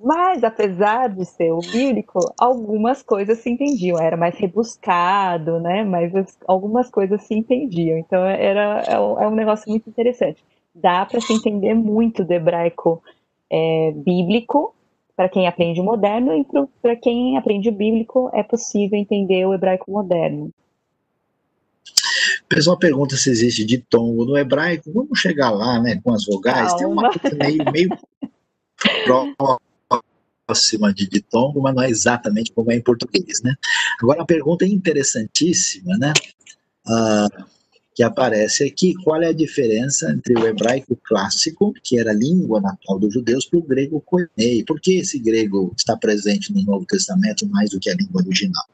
Mas, 0.00 0.42
apesar 0.42 1.08
de 1.08 1.24
ser 1.24 1.52
o 1.52 1.60
bíblico, 1.60 2.32
algumas 2.38 3.02
coisas 3.02 3.38
se 3.38 3.50
entendiam. 3.50 3.98
Era 3.98 4.16
mais 4.16 4.36
rebuscado, 4.38 5.60
né? 5.60 5.84
Mas 5.84 6.12
algumas 6.46 6.90
coisas 6.90 7.22
se 7.24 7.34
entendiam. 7.34 7.98
Então, 7.98 8.24
era, 8.24 8.84
é 8.88 8.98
um 8.98 9.20
é 9.20 9.30
negócio 9.30 9.68
muito 9.68 9.88
interessante. 9.88 10.42
Dá 10.74 11.04
para 11.04 11.20
se 11.20 11.32
entender 11.32 11.74
muito 11.74 12.24
do 12.24 12.32
hebraico 12.32 13.02
é, 13.50 13.92
bíblico 13.92 14.74
para 15.16 15.28
quem 15.28 15.46
aprende 15.46 15.80
o 15.80 15.84
moderno 15.84 16.34
e 16.34 16.44
para 16.82 16.96
quem 16.96 17.36
aprende 17.38 17.68
o 17.68 17.72
bíblico 17.72 18.30
é 18.32 18.42
possível 18.42 18.98
entender 18.98 19.46
o 19.46 19.54
hebraico 19.54 19.90
moderno. 19.90 20.50
O 22.44 22.48
pessoal 22.48 22.78
pergunta 22.78 23.16
se 23.16 23.30
existe 23.30 23.64
ditongo 23.64 24.24
no 24.24 24.36
hebraico. 24.36 24.92
Vamos 24.92 25.18
chegar 25.18 25.50
lá, 25.50 25.80
né, 25.80 26.00
com 26.02 26.12
as 26.12 26.24
vogais. 26.26 26.68
Calma. 26.72 26.78
Tem 26.78 26.86
uma 26.86 27.10
coisa 27.10 27.36
meio, 27.36 27.72
meio 27.72 27.98
próxima 30.46 30.92
de 30.92 31.08
ditongo, 31.08 31.60
mas 31.62 31.74
não 31.74 31.82
é 31.82 31.90
exatamente 31.90 32.52
como 32.52 32.70
é 32.70 32.76
em 32.76 32.82
português, 32.82 33.40
né? 33.42 33.54
Agora, 34.00 34.22
a 34.22 34.26
pergunta 34.26 34.64
é 34.64 34.68
interessantíssima, 34.68 35.96
né? 35.96 36.12
Ah, 36.86 37.28
que 37.94 38.02
aparece 38.02 38.64
aqui. 38.64 38.94
Qual 39.02 39.22
é 39.22 39.28
a 39.28 39.32
diferença 39.32 40.10
entre 40.12 40.34
o 40.34 40.46
hebraico 40.46 40.98
clássico, 41.04 41.72
que 41.82 41.98
era 41.98 42.10
a 42.10 42.14
língua 42.14 42.60
natal 42.60 42.98
dos 42.98 43.14
judeus, 43.14 43.46
para 43.46 43.58
o 43.58 43.62
grego 43.62 44.00
koinei? 44.00 44.64
Por 44.64 44.80
que 44.80 44.98
esse 44.98 45.18
grego 45.18 45.72
está 45.76 45.96
presente 45.96 46.52
no 46.52 46.60
Novo 46.62 46.84
Testamento 46.84 47.46
mais 47.46 47.70
do 47.70 47.78
que 47.78 47.88
a 47.88 47.94
língua 47.94 48.20
original? 48.20 48.64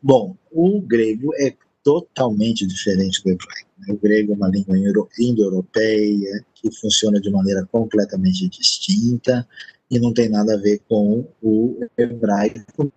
Bom, 0.00 0.36
o 0.52 0.80
grego 0.80 1.32
é 1.34 1.54
totalmente 1.86 2.66
diferente 2.66 3.22
do 3.22 3.30
hebraico. 3.30 3.70
Né? 3.78 3.94
O 3.94 3.96
grego 3.96 4.32
é 4.32 4.36
uma 4.36 4.48
língua 4.48 4.76
indo-europeia 5.20 6.44
que 6.52 6.68
funciona 6.80 7.20
de 7.20 7.30
maneira 7.30 7.64
completamente 7.70 8.48
distinta 8.48 9.46
e 9.88 10.00
não 10.00 10.12
tem 10.12 10.28
nada 10.28 10.54
a 10.54 10.58
ver 10.58 10.80
com 10.88 11.24
o 11.40 11.78
hebraico 11.96 12.92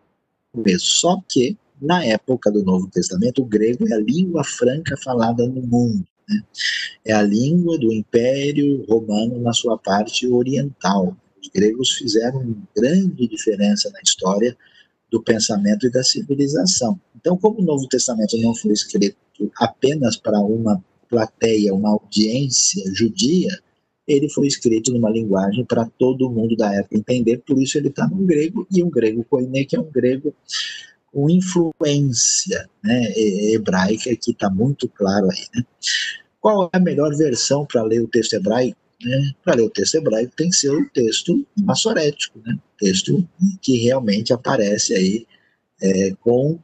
mesmo. 0.55 0.79
Só 0.79 1.21
que 1.29 1.55
na 1.79 2.03
época 2.03 2.49
do 2.49 2.63
Novo 2.63 2.87
Testamento, 2.87 3.43
o 3.43 3.45
grego 3.45 3.87
é 3.87 3.93
a 3.93 3.99
língua 3.99 4.43
franca 4.43 4.97
falada 4.97 5.47
no 5.47 5.61
mundo. 5.61 6.03
Né? 6.27 6.41
É 7.05 7.13
a 7.13 7.21
língua 7.21 7.77
do 7.77 7.93
Império 7.93 8.83
Romano 8.89 9.39
na 9.39 9.53
sua 9.53 9.77
parte 9.77 10.27
oriental. 10.27 11.15
Os 11.39 11.47
gregos 11.49 11.91
fizeram 11.91 12.57
grande 12.75 13.27
diferença 13.27 13.87
na 13.91 13.99
história 14.01 14.57
do 15.11 15.21
pensamento 15.21 15.87
e 15.87 15.91
da 15.91 16.03
civilização. 16.03 16.99
Então, 17.15 17.37
como 17.37 17.59
o 17.59 17.65
Novo 17.65 17.87
Testamento 17.87 18.37
não 18.37 18.53
foi 18.55 18.73
escrito 18.73 19.17
apenas 19.57 20.15
para 20.15 20.39
uma 20.39 20.83
plateia, 21.09 21.73
uma 21.73 21.89
audiência 21.89 22.83
judia, 22.93 23.49
ele 24.07 24.29
foi 24.29 24.47
escrito 24.47 24.91
numa 24.91 25.09
linguagem 25.09 25.63
para 25.65 25.85
todo 25.97 26.29
mundo 26.29 26.55
da 26.55 26.73
época 26.73 26.97
entender, 26.97 27.41
por 27.45 27.61
isso 27.61 27.77
ele 27.77 27.89
está 27.89 28.07
no 28.07 28.17
grego, 28.25 28.67
e 28.71 28.83
um 28.83 28.89
grego 28.89 29.23
koiné, 29.23 29.63
que 29.63 29.75
é 29.75 29.79
um 29.79 29.89
grego 29.89 30.33
com 31.11 31.29
influência 31.29 32.67
né, 32.83 33.13
hebraica, 33.53 34.15
que 34.15 34.31
está 34.31 34.49
muito 34.49 34.87
claro 34.89 35.29
aí. 35.31 35.45
Né? 35.55 35.63
Qual 36.39 36.69
é 36.73 36.77
a 36.77 36.79
melhor 36.79 37.15
versão 37.15 37.65
para 37.65 37.83
ler 37.83 38.01
o 38.01 38.07
texto 38.07 38.33
hebraico? 38.33 38.77
Né? 39.03 39.33
Para 39.43 39.63
o 39.63 39.69
texto 39.69 39.95
hebraico 39.95 40.35
tem 40.35 40.49
que 40.49 40.55
ser 40.55 40.71
o 40.71 40.89
texto 40.89 41.45
massorético, 41.57 42.39
né? 42.45 42.57
texto 42.77 43.27
que 43.61 43.77
realmente 43.77 44.33
aparece 44.33 44.93
aí 44.93 45.27
é, 45.81 46.11
com 46.21 46.59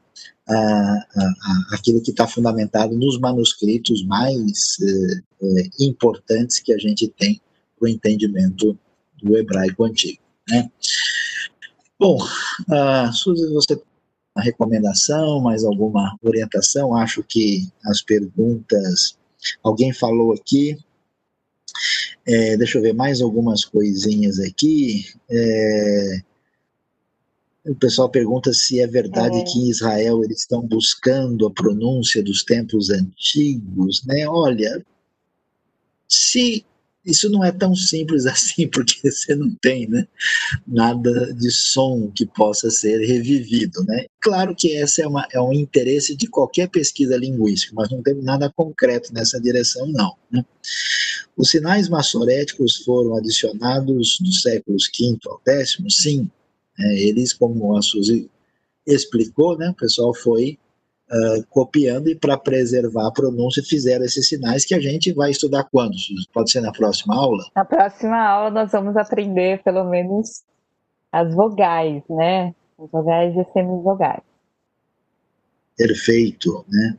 a, 0.47 0.53
a, 0.53 1.03
a, 1.15 1.75
aquilo 1.75 2.01
que 2.01 2.11
está 2.11 2.27
fundamentado 2.27 2.95
nos 2.95 3.19
manuscritos 3.19 4.05
mais 4.05 4.77
é, 4.81 5.45
é, 5.45 5.69
importantes 5.79 6.59
que 6.59 6.73
a 6.73 6.77
gente 6.77 7.07
tem 7.07 7.41
para 7.77 7.85
o 7.85 7.89
entendimento 7.89 8.77
do 9.21 9.37
hebraico 9.37 9.85
antigo. 9.85 10.21
Né? 10.49 10.69
Bom, 11.97 12.17
uh, 12.21 13.13
Suzy, 13.13 13.47
você 13.53 13.81
uma 14.35 14.43
recomendação, 14.43 15.39
mais 15.39 15.63
alguma 15.63 16.17
orientação? 16.21 16.95
Acho 16.95 17.23
que 17.23 17.69
as 17.85 18.01
perguntas. 18.01 19.17
Alguém 19.63 19.93
falou 19.93 20.33
aqui. 20.33 20.77
É, 22.27 22.57
deixa 22.57 22.77
eu 22.77 22.81
ver 22.81 22.93
mais 22.93 23.22
algumas 23.22 23.64
coisinhas 23.64 24.39
aqui. 24.39 25.06
É, 25.30 26.22
o 27.65 27.76
pessoal 27.76 28.10
pergunta 28.10 28.53
se 28.53 28.80
é 28.80 28.88
verdade 28.88 29.38
é. 29.38 29.43
que 29.43 29.60
em 29.60 29.69
Israel 29.69 30.23
eles 30.23 30.39
estão 30.39 30.61
buscando 30.61 31.47
a 31.47 31.52
pronúncia 31.52 32.23
dos 32.23 32.43
tempos 32.43 32.89
antigos, 32.89 34.03
né? 34.06 34.27
Olha, 34.27 34.85
se 36.07 36.65
isso 37.06 37.30
não 37.30 37.44
é 37.44 37.52
tão 37.52 37.76
simples 37.76 38.26
assim, 38.27 38.68
porque 38.68 39.11
você 39.11 39.36
não 39.36 39.53
tem 39.61 39.88
né, 39.88 40.07
nada 40.65 41.34
de 41.34 41.52
som 41.52 42.11
que 42.11 42.26
possa 42.26 42.69
ser 42.72 43.06
revivido. 43.06 43.84
Né? 43.84 44.06
Claro 44.19 44.56
que 44.56 44.69
esse 44.69 45.02
é, 45.02 45.07
uma, 45.07 45.27
é 45.32 45.40
um 45.40 45.53
interesse 45.53 46.15
de 46.15 46.27
qualquer 46.27 46.69
pesquisa 46.69 47.15
linguística, 47.15 47.73
mas 47.76 47.90
não 47.90 48.02
tem 48.02 48.15
nada 48.15 48.52
concreto 48.56 49.14
nessa 49.14 49.40
direção, 49.40 49.88
não. 49.88 50.15
Né? 50.32 50.44
Os 51.38 51.49
sinais 51.49 51.90
massoréticos 51.90 52.77
foram 52.77 53.15
adicionados 53.15 54.18
dos 54.19 54.41
séculos 54.41 54.90
V 54.98 55.18
ao 55.27 55.41
X, 55.45 55.77
sim. 55.90 56.30
É, 56.77 56.99
eles, 57.03 57.32
como 57.32 57.77
a 57.77 57.82
Suzy 57.82 58.30
explicou, 58.86 59.57
né, 59.57 59.69
o 59.69 59.73
pessoal 59.73 60.14
foi 60.14 60.57
uh, 61.11 61.45
copiando 61.49 62.10
e 62.10 62.15
para 62.15 62.38
preservar 62.38 63.07
a 63.07 63.11
pronúncia 63.11 63.64
fizeram 63.64 64.06
esses 64.06 64.27
sinais 64.27 64.65
que 64.65 64.73
a 64.73 64.80
gente 64.80 65.11
vai 65.14 65.32
estudar 65.32 65.64
quando? 65.65 65.95
Pode 66.34 66.52
ser 66.52 66.61
na 66.61 66.72
próxima 66.72 67.15
aula? 67.15 67.44
Na 67.56 67.65
próxima 67.65 68.18
aula 68.18 68.49
nós 68.49 68.72
vamos 68.72 68.95
aprender 68.98 69.61
pelo 69.64 69.84
menos 69.86 70.44
as 71.11 71.34
vogais, 71.34 72.03
né? 72.10 72.53
As 72.77 72.90
vogais 72.91 73.36
e 73.36 73.53
semivogais. 73.53 74.22
Perfeito, 75.77 76.65
né? 76.69 76.95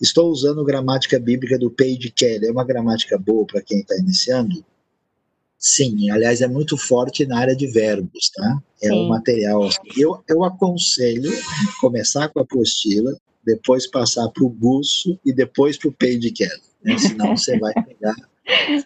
Estou 0.00 0.30
usando 0.30 0.64
gramática 0.64 1.18
bíblica 1.18 1.58
do 1.58 1.70
Page 1.70 2.10
Kelly. 2.10 2.48
É 2.48 2.50
uma 2.50 2.64
gramática 2.64 3.16
boa 3.16 3.46
para 3.46 3.62
quem 3.62 3.80
está 3.80 3.96
iniciando? 3.96 4.64
Sim, 5.58 6.10
aliás, 6.10 6.40
é 6.42 6.46
muito 6.46 6.76
forte 6.76 7.24
na 7.24 7.38
área 7.38 7.56
de 7.56 7.66
verbos, 7.66 8.30
tá? 8.34 8.62
É 8.82 8.88
Sim. 8.88 8.94
um 8.94 9.08
material. 9.08 9.68
Eu, 9.96 10.22
eu 10.28 10.44
aconselho 10.44 11.30
começar 11.80 12.28
com 12.28 12.40
a 12.40 12.42
apostila, 12.42 13.16
depois 13.46 13.86
passar 13.86 14.28
para 14.30 14.44
o 14.44 14.50
buço 14.50 15.18
e 15.24 15.32
depois 15.32 15.78
para 15.78 15.88
o 15.88 15.92
page 15.92 16.30
Kelly. 16.32 16.60
Né? 16.84 16.98
Senão 16.98 17.36
você 17.36 17.58
vai 17.58 17.72
pegar. 17.72 18.16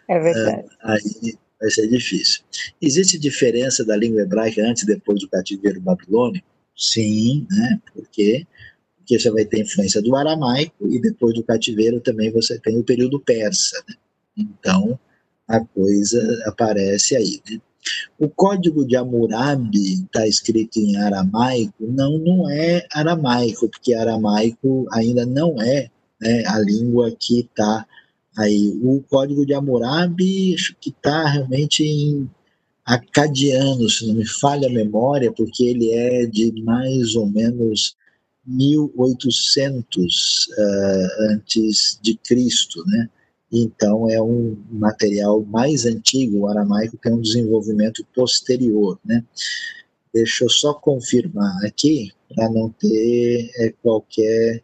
É 0.09 0.19
verdade. 0.19 0.67
Uh, 0.67 0.71
aí 0.83 1.39
vai 1.61 1.71
ser 1.71 1.89
difícil. 1.89 2.43
Existe 2.81 3.19
diferença 3.19 3.85
da 3.85 3.97
língua 3.97 4.23
hebraica 4.23 4.63
antes 4.63 4.83
e 4.83 4.87
depois 4.87 5.21
do 5.21 5.29
cativeiro 5.29 5.81
babilônico? 5.81 6.47
Sim, 6.77 7.47
né? 7.51 7.81
Porque 7.93 8.47
porque 8.97 9.19
você 9.19 9.31
vai 9.33 9.45
ter 9.45 9.63
influência 9.63 10.01
do 10.01 10.15
aramaico 10.15 10.87
e 10.89 11.01
depois 11.01 11.35
do 11.35 11.43
cativeiro 11.43 12.01
também 12.01 12.31
você 12.31 12.61
tem 12.61 12.79
o 12.79 12.85
período 12.85 13.19
persa. 13.19 13.83
Né? 13.89 13.97
Então 14.37 14.99
a 15.49 15.59
coisa 15.59 16.43
aparece 16.47 17.17
aí. 17.17 17.41
Né? 17.51 17.61
O 18.19 18.29
código 18.29 18.87
de 18.87 18.97
Hammurabi 18.97 20.05
está 20.05 20.27
escrito 20.27 20.79
em 20.79 20.97
aramaico? 20.97 21.75
Não, 21.81 22.19
não 22.19 22.51
é 22.51 22.87
aramaico, 22.93 23.69
porque 23.69 23.95
aramaico 23.95 24.87
ainda 24.93 25.25
não 25.25 25.61
é 25.61 25.91
né, 26.21 26.45
a 26.47 26.59
língua 26.59 27.11
que 27.19 27.41
está 27.41 27.87
aí. 28.37 28.79
O 28.83 29.03
código 29.09 29.47
de 29.47 29.55
Hammurabi 29.55 30.57
que 30.81 30.91
está 30.91 31.29
realmente 31.29 31.83
em 31.83 32.31
acadiano, 32.85 33.89
se 33.89 34.07
não 34.07 34.15
me 34.15 34.27
falha 34.27 34.69
a 34.69 34.73
memória, 34.73 35.33
porque 35.33 35.65
ele 35.65 35.91
é 35.93 36.27
de 36.27 36.53
mais 36.63 37.15
ou 37.15 37.27
menos 37.27 37.97
1800 38.47 40.47
uh, 40.47 40.53
ah, 40.59 41.33
antes 41.33 41.99
de 42.03 42.15
Cristo, 42.17 42.85
né? 42.87 43.09
Então, 43.53 44.09
é 44.09 44.23
um 44.23 44.57
material 44.71 45.45
mais 45.45 45.85
antigo, 45.85 46.41
o 46.41 46.49
aramaico 46.49 46.97
tem 46.99 47.13
um 47.13 47.21
desenvolvimento 47.21 48.07
posterior, 48.15 48.99
né? 49.05 49.25
Deixa 50.15 50.45
eu 50.45 50.49
só 50.49 50.73
confirmar 50.75 51.65
aqui, 51.65 52.13
para 52.35 52.49
não 52.49 52.71
ter 52.71 53.51
é, 53.57 53.75
qualquer 53.83 54.63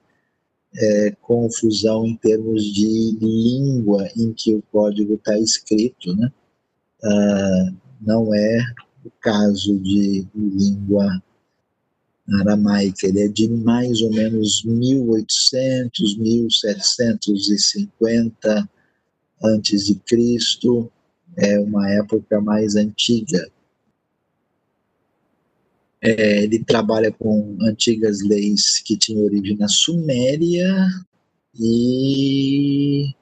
é, 0.76 1.10
confusão 1.20 2.06
em 2.06 2.16
termos 2.16 2.64
de 2.64 3.16
língua 3.20 4.08
em 4.16 4.32
que 4.32 4.54
o 4.54 4.62
código 4.70 5.14
está 5.14 5.36
escrito, 5.38 6.14
né? 6.16 6.32
Ah, 7.02 7.72
não 8.00 8.32
é 8.34 8.58
o 9.04 9.10
caso 9.20 9.78
de 9.78 10.26
língua 10.34 11.22
aramaica, 12.40 13.06
ele 13.06 13.22
é 13.22 13.28
de 13.28 13.48
mais 13.48 14.00
ou 14.02 14.12
menos 14.12 14.64
1800, 14.64 16.18
1750 16.18 18.68
antes 19.42 19.86
de 19.86 19.94
Cristo, 19.96 20.90
é 21.36 21.58
uma 21.58 21.90
época 21.90 22.40
mais 22.40 22.76
antiga. 22.76 23.50
É, 26.00 26.44
ele 26.44 26.62
trabalha 26.62 27.10
com 27.10 27.56
antigas 27.62 28.22
leis 28.22 28.80
que 28.80 28.96
tinham 28.96 29.24
origem 29.24 29.56
na 29.56 29.68
Suméria 29.68 30.88
e 31.58 33.14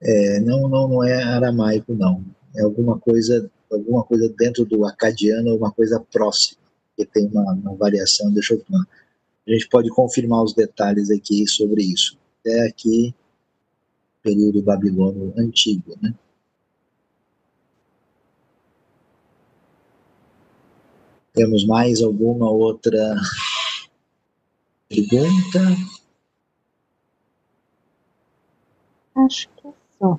é, 0.00 0.40
não, 0.40 0.68
não, 0.68 0.88
não 0.88 1.04
é 1.04 1.22
aramaico, 1.22 1.94
não. 1.94 2.24
É 2.56 2.62
alguma 2.62 2.98
coisa, 2.98 3.50
alguma 3.70 4.02
coisa 4.02 4.28
dentro 4.36 4.64
do 4.64 4.84
acadiano, 4.86 5.50
alguma 5.50 5.70
coisa 5.70 6.00
próxima, 6.00 6.58
que 6.96 7.04
tem 7.04 7.26
uma, 7.26 7.52
uma 7.52 7.74
variação. 7.74 8.32
Deixa 8.32 8.54
eu. 8.54 8.64
A 9.46 9.50
gente 9.50 9.68
pode 9.68 9.88
confirmar 9.90 10.42
os 10.42 10.54
detalhes 10.54 11.10
aqui 11.10 11.46
sobre 11.46 11.82
isso. 11.82 12.18
Até 12.40 12.66
aqui 12.66 13.14
período 14.22 14.62
babilônio 14.62 15.32
antigo, 15.36 15.96
né? 16.00 16.14
Temos 21.34 21.64
mais 21.66 22.02
alguma 22.02 22.50
outra 22.50 23.14
pergunta? 24.88 25.60
Acho 29.14 29.48
que 29.56 29.68
é 29.68 29.72
só. 29.98 30.18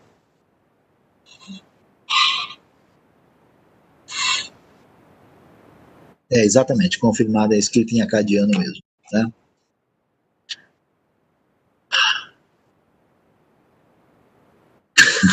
É, 6.31 6.45
exatamente, 6.45 6.99
confirmada, 6.99 7.55
é 7.55 7.57
escrito 7.57 7.93
em 7.93 8.01
acadiano 8.01 8.51
mesmo, 8.57 8.83
tá? 9.09 9.31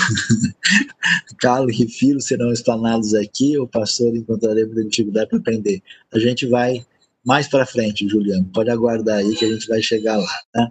Carlos 1.40 1.78
e 1.78 1.88
filhos 1.88 2.26
serão 2.26 2.52
explanados 2.52 3.14
aqui, 3.14 3.58
o 3.58 3.66
pastor 3.66 4.14
encontraremos 4.14 4.74
dificuldade 4.88 5.28
para 5.28 5.38
aprender. 5.38 5.82
A 6.12 6.18
gente 6.18 6.46
vai 6.46 6.84
mais 7.24 7.48
para 7.48 7.66
frente, 7.66 8.08
Juliano. 8.08 8.48
Pode 8.54 8.70
aguardar 8.70 9.18
aí 9.18 9.34
que 9.34 9.44
a 9.44 9.52
gente 9.52 9.66
vai 9.66 9.82
chegar 9.82 10.16
lá. 10.16 10.40
Tá? 10.52 10.70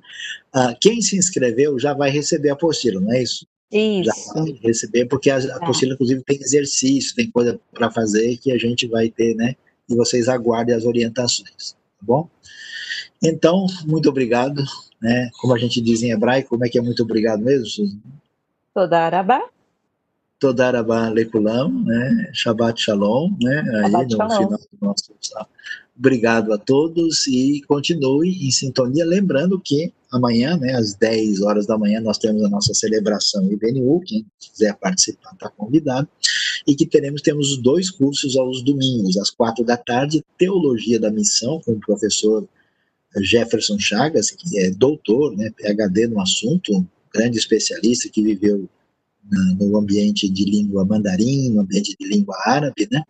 Ah, 0.54 0.76
quem 0.80 1.02
se 1.02 1.18
inscreveu 1.18 1.78
já 1.78 1.94
vai 1.94 2.10
receber 2.10 2.50
a 2.50 2.54
apostila, 2.54 3.02
não 3.02 3.12
é 3.12 3.24
isso? 3.24 3.46
Isso. 3.72 4.06
Já 4.06 4.34
vai 4.34 4.60
receber, 4.64 5.06
porque 5.06 5.30
a 5.30 5.46
tá. 5.46 5.56
apostila, 5.58 5.94
inclusive, 5.94 6.24
tem 6.24 6.40
exercício, 6.42 7.14
tem 7.14 7.30
coisa 7.30 7.60
para 7.74 7.92
fazer 7.92 8.38
que 8.38 8.54
a 8.54 8.58
gente 8.58 8.88
vai 8.88 9.10
ter, 9.10 9.36
né? 9.36 9.56
E 9.90 9.96
vocês 9.96 10.30
aguardem 10.30 10.74
as 10.74 10.86
orientações, 10.86 11.74
tá 11.74 12.02
bom? 12.02 12.30
Então, 13.22 13.68
muito 13.86 14.08
obrigado. 14.08 14.64
Né? 15.02 15.30
Como 15.40 15.54
a 15.54 15.58
gente 15.58 15.82
diz 15.82 16.02
em 16.02 16.12
hebraico, 16.12 16.50
como 16.50 16.66
é 16.66 16.70
que 16.70 16.78
é 16.78 16.82
muito 16.82 17.04
obrigado 17.04 17.44
mesmo, 17.44 17.66
Suzy? 17.66 18.00
Todarabá. 18.76 19.42
Todarabá 20.38 21.08
Lekulam, 21.08 21.72
né? 21.86 22.30
Shabbat 22.34 22.82
Shalom, 22.82 23.32
né? 23.42 23.64
Shabbat 23.64 23.96
Aí 23.96 24.04
no 24.04 24.12
shalom. 24.12 24.36
final 24.36 24.60
do 24.60 24.86
nosso 24.86 25.14
Obrigado 25.98 26.52
a 26.52 26.58
todos 26.58 27.26
e 27.26 27.62
continue 27.70 28.46
em 28.46 28.52
sintonia. 28.52 29.06
Lembrando 29.06 29.58
que 29.64 29.94
amanhã, 30.12 30.58
né, 30.58 30.76
às 30.76 30.94
10 30.94 31.42
horas 31.42 31.66
da 31.66 31.78
manhã, 31.78 32.02
nós 32.02 32.18
temos 32.18 32.44
a 32.44 32.50
nossa 32.50 32.74
celebração 32.74 33.50
IBNU. 33.50 34.02
Quem 34.02 34.26
quiser 34.38 34.76
participar 34.76 35.32
está 35.32 35.50
convidado. 35.50 36.10
E 36.68 36.76
que 36.76 36.86
teremos, 36.86 37.22
temos 37.22 37.56
dois 37.56 37.90
cursos 37.90 38.36
aos 38.36 38.62
domingos, 38.62 39.16
às 39.16 39.30
quatro 39.30 39.64
da 39.64 39.78
tarde, 39.78 40.22
Teologia 40.38 41.00
da 41.00 41.10
Missão, 41.10 41.62
com 41.62 41.72
o 41.72 41.80
professor 41.80 42.46
Jefferson 43.22 43.80
Chagas, 43.80 44.32
que 44.32 44.60
é 44.60 44.72
doutor, 44.72 45.34
né, 45.38 45.50
PhD 45.52 46.08
no 46.08 46.20
assunto, 46.20 46.86
grande 47.16 47.38
especialista 47.38 48.10
que 48.10 48.22
viveu 48.22 48.68
no 49.60 49.78
ambiente 49.78 50.30
de 50.30 50.46
língua 50.46 50.86
mandarim, 50.86 51.50
no 51.50 51.62
ambiente 51.62 51.96
de 52.00 52.08
língua 52.08 52.36
árabe, 52.46 52.88
né? 52.92 53.02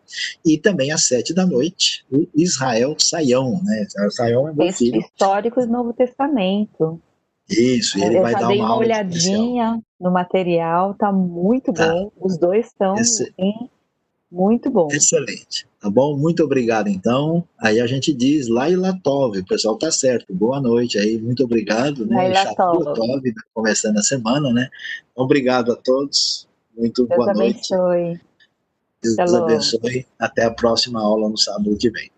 E 0.46 0.58
também 0.58 0.92
às 0.92 1.04
sete 1.04 1.34
da 1.34 1.46
noite, 1.46 2.06
o 2.10 2.26
Israel 2.34 2.96
Saião, 2.98 3.62
né? 3.64 3.86
Saião 4.12 4.48
é 4.48 4.54
meu 4.54 4.68
Esse 4.68 4.86
filho. 4.86 5.02
Históricos 5.02 5.66
do 5.66 5.72
Novo 5.72 5.94
Testamento. 5.94 7.02
Isso, 7.50 8.00
e 8.00 8.04
ele 8.04 8.18
Eu 8.18 8.22
vai 8.22 8.34
dar 8.34 8.48
uma, 8.48 8.54
uma 8.54 8.78
olhadinha 8.78 9.80
no 10.00 10.10
material, 10.10 10.96
tá 10.96 11.12
muito 11.12 11.74
tá. 11.74 11.92
bom. 11.92 12.12
Os 12.20 12.38
dois 12.38 12.68
estão 12.68 12.96
Esse... 12.96 13.34
em 13.38 13.70
muito 14.36 14.70
bom. 14.70 14.90
Excelente. 14.92 15.66
Tá 15.80 15.90
bom? 15.90 16.18
Muito 16.18 16.44
obrigado, 16.44 16.90
então. 16.90 17.48
Aí 17.58 17.80
a 17.80 17.88
gente 17.88 18.14
diz 18.14 18.50
Laila 18.50 19.00
Tov, 19.02 19.40
o 19.40 19.46
pessoal 19.46 19.78
tá 19.78 19.90
certo. 19.92 20.34
Boa 20.34 20.60
noite 20.60 20.98
aí, 20.98 21.18
muito 21.18 21.44
obrigado. 21.44 22.06
Né? 22.06 22.16
Laila 22.16 22.54
Tov. 22.56 22.84
Tov, 22.84 23.34
tá 23.34 23.42
começando 23.54 23.98
a 23.98 24.02
semana, 24.02 24.52
né? 24.52 24.70
Obrigado 25.16 25.72
a 25.72 25.76
todos. 25.76 26.48
Muito 26.78 27.06
Deus 27.06 27.18
boa 27.18 27.34
noite. 27.34 27.74
Abençoe. 27.74 28.22
Deus 29.02 29.18
Hello. 29.18 29.44
abençoe. 29.44 30.06
Até 30.20 30.44
a 30.44 30.52
próxima 30.52 31.02
aula 31.02 31.30
no 31.30 31.38
sábado 31.38 31.78
que 31.78 31.90
vem. 31.90 32.12